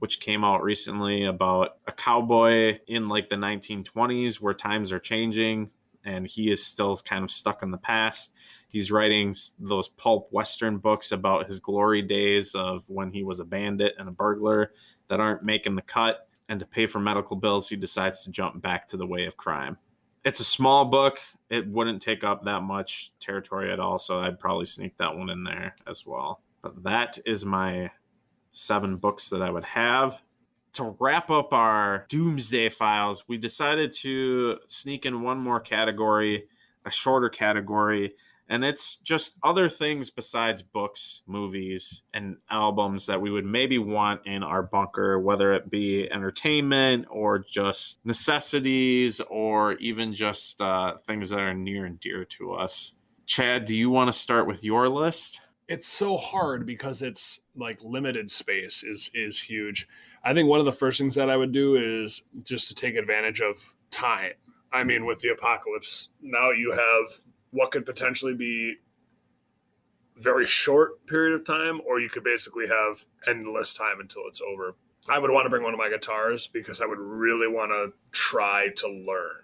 which 0.00 0.20
came 0.20 0.44
out 0.44 0.62
recently 0.62 1.24
about 1.24 1.78
a 1.86 1.92
cowboy 1.92 2.78
in 2.86 3.08
like 3.08 3.30
the 3.30 3.36
1920s 3.36 4.36
where 4.36 4.52
times 4.52 4.92
are 4.92 4.98
changing 4.98 5.70
and 6.04 6.26
he 6.26 6.50
is 6.50 6.64
still 6.64 6.94
kind 6.98 7.24
of 7.24 7.30
stuck 7.30 7.62
in 7.62 7.70
the 7.70 7.78
past. 7.78 8.32
He's 8.68 8.92
writing 8.92 9.34
those 9.58 9.88
pulp 9.88 10.28
western 10.30 10.76
books 10.76 11.10
about 11.10 11.46
his 11.46 11.58
glory 11.58 12.02
days 12.02 12.54
of 12.54 12.84
when 12.88 13.10
he 13.10 13.24
was 13.24 13.40
a 13.40 13.44
bandit 13.44 13.94
and 13.98 14.08
a 14.08 14.12
burglar 14.12 14.72
that 15.08 15.20
aren't 15.20 15.42
making 15.42 15.74
the 15.74 15.82
cut. 15.82 16.25
And 16.48 16.60
to 16.60 16.66
pay 16.66 16.86
for 16.86 17.00
medical 17.00 17.36
bills, 17.36 17.68
he 17.68 17.76
decides 17.76 18.22
to 18.24 18.30
jump 18.30 18.62
back 18.62 18.86
to 18.88 18.96
the 18.96 19.06
way 19.06 19.26
of 19.26 19.36
crime. 19.36 19.76
it's 20.24 20.40
a 20.40 20.44
small 20.44 20.84
book. 20.84 21.18
It 21.50 21.68
wouldn't 21.68 22.02
take 22.02 22.24
up 22.24 22.44
that 22.44 22.62
much 22.62 23.12
territory 23.20 23.72
at 23.72 23.78
all, 23.78 23.98
so 23.98 24.18
I'd 24.18 24.40
probably 24.40 24.66
sneak 24.66 24.96
that 24.98 25.16
one 25.16 25.30
in 25.30 25.44
there 25.44 25.74
as 25.86 26.04
well. 26.04 26.40
But 26.62 26.82
that 26.82 27.18
is 27.24 27.44
my 27.44 27.90
seven 28.50 28.96
books 28.96 29.28
that 29.30 29.40
I 29.40 29.50
would 29.50 29.64
have. 29.64 30.20
To 30.74 30.96
wrap 30.98 31.30
up 31.30 31.52
our 31.52 32.06
doomsday 32.08 32.70
files, 32.70 33.24
we 33.28 33.38
decided 33.38 33.92
to 34.00 34.58
sneak 34.66 35.06
in 35.06 35.22
one 35.22 35.38
more 35.38 35.60
category, 35.60 36.48
a 36.84 36.90
shorter 36.90 37.28
category, 37.28 38.14
and 38.48 38.64
it's 38.64 38.96
just 38.98 39.38
other 39.42 39.68
things 39.68 40.10
besides 40.10 40.62
books, 40.62 41.22
movies, 41.26 42.02
and 42.14 42.36
albums 42.50 43.06
that 43.06 43.20
we 43.20 43.30
would 43.30 43.44
maybe 43.44 43.78
want 43.78 44.20
in 44.24 44.42
our 44.42 44.62
bunker, 44.62 45.18
whether 45.18 45.52
it 45.52 45.68
be 45.68 46.10
entertainment 46.10 47.06
or 47.10 47.40
just 47.40 47.98
necessities 48.04 49.20
or 49.28 49.72
even 49.74 50.12
just 50.12 50.60
uh, 50.60 50.96
things 50.98 51.30
that 51.30 51.40
are 51.40 51.54
near 51.54 51.86
and 51.86 51.98
dear 51.98 52.24
to 52.24 52.52
us. 52.52 52.94
Chad, 53.26 53.64
do 53.64 53.74
you 53.74 53.90
want 53.90 54.08
to 54.08 54.18
start 54.18 54.46
with 54.46 54.62
your 54.62 54.88
list? 54.88 55.40
It's 55.68 55.88
so 55.88 56.16
hard 56.16 56.64
because 56.64 57.02
it's 57.02 57.40
like 57.56 57.82
limited 57.82 58.30
space 58.30 58.84
is 58.84 59.10
is 59.14 59.42
huge. 59.42 59.88
I 60.22 60.32
think 60.32 60.48
one 60.48 60.60
of 60.60 60.66
the 60.66 60.70
first 60.72 61.00
things 61.00 61.16
that 61.16 61.28
I 61.28 61.36
would 61.36 61.50
do 61.50 61.74
is 61.74 62.22
just 62.44 62.68
to 62.68 62.74
take 62.76 62.94
advantage 62.94 63.40
of 63.40 63.64
time. 63.90 64.34
I 64.72 64.84
mean, 64.84 65.06
with 65.06 65.20
the 65.20 65.30
apocalypse, 65.30 66.10
now 66.22 66.50
you 66.52 66.70
have 66.70 67.20
what 67.56 67.70
could 67.70 67.86
potentially 67.86 68.34
be 68.34 68.76
very 70.18 70.46
short 70.46 71.04
period 71.06 71.34
of 71.34 71.46
time 71.46 71.80
or 71.86 72.00
you 72.00 72.10
could 72.10 72.22
basically 72.22 72.66
have 72.66 73.02
endless 73.26 73.72
time 73.72 73.98
until 74.00 74.22
it's 74.28 74.42
over. 74.42 74.76
I 75.08 75.18
would 75.18 75.30
want 75.30 75.46
to 75.46 75.50
bring 75.50 75.62
one 75.62 75.72
of 75.72 75.78
my 75.78 75.88
guitars 75.88 76.48
because 76.48 76.80
i 76.80 76.86
would 76.86 76.98
really 76.98 77.48
want 77.48 77.70
to 77.70 77.92
try 78.12 78.68
to 78.76 78.88
learn. 78.88 79.42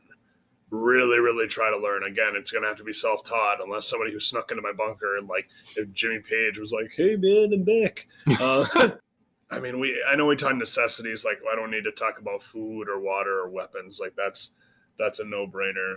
Really 0.71 1.21
really 1.21 1.47
try 1.47 1.71
to 1.71 1.79
learn. 1.79 2.05
Again 2.05 2.33
it's 2.35 2.51
going 2.53 2.63
to 2.63 2.69
have 2.69 2.77
to 2.79 2.85
be 2.85 2.93
self-taught 2.93 3.63
unless 3.65 3.89
somebody 3.89 4.13
who 4.13 4.21
snuck 4.21 4.51
into 4.51 4.63
my 4.63 4.73
bunker 4.73 5.17
and 5.17 5.27
like 5.27 5.49
if 5.77 5.91
jimmy 5.93 6.21
page 6.21 6.59
was 6.59 6.73
like 6.73 6.93
hey 6.95 7.17
man 7.17 7.53
i'm 7.55 7.65
back. 7.65 8.07
Uh, 8.41 8.91
i 9.51 9.59
mean 9.59 9.81
we 9.81 10.03
i 10.07 10.15
know 10.17 10.27
we 10.27 10.37
talk 10.37 10.55
necessities 10.55 11.25
like 11.25 11.39
i 11.51 11.57
don't 11.57 11.71
need 11.71 11.85
to 11.85 11.93
talk 11.93 12.19
about 12.19 12.43
food 12.43 12.89
or 12.91 13.01
water 13.01 13.41
or 13.41 13.49
weapons. 13.49 13.99
Like 14.01 14.15
that's 14.17 14.51
that's 14.99 15.21
a 15.21 15.25
no-brainer. 15.25 15.97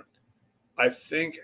I 0.77 0.89
think 0.89 1.37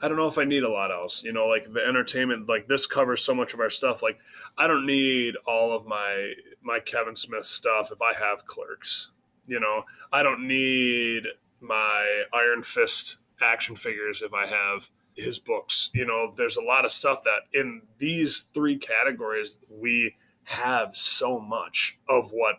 I 0.00 0.08
don't 0.08 0.16
know 0.16 0.28
if 0.28 0.38
I 0.38 0.44
need 0.44 0.62
a 0.62 0.70
lot 0.70 0.90
else. 0.90 1.22
You 1.24 1.32
know, 1.32 1.46
like 1.46 1.72
the 1.72 1.80
entertainment, 1.80 2.48
like 2.48 2.68
this 2.68 2.86
covers 2.86 3.22
so 3.22 3.34
much 3.34 3.54
of 3.54 3.60
our 3.60 3.70
stuff. 3.70 4.02
Like, 4.02 4.18
I 4.58 4.66
don't 4.66 4.86
need 4.86 5.34
all 5.46 5.74
of 5.74 5.86
my 5.86 6.32
my 6.62 6.80
Kevin 6.80 7.16
Smith 7.16 7.46
stuff 7.46 7.90
if 7.90 8.02
I 8.02 8.12
have 8.14 8.44
Clerks. 8.46 9.12
You 9.46 9.60
know, 9.60 9.84
I 10.12 10.22
don't 10.22 10.46
need 10.46 11.24
my 11.60 12.24
Iron 12.32 12.62
Fist 12.62 13.18
action 13.40 13.76
figures 13.76 14.22
if 14.22 14.32
I 14.34 14.46
have 14.46 14.90
his 15.14 15.38
books. 15.38 15.90
You 15.94 16.06
know, 16.06 16.32
there's 16.36 16.56
a 16.56 16.62
lot 16.62 16.84
of 16.84 16.92
stuff 16.92 17.20
that 17.24 17.58
in 17.58 17.82
these 17.98 18.46
three 18.52 18.78
categories 18.78 19.56
we 19.70 20.14
have 20.44 20.96
so 20.96 21.40
much 21.40 21.98
of 22.08 22.30
what 22.30 22.56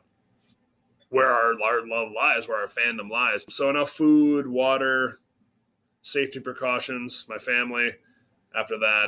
where 1.09 1.29
our, 1.29 1.53
our 1.63 1.87
love 1.87 2.09
lies, 2.13 2.47
where 2.47 2.59
our 2.59 2.67
fandom 2.67 3.09
lies. 3.09 3.45
So 3.49 3.69
enough 3.69 3.91
food, 3.91 4.45
water, 4.45 5.19
safety 6.07 6.39
precautions, 6.39 7.25
my 7.27 7.37
family. 7.37 7.91
After 8.55 8.79
that, 8.79 9.07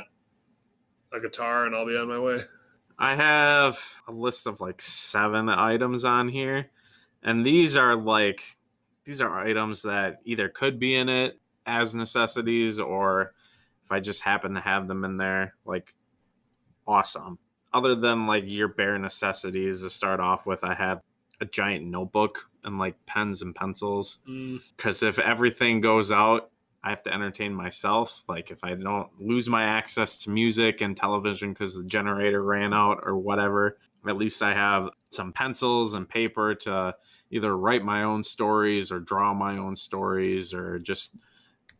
a 1.12 1.20
guitar, 1.20 1.64
and 1.64 1.74
I'll 1.74 1.86
be 1.86 1.96
on 1.96 2.08
my 2.08 2.18
way. 2.18 2.42
I 2.98 3.16
have 3.16 3.78
a 4.06 4.12
list 4.12 4.46
of 4.46 4.60
like 4.60 4.82
seven 4.82 5.48
items 5.48 6.04
on 6.04 6.28
here, 6.28 6.70
and 7.22 7.44
these 7.44 7.74
are 7.74 7.96
like 7.96 8.58
these 9.04 9.22
are 9.22 9.40
items 9.40 9.82
that 9.82 10.18
either 10.24 10.50
could 10.50 10.78
be 10.78 10.96
in 10.96 11.08
it 11.08 11.40
as 11.64 11.94
necessities, 11.94 12.78
or 12.78 13.32
if 13.84 13.90
I 13.90 14.00
just 14.00 14.20
happen 14.20 14.52
to 14.54 14.60
have 14.60 14.86
them 14.86 15.04
in 15.04 15.16
there, 15.16 15.54
like 15.64 15.94
awesome. 16.86 17.38
Other 17.72 17.94
than 17.94 18.26
like 18.26 18.44
your 18.46 18.68
bare 18.68 18.98
necessities 18.98 19.80
to 19.82 19.88
start 19.88 20.20
off 20.20 20.44
with, 20.44 20.64
I 20.64 20.74
have 20.74 21.00
a 21.40 21.46
giant 21.46 21.86
notebook 21.86 22.50
and 22.64 22.78
like 22.78 22.94
pens 23.06 23.40
and 23.40 23.54
pencils. 23.54 24.18
Because 24.76 25.00
mm. 25.00 25.08
if 25.08 25.18
everything 25.18 25.80
goes 25.80 26.12
out, 26.12 26.50
I 26.82 26.90
have 26.90 27.02
to 27.04 27.12
entertain 27.12 27.54
myself. 27.54 28.22
Like 28.28 28.50
if 28.50 28.64
I 28.64 28.74
don't 28.74 29.08
lose 29.20 29.48
my 29.48 29.64
access 29.64 30.18
to 30.24 30.30
music 30.30 30.80
and 30.80 30.96
television 30.96 31.52
because 31.52 31.74
the 31.74 31.84
generator 31.84 32.42
ran 32.42 32.72
out 32.72 33.00
or 33.02 33.16
whatever, 33.18 33.78
at 34.08 34.16
least 34.16 34.42
I 34.42 34.54
have 34.54 34.88
some 35.10 35.32
pencils 35.32 35.94
and 35.94 36.08
paper 36.08 36.54
to 36.54 36.94
either 37.30 37.56
write 37.56 37.84
my 37.84 38.02
own 38.02 38.24
stories 38.24 38.90
or 38.90 38.98
draw 39.00 39.34
my 39.34 39.58
own 39.58 39.76
stories 39.76 40.54
or 40.54 40.78
just 40.78 41.16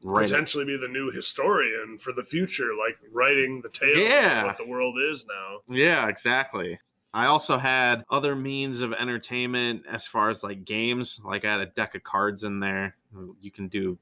potentially 0.07 0.64
it. 0.64 0.66
be 0.66 0.76
the 0.76 0.92
new 0.92 1.11
historian 1.11 1.98
for 1.98 2.12
the 2.12 2.22
future, 2.22 2.70
like 2.78 2.98
writing 3.11 3.61
the 3.62 3.68
tale 3.68 3.96
yeah. 3.96 4.40
of 4.40 4.46
what 4.46 4.59
the 4.59 4.66
world 4.66 4.96
is 5.11 5.26
now. 5.26 5.74
Yeah, 5.74 6.09
exactly. 6.09 6.78
I 7.12 7.26
also 7.26 7.59
had 7.59 8.05
other 8.09 8.36
means 8.36 8.82
of 8.82 8.92
entertainment 8.92 9.84
as 9.90 10.07
far 10.07 10.30
as 10.30 10.44
like 10.44 10.64
games. 10.64 11.20
Like 11.24 11.44
I 11.44 11.53
had 11.53 11.61
a 11.61 11.66
deck 11.66 11.94
of 11.94 12.05
cards 12.05 12.44
in 12.44 12.61
there. 12.61 12.96
You 13.40 13.51
can 13.51 13.68
do 13.68 13.98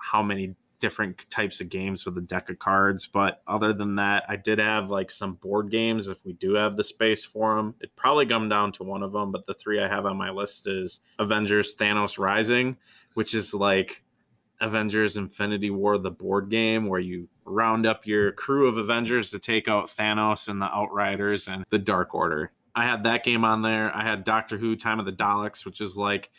how 0.00 0.22
many 0.22 0.56
different 0.80 1.28
types 1.30 1.60
of 1.60 1.68
games 1.68 2.04
with 2.04 2.16
a 2.16 2.22
deck 2.22 2.48
of 2.50 2.58
cards. 2.58 3.06
But 3.06 3.42
other 3.46 3.72
than 3.72 3.96
that, 3.96 4.24
I 4.28 4.36
did 4.36 4.58
have 4.58 4.90
like 4.90 5.10
some 5.10 5.34
board 5.34 5.70
games 5.70 6.08
if 6.08 6.24
we 6.24 6.32
do 6.32 6.54
have 6.54 6.76
the 6.76 6.84
space 6.84 7.24
for 7.24 7.54
them. 7.54 7.74
It'd 7.80 7.94
probably 7.94 8.26
come 8.26 8.48
down 8.48 8.72
to 8.72 8.82
one 8.82 9.02
of 9.02 9.12
them, 9.12 9.30
but 9.30 9.46
the 9.46 9.54
three 9.54 9.80
I 9.80 9.88
have 9.88 10.06
on 10.06 10.16
my 10.16 10.30
list 10.30 10.66
is 10.66 11.00
Avengers 11.18 11.76
Thanos 11.76 12.18
Rising, 12.18 12.76
which 13.14 13.34
is 13.34 13.54
like 13.54 14.02
Avengers 14.60 15.16
Infinity 15.16 15.70
War, 15.70 15.98
the 15.98 16.10
board 16.10 16.50
game 16.50 16.86
where 16.86 17.00
you 17.00 17.28
round 17.44 17.86
up 17.86 18.06
your 18.06 18.32
crew 18.32 18.68
of 18.68 18.78
Avengers 18.78 19.30
to 19.30 19.38
take 19.38 19.68
out 19.68 19.88
Thanos 19.88 20.48
and 20.48 20.60
the 20.60 20.66
Outriders 20.66 21.48
and 21.48 21.64
the 21.70 21.78
Dark 21.78 22.14
Order. 22.14 22.52
I 22.74 22.84
had 22.84 23.04
that 23.04 23.24
game 23.24 23.44
on 23.44 23.62
there. 23.62 23.94
I 23.94 24.02
had 24.02 24.24
Doctor 24.24 24.56
Who 24.56 24.76
Time 24.76 25.00
of 25.00 25.06
the 25.06 25.12
Daleks, 25.12 25.64
which 25.64 25.80
is 25.80 25.96
like 25.96 26.30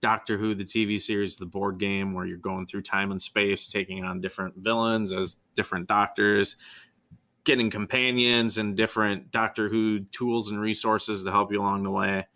Doctor 0.00 0.36
Who, 0.36 0.54
the 0.54 0.64
TV 0.64 1.00
series, 1.00 1.36
the 1.36 1.46
board 1.46 1.78
game, 1.78 2.12
where 2.12 2.26
you're 2.26 2.36
going 2.36 2.66
through 2.66 2.82
time 2.82 3.10
and 3.10 3.20
space, 3.20 3.68
taking 3.68 4.04
on 4.04 4.20
different 4.20 4.54
villains 4.56 5.12
as 5.12 5.38
different 5.54 5.88
doctors, 5.88 6.56
getting 7.44 7.70
companions 7.70 8.58
and 8.58 8.76
different 8.76 9.30
Doctor 9.30 9.68
Who 9.68 10.00
tools 10.00 10.50
and 10.50 10.60
resources 10.60 11.24
to 11.24 11.30
help 11.30 11.50
you 11.52 11.60
along 11.60 11.82
the 11.82 11.90
way. 11.90 12.26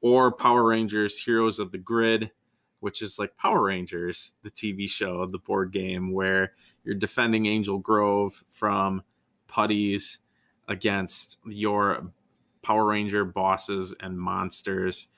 Or 0.00 0.32
Power 0.32 0.64
Rangers 0.64 1.18
Heroes 1.18 1.58
of 1.58 1.70
the 1.72 1.78
Grid, 1.78 2.30
which 2.80 3.00
is 3.00 3.18
like 3.18 3.36
Power 3.36 3.62
Rangers, 3.62 4.34
the 4.42 4.50
TV 4.50 4.88
show, 4.88 5.24
the 5.26 5.38
board 5.38 5.72
game, 5.72 6.12
where 6.12 6.52
you're 6.84 6.94
defending 6.94 7.46
Angel 7.46 7.78
Grove 7.78 8.42
from 8.50 9.02
putties 9.46 10.18
against 10.68 11.38
your 11.46 12.12
Power 12.62 12.86
Ranger 12.86 13.24
bosses 13.24 13.94
and 14.00 14.18
monsters 14.18 15.08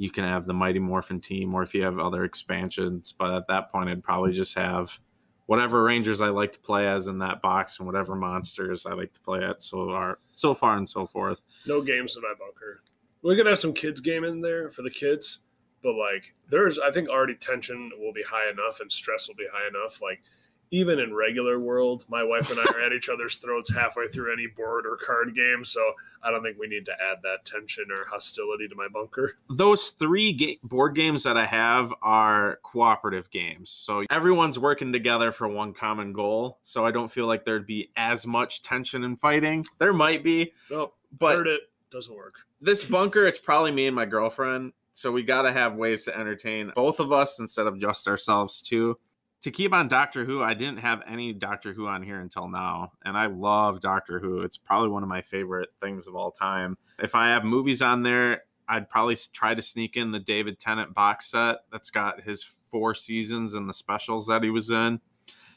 you 0.00 0.10
can 0.10 0.24
have 0.24 0.46
the 0.46 0.54
Mighty 0.54 0.78
Morphin 0.78 1.20
team, 1.20 1.54
or 1.54 1.62
if 1.62 1.74
you 1.74 1.82
have 1.82 1.98
other 1.98 2.24
expansions. 2.24 3.12
But 3.12 3.34
at 3.34 3.46
that 3.48 3.70
point, 3.70 3.90
I'd 3.90 4.02
probably 4.02 4.32
just 4.32 4.56
have 4.56 4.98
whatever 5.44 5.82
Rangers 5.82 6.22
I 6.22 6.30
like 6.30 6.52
to 6.52 6.58
play 6.58 6.88
as 6.88 7.06
in 7.06 7.18
that 7.18 7.42
box, 7.42 7.78
and 7.78 7.86
whatever 7.86 8.16
monsters 8.16 8.86
I 8.86 8.94
like 8.94 9.12
to 9.12 9.20
play 9.20 9.44
at. 9.44 9.60
So 9.62 9.88
far, 9.88 10.18
so 10.32 10.54
far 10.54 10.78
and 10.78 10.88
so 10.88 11.06
forth. 11.06 11.42
No 11.66 11.82
games 11.82 12.16
in 12.16 12.22
my 12.22 12.32
bunker. 12.38 12.80
We're 13.20 13.36
gonna 13.36 13.50
have 13.50 13.58
some 13.58 13.74
kids 13.74 14.00
game 14.00 14.24
in 14.24 14.40
there 14.40 14.70
for 14.70 14.80
the 14.80 14.90
kids, 14.90 15.40
but 15.82 15.92
like 15.96 16.34
there's, 16.48 16.78
I 16.78 16.90
think 16.90 17.10
already 17.10 17.34
tension 17.34 17.90
will 17.98 18.14
be 18.14 18.22
high 18.22 18.48
enough 18.50 18.80
and 18.80 18.90
stress 18.90 19.28
will 19.28 19.34
be 19.34 19.48
high 19.52 19.68
enough. 19.68 20.00
Like 20.00 20.22
even 20.70 21.00
in 21.00 21.14
regular 21.14 21.58
world, 21.58 22.04
my 22.08 22.22
wife 22.22 22.50
and 22.50 22.60
I 22.60 22.64
are 22.74 22.80
at 22.80 22.92
each 22.92 23.08
other's 23.08 23.36
throats 23.36 23.72
halfway 23.72 24.08
through 24.08 24.32
any 24.32 24.46
board 24.46 24.86
or 24.86 24.96
card 24.96 25.34
game. 25.34 25.64
So 25.64 25.80
I 26.22 26.30
don't 26.30 26.42
think 26.42 26.58
we 26.58 26.68
need 26.68 26.86
to 26.86 26.92
add 26.92 27.18
that 27.22 27.44
tension 27.44 27.86
or 27.90 28.04
hostility 28.04 28.68
to 28.68 28.74
my 28.76 28.86
bunker. 28.88 29.36
Those 29.48 29.90
three 29.90 30.32
ga- 30.32 30.60
board 30.62 30.94
games 30.94 31.24
that 31.24 31.36
I 31.36 31.46
have 31.46 31.92
are 32.02 32.60
cooperative 32.62 33.30
games. 33.30 33.70
So 33.70 34.04
everyone's 34.10 34.58
working 34.58 34.92
together 34.92 35.32
for 35.32 35.48
one 35.48 35.72
common 35.72 36.12
goal. 36.12 36.58
So 36.62 36.86
I 36.86 36.92
don't 36.92 37.10
feel 37.10 37.26
like 37.26 37.44
there'd 37.44 37.66
be 37.66 37.90
as 37.96 38.26
much 38.26 38.62
tension 38.62 39.04
and 39.04 39.20
fighting. 39.20 39.64
There 39.78 39.92
might 39.92 40.22
be. 40.22 40.52
Nope. 40.70 40.94
But 41.18 41.36
heard 41.36 41.46
it. 41.48 41.60
Doesn't 41.90 42.14
work. 42.14 42.34
This 42.60 42.84
bunker, 42.84 43.26
it's 43.26 43.40
probably 43.40 43.72
me 43.72 43.86
and 43.88 43.96
my 43.96 44.04
girlfriend. 44.04 44.72
So 44.92 45.10
we 45.10 45.22
got 45.22 45.42
to 45.42 45.52
have 45.52 45.74
ways 45.74 46.04
to 46.04 46.16
entertain 46.16 46.72
both 46.74 47.00
of 47.00 47.10
us 47.10 47.40
instead 47.40 47.66
of 47.66 47.78
just 47.80 48.06
ourselves 48.06 48.62
too 48.62 48.96
to 49.42 49.50
keep 49.50 49.72
on 49.72 49.88
Doctor 49.88 50.24
Who, 50.24 50.42
I 50.42 50.54
didn't 50.54 50.78
have 50.78 51.02
any 51.06 51.32
Doctor 51.32 51.72
Who 51.72 51.86
on 51.86 52.02
here 52.02 52.20
until 52.20 52.48
now, 52.48 52.92
and 53.04 53.16
I 53.16 53.26
love 53.26 53.80
Doctor 53.80 54.18
Who. 54.18 54.40
It's 54.40 54.58
probably 54.58 54.90
one 54.90 55.02
of 55.02 55.08
my 55.08 55.22
favorite 55.22 55.70
things 55.80 56.06
of 56.06 56.14
all 56.14 56.30
time. 56.30 56.76
If 56.98 57.14
I 57.14 57.28
have 57.28 57.44
movies 57.44 57.80
on 57.80 58.02
there, 58.02 58.42
I'd 58.68 58.88
probably 58.88 59.16
try 59.32 59.54
to 59.54 59.62
sneak 59.62 59.96
in 59.96 60.12
the 60.12 60.20
David 60.20 60.60
Tennant 60.60 60.94
box 60.94 61.30
set 61.30 61.58
that's 61.72 61.90
got 61.90 62.22
his 62.22 62.54
four 62.70 62.94
seasons 62.94 63.54
and 63.54 63.68
the 63.68 63.74
specials 63.74 64.26
that 64.26 64.44
he 64.44 64.50
was 64.50 64.70
in. 64.70 65.00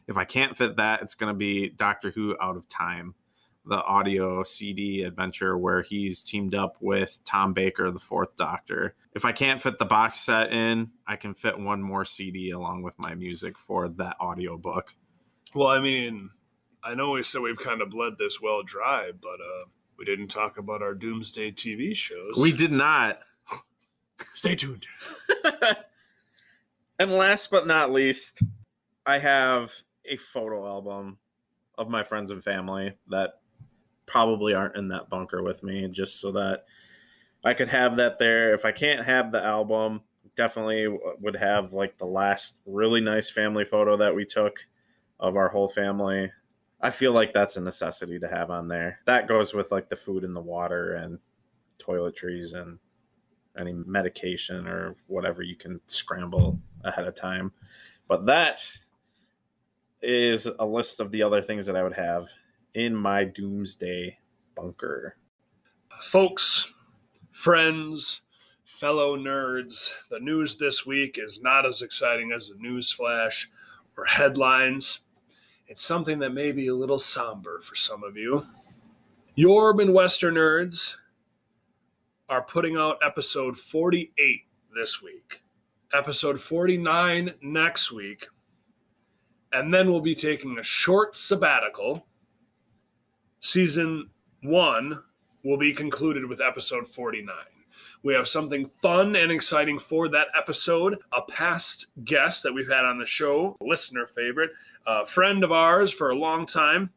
If 0.07 0.17
I 0.17 0.25
can't 0.25 0.57
fit 0.57 0.77
that, 0.77 1.01
it's 1.01 1.15
going 1.15 1.34
to 1.34 1.38
be 1.38 1.69
Doctor 1.69 2.11
Who 2.11 2.36
Out 2.41 2.57
of 2.57 2.67
Time, 2.69 3.13
the 3.66 3.84
audio 3.84 4.43
CD 4.43 5.03
adventure 5.03 5.57
where 5.57 5.82
he's 5.82 6.22
teamed 6.24 6.53
up 6.53 6.76
with 6.82 7.20
Tom 7.26 7.53
Baker, 7.53 7.91
the 7.91 7.99
Fourth 7.99 8.36
Doctor. 8.36 8.95
If 9.14 9.26
I 9.26 9.32
can't 9.32 9.61
fit 9.61 9.80
the 9.80 9.86
box 9.86 10.20
set 10.20 10.51
in, 10.51 10.91
I 11.07 11.16
can 11.16 11.34
fit 11.34 11.57
one 11.57 11.82
more 11.82 12.03
CD 12.03 12.51
along 12.51 12.84
with 12.84 12.93
my 12.99 13.16
music 13.16 13.57
for 13.57 13.88
that 13.89 14.18
audiobook. 14.20 14.93
Well, 15.55 15.70
I 15.70 15.80
mean, 15.80 16.30
I 16.84 16.95
know 16.95 17.11
we 17.11 17.24
said 17.24 17.41
we've 17.41 17.57
kind 17.57 17.82
of 17.82 17.89
bled 17.89 18.14
this 18.18 18.41
well 18.41 18.64
dry, 18.64 19.11
but 19.22 19.39
uh, 19.39 19.66
we 19.97 20.03
didn't 20.03 20.28
talk 20.28 20.57
about 20.57 20.82
our 20.82 20.93
Doomsday 20.93 21.51
TV 21.51 21.95
shows. 21.95 22.34
We 22.38 22.51
did 22.51 22.72
not. 22.72 23.20
Stay 24.34 24.55
tuned. 24.55 24.86
and 26.99 27.11
last 27.11 27.49
but 27.49 27.68
not 27.68 27.91
least, 27.91 28.43
I 29.05 29.20
have 29.20 29.72
a 30.05 30.18
photo 30.18 30.68
album 30.68 31.18
of 31.78 31.89
my 31.89 32.03
friends 32.03 32.32
and 32.32 32.43
family 32.43 32.93
that 33.07 33.39
probably 34.06 34.54
aren't 34.54 34.76
in 34.76 34.88
that 34.89 35.10
bunker 35.10 35.43
with 35.43 35.64
me, 35.64 35.88
just 35.88 36.20
so 36.20 36.32
that 36.34 36.66
I 37.43 37.54
could 37.54 37.70
have 37.70 37.97
that 37.97 38.18
there. 38.18 38.54
If 38.54 38.66
I 38.66 38.72
can't 38.72 39.06
have 39.06 39.32
the 39.32 39.43
album, 39.43 40.01
definitely 40.36 40.88
would 41.20 41.36
have 41.36 41.74
like 41.74 41.97
the 41.97 42.06
last 42.06 42.58
really 42.66 43.01
nice 43.01 43.30
family 43.30 43.66
photo 43.66 43.97
that 43.97 44.16
we 44.16 44.26
took 44.26 44.66
of 45.20 45.36
our 45.36 45.49
whole 45.49 45.68
family. 45.68 46.32
I 46.82 46.89
feel 46.89 47.14
like 47.14 47.34
that's 47.34 47.56
a 47.56 47.62
necessity 47.62 48.20
to 48.20 48.28
have 48.28 48.49
on 48.49 48.68
there. 48.68 48.99
That 49.06 49.28
goes 49.28 49.54
with 49.54 49.72
like 49.72 49.89
the 49.89 49.95
food 49.95 50.24
and 50.24 50.36
the 50.36 50.41
water 50.41 50.95
and 50.95 51.20
toiletries 51.80 52.54
and 52.56 52.78
any 53.58 53.74
medication 53.74 54.68
or 54.68 54.95
whatever 55.08 55.43
you 55.43 55.56
can 55.56 55.80
scramble 55.86 56.60
ahead 56.84 57.08
of 57.08 57.16
time. 57.16 57.51
But 58.08 58.26
that 58.26 58.66
is 60.01 60.49
a 60.60 60.66
list 60.66 60.99
of 60.99 61.12
the 61.12 61.24
other 61.24 61.41
things 61.41 61.66
that 61.66 61.78
I 61.78 61.84
would 61.84 61.93
have 61.93 62.28
in 62.76 62.95
my 62.95 63.24
doomsday 63.24 64.17
bunker. 64.55 65.15
Folks, 66.01 66.74
friends, 67.32 68.21
fellow 68.65 69.15
nerds, 69.15 69.91
the 70.09 70.19
news 70.19 70.57
this 70.57 70.86
week 70.86 71.19
is 71.21 71.41
not 71.41 71.65
as 71.65 71.82
exciting 71.82 72.32
as 72.32 72.49
the 72.49 72.55
news 72.55 72.91
flash 72.91 73.49
or 73.97 74.05
headlines. 74.05 75.01
It's 75.67 75.84
something 75.84 76.19
that 76.19 76.34
may 76.34 76.51
be 76.51 76.67
a 76.67 76.76
little 76.76 76.99
somber 76.99 77.61
for 77.61 77.76
some 77.76 78.03
of 78.03 78.17
you. 78.17 78.45
your 79.36 79.74
Midwestern 79.74 80.36
nerds 80.36 80.95
are 82.30 82.41
putting 82.41 82.76
out 82.76 82.97
episode 83.05 83.57
48 83.57 84.41
this 84.76 85.01
week, 85.01 85.43
episode 85.93 86.41
49 86.41 87.34
next 87.41 87.91
week, 87.91 88.28
and 89.51 89.74
then 89.74 89.89
we'll 89.89 90.01
be 90.01 90.15
taking 90.15 90.57
a 90.57 90.63
short 90.63 91.15
sabbatical. 91.15 92.05
Season 93.44 94.10
one 94.44 95.04
will 95.44 95.58
be 95.58 95.74
concluded 95.74 96.26
with 96.26 96.39
episode 96.39 96.88
49. 96.88 97.36
We 98.02 98.14
have 98.14 98.26
something 98.26 98.70
fun 98.82 99.18
and 99.18 99.34
exciting 99.34 99.80
for 99.80 100.08
that 100.08 100.28
episode. 100.34 100.98
A 101.12 101.24
past 101.24 101.88
guest 102.06 102.41
that 102.44 102.54
we've 102.54 102.70
had 102.70 102.86
on 102.86 102.98
the 102.98 103.06
show, 103.06 103.58
listener 103.60 104.08
favorite, 104.08 104.52
a 104.88 105.06
friend 105.06 105.44
of 105.44 105.52
ours 105.52 105.91
for 105.91 106.12
a 106.12 106.16
long 106.16 106.46
time, 106.46 106.89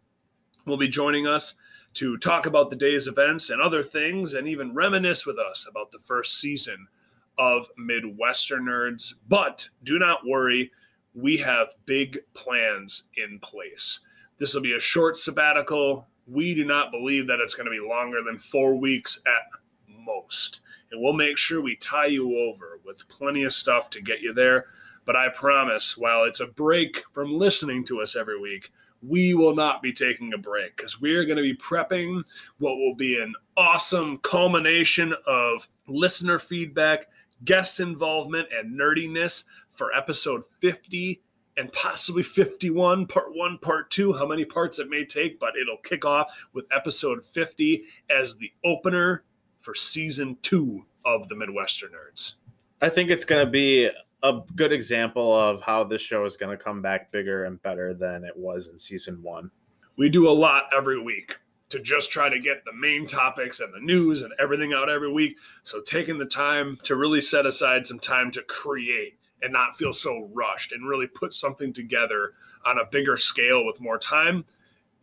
will 0.67 0.77
be 0.77 0.87
joining 0.87 1.27
us 1.27 1.57
to 1.95 2.17
talk 2.19 2.47
about 2.47 2.71
the 2.71 2.77
day's 2.77 3.09
events 3.09 3.51
and 3.51 3.61
other 3.61 3.83
things, 3.83 4.35
and 4.35 4.47
even 4.47 4.73
reminisce 4.73 5.27
with 5.27 5.41
us 5.41 5.67
about 5.69 5.91
the 5.91 5.99
first 6.05 6.39
season 6.39 6.87
of 7.39 7.69
Midwestern 7.77 8.67
Nerds. 8.67 9.15
But 9.27 9.69
do 9.83 9.99
not 9.99 10.25
worry, 10.25 10.71
we 11.13 11.39
have 11.39 11.75
big 11.87 12.21
plans 12.35 13.03
in 13.17 13.41
place. 13.41 13.99
This 14.39 14.55
will 14.55 14.63
be 14.63 14.75
a 14.75 14.81
short 14.81 15.17
sabbatical. 15.17 16.07
We 16.27 16.55
do 16.55 16.65
not 16.65 16.91
believe 16.91 17.27
that 17.29 17.41
it's 17.41 17.55
going 17.55 17.67
to 17.67 17.71
be 17.71 17.87
longer 17.87 18.19
than 18.25 18.39
four 18.39 18.75
weeks 18.75 19.21
at 19.27 19.61
most. 20.05 20.61
And 20.91 21.01
we'll 21.01 21.13
make 21.13 21.37
sure 21.37 21.61
we 21.61 21.77
tie 21.77 22.07
you 22.07 22.39
over 22.39 22.81
with 22.85 23.09
plenty 23.09 23.45
of 23.45 23.53
stuff 23.53 23.91
to 23.91 24.03
get 24.03 24.21
you 24.21 24.33
there. 24.33 24.67
But 25.05 25.17
I 25.17 25.29
promise, 25.29 25.97
while 25.97 26.25
it's 26.25 26.41
a 26.41 26.47
break 26.47 27.05
from 27.13 27.33
listening 27.33 27.85
to 27.85 28.01
us 28.01 28.17
every 28.17 28.41
week, 28.41 28.73
we 29.03 29.35
will 29.35 29.55
not 29.55 29.83
be 29.83 29.93
taking 29.93 30.33
a 30.33 30.39
break 30.39 30.77
because 30.77 31.01
we 31.01 31.15
are 31.15 31.25
going 31.25 31.37
to 31.37 31.43
be 31.43 31.57
prepping 31.57 32.23
what 32.59 32.77
will 32.77 32.95
be 32.95 33.21
an 33.21 33.35
awesome 33.57 34.19
culmination 34.19 35.15
of 35.27 35.69
listener 35.87 36.39
feedback, 36.39 37.07
guest 37.45 37.79
involvement, 37.79 38.49
and 38.57 38.79
nerdiness 38.79 39.45
for 39.71 39.93
episode 39.95 40.43
50 40.61 41.21
and 41.57 41.73
possibly 41.73 42.23
51, 42.23 43.07
part 43.07 43.35
one, 43.35 43.59
part 43.59 43.91
two, 43.91 44.13
how 44.13 44.27
many 44.27 44.45
parts 44.45 44.79
it 44.79 44.89
may 44.91 45.05
take, 45.05 45.41
but 45.41 45.55
it'll 45.61 45.79
kick 45.79 46.05
off 46.05 46.39
with 46.53 46.67
episode 46.71 47.25
50 47.25 47.85
as 48.11 48.37
the 48.37 48.51
opener 48.65 49.25
for 49.61 49.75
season 49.75 50.37
two 50.43 50.85
of 51.05 51.29
the 51.29 51.35
Midwestern 51.35 51.91
Nerds. 51.91 52.35
I 52.83 52.89
think 52.89 53.11
it's 53.11 53.25
going 53.25 53.45
to 53.45 53.51
be 53.51 53.91
a 54.23 54.41
good 54.55 54.73
example 54.73 55.35
of 55.39 55.61
how 55.61 55.85
this 55.85 56.03
show 56.03 56.25
is 56.25 56.37
going 56.37 56.57
to 56.57 56.63
come 56.63 56.83
back 56.83 57.11
bigger 57.11 57.45
and 57.45 57.61
better 57.63 57.95
than 57.95 58.25
it 58.25 58.37
was 58.37 58.69
in 58.69 58.79
season 58.79 59.23
one. 59.23 59.51
We 59.97 60.09
do 60.09 60.29
a 60.29 60.33
lot 60.33 60.65
every 60.77 61.01
week 61.01 61.39
to 61.69 61.81
just 61.81 62.11
try 62.11 62.29
to 62.29 62.39
get 62.39 62.65
the 62.65 62.73
main 62.73 63.07
topics 63.07 63.61
and 63.61 63.73
the 63.73 63.81
news 63.81 64.23
and 64.23 64.33
everything 64.39 64.73
out 64.73 64.89
every 64.89 65.11
week. 65.11 65.39
So, 65.63 65.81
taking 65.81 66.19
the 66.19 66.27
time 66.27 66.79
to 66.85 66.97
really 66.97 67.21
set 67.21 67.47
aside 67.47 67.87
some 67.87 67.99
time 67.99 68.31
to 68.33 68.43
create 68.43 69.19
and 69.43 69.53
not 69.53 69.77
feel 69.77 69.93
so 69.93 70.29
rushed 70.33 70.73
and 70.73 70.89
really 70.89 71.07
put 71.07 71.33
something 71.33 71.73
together 71.73 72.33
on 72.65 72.79
a 72.79 72.87
bigger 72.91 73.17
scale 73.17 73.65
with 73.65 73.81
more 73.81 73.99
time 73.99 74.45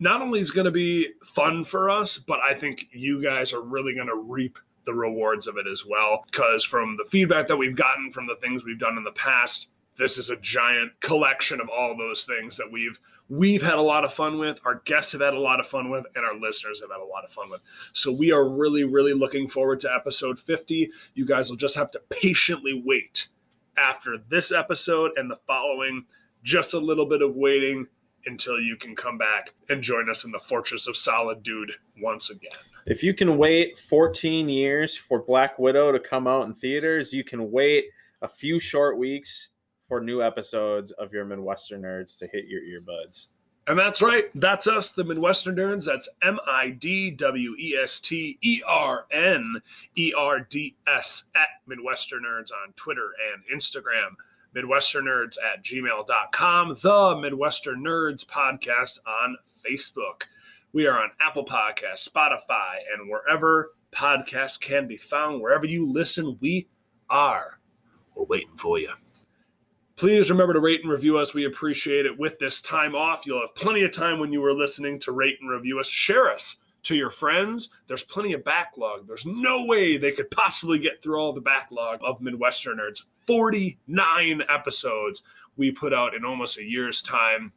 not 0.00 0.20
only 0.20 0.40
is 0.40 0.50
going 0.50 0.64
to 0.64 0.70
be 0.70 1.08
fun 1.24 1.64
for 1.64 1.88
us 1.88 2.18
but 2.18 2.40
i 2.40 2.54
think 2.54 2.86
you 2.92 3.22
guys 3.22 3.52
are 3.52 3.62
really 3.62 3.94
going 3.94 4.08
to 4.08 4.16
reap 4.16 4.58
the 4.84 4.94
rewards 4.94 5.46
of 5.46 5.56
it 5.56 5.66
as 5.66 5.84
well. 5.86 6.24
Because 6.30 6.64
from 6.64 6.96
the 6.96 7.08
feedback 7.08 7.48
that 7.48 7.56
we've 7.56 7.76
gotten 7.76 8.10
from 8.10 8.26
the 8.26 8.36
things 8.36 8.64
we've 8.64 8.78
done 8.78 8.96
in 8.96 9.04
the 9.04 9.12
past 9.12 9.68
this 9.96 10.18
is 10.18 10.30
a 10.30 10.36
giant 10.38 10.90
collection 10.98 11.60
of 11.60 11.68
all 11.68 11.96
those 11.96 12.24
things 12.24 12.56
that 12.56 12.68
we've 12.68 12.98
we've 13.28 13.62
had 13.62 13.74
a 13.74 13.80
lot 13.80 14.04
of 14.04 14.12
fun 14.12 14.38
with 14.38 14.58
our 14.64 14.82
guests 14.84 15.12
have 15.12 15.20
had 15.20 15.34
a 15.34 15.38
lot 15.38 15.60
of 15.60 15.68
fun 15.68 15.88
with 15.88 16.04
and 16.16 16.24
our 16.24 16.36
listeners 16.36 16.80
have 16.80 16.90
had 16.90 17.00
a 17.00 17.04
lot 17.04 17.22
of 17.22 17.30
fun 17.30 17.48
with. 17.48 17.60
So 17.92 18.10
we 18.10 18.32
are 18.32 18.48
really 18.48 18.82
really 18.82 19.14
looking 19.14 19.46
forward 19.46 19.78
to 19.80 19.94
episode 19.94 20.38
50 20.38 20.90
you 21.14 21.24
guys 21.24 21.48
will 21.48 21.56
just 21.56 21.76
have 21.76 21.92
to 21.92 22.00
patiently 22.10 22.82
wait 22.84 23.28
after 23.76 24.18
this 24.28 24.52
episode 24.52 25.12
and 25.16 25.30
the 25.30 25.38
following. 25.46 26.04
Just 26.42 26.74
a 26.74 26.78
little 26.78 27.06
bit 27.06 27.22
of 27.22 27.36
waiting 27.36 27.86
until 28.26 28.60
you 28.60 28.76
can 28.76 28.94
come 28.94 29.18
back 29.18 29.54
and 29.68 29.82
join 29.82 30.10
us 30.10 30.24
in 30.24 30.30
the 30.30 30.38
Fortress 30.38 30.86
of 30.86 30.96
Solid 30.96 31.42
Dude 31.42 31.72
once 32.00 32.30
again. 32.30 32.50
If 32.86 33.02
you 33.02 33.14
can 33.14 33.38
wait 33.38 33.78
14 33.78 34.48
years 34.48 34.96
for 34.96 35.22
Black 35.22 35.58
Widow 35.58 35.92
to 35.92 35.98
come 35.98 36.26
out 36.26 36.46
in 36.46 36.54
theaters, 36.54 37.12
you 37.12 37.24
can 37.24 37.50
wait 37.50 37.86
a 38.22 38.28
few 38.28 38.60
short 38.60 38.98
weeks 38.98 39.50
for 39.88 40.00
new 40.00 40.22
episodes 40.22 40.90
of 40.92 41.12
your 41.12 41.24
Midwestern 41.24 41.82
Nerds 41.82 42.18
to 42.18 42.26
hit 42.26 42.44
your 42.46 42.60
earbuds. 42.60 43.28
And 43.66 43.78
that's 43.78 44.02
right. 44.02 44.26
That's 44.34 44.66
us, 44.66 44.92
the 44.92 45.04
Midwestern 45.04 45.56
Nerds. 45.56 45.86
That's 45.86 46.08
M 46.22 46.38
I 46.46 46.70
D 46.70 47.10
W 47.10 47.56
E 47.58 47.78
S 47.82 47.98
T 47.98 48.38
E 48.42 48.62
R 48.66 49.06
N 49.10 49.56
E 49.96 50.12
R 50.16 50.40
D 50.40 50.76
S 50.86 51.24
at 51.34 51.48
Midwestern 51.66 52.24
Nerds 52.24 52.50
on 52.52 52.72
Twitter 52.76 53.12
and 53.32 53.42
Instagram. 53.58 54.10
Midwestern 54.54 55.06
Nerds 55.06 55.36
at 55.42 55.64
gmail.com. 55.64 56.76
The 56.80 57.16
Midwestern 57.20 57.82
Nerds 57.82 58.26
podcast 58.26 58.98
on 59.06 59.36
Facebook. 59.64 60.24
We 60.72 60.86
are 60.86 61.02
on 61.02 61.10
Apple 61.20 61.44
Podcasts, 61.44 62.08
Spotify, 62.08 62.76
and 62.92 63.08
wherever 63.08 63.70
podcasts 63.92 64.60
can 64.60 64.86
be 64.86 64.96
found. 64.96 65.40
Wherever 65.40 65.66
you 65.66 65.90
listen, 65.90 66.36
we 66.40 66.68
are. 67.08 67.58
We're 68.14 68.24
waiting 68.24 68.56
for 68.56 68.78
you. 68.78 68.92
Please 69.96 70.28
remember 70.28 70.52
to 70.52 70.60
rate 70.60 70.80
and 70.82 70.90
review 70.90 71.18
us. 71.18 71.34
We 71.34 71.44
appreciate 71.44 72.04
it. 72.04 72.18
With 72.18 72.38
this 72.38 72.60
time 72.60 72.96
off, 72.96 73.26
you'll 73.26 73.40
have 73.40 73.54
plenty 73.54 73.84
of 73.84 73.92
time 73.92 74.18
when 74.18 74.32
you 74.32 74.44
are 74.44 74.52
listening 74.52 74.98
to 75.00 75.12
rate 75.12 75.36
and 75.40 75.48
review 75.48 75.78
us. 75.78 75.88
Share 75.88 76.30
us 76.30 76.56
to 76.82 76.96
your 76.96 77.10
friends. 77.10 77.70
There's 77.86 78.02
plenty 78.02 78.32
of 78.32 78.42
backlog. 78.42 79.06
There's 79.06 79.24
no 79.24 79.64
way 79.64 79.96
they 79.96 80.10
could 80.10 80.30
possibly 80.32 80.80
get 80.80 81.00
through 81.00 81.18
all 81.18 81.32
the 81.32 81.40
backlog 81.40 82.00
of 82.04 82.20
Midwesterners. 82.20 83.04
49 83.20 84.42
episodes 84.52 85.22
we 85.56 85.70
put 85.70 85.94
out 85.94 86.14
in 86.14 86.24
almost 86.24 86.58
a 86.58 86.64
year's 86.64 87.00
time. 87.00 87.52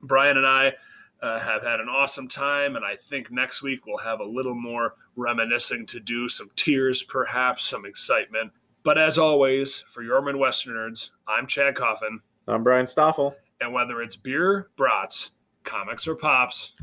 Brian 0.00 0.36
and 0.36 0.46
I 0.46 0.74
uh, 1.22 1.40
have 1.40 1.62
had 1.62 1.80
an 1.80 1.88
awesome 1.88 2.28
time, 2.28 2.76
and 2.76 2.84
I 2.84 2.94
think 2.94 3.32
next 3.32 3.62
week 3.62 3.86
we'll 3.86 3.98
have 3.98 4.20
a 4.20 4.24
little 4.24 4.54
more 4.54 4.94
reminiscing 5.16 5.86
to 5.86 5.98
do, 5.98 6.28
some 6.28 6.50
tears, 6.54 7.02
perhaps, 7.02 7.64
some 7.64 7.84
excitement. 7.84 8.52
But 8.84 8.98
as 8.98 9.16
always, 9.16 9.82
for 9.88 10.02
your 10.02 10.20
Midwestern 10.20 10.74
nerds, 10.74 11.10
I'm 11.26 11.46
Chad 11.46 11.74
Coffin. 11.74 12.20
I'm 12.46 12.62
Brian 12.62 12.86
Stoffel. 12.86 13.34
And 13.62 13.72
whether 13.72 14.02
it's 14.02 14.14
beer, 14.14 14.68
brats, 14.76 15.30
comics, 15.62 16.06
or 16.06 16.14
pops, 16.14 16.74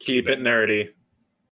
keep, 0.00 0.26
keep 0.26 0.28
it 0.28 0.40
nerdy. 0.40 0.92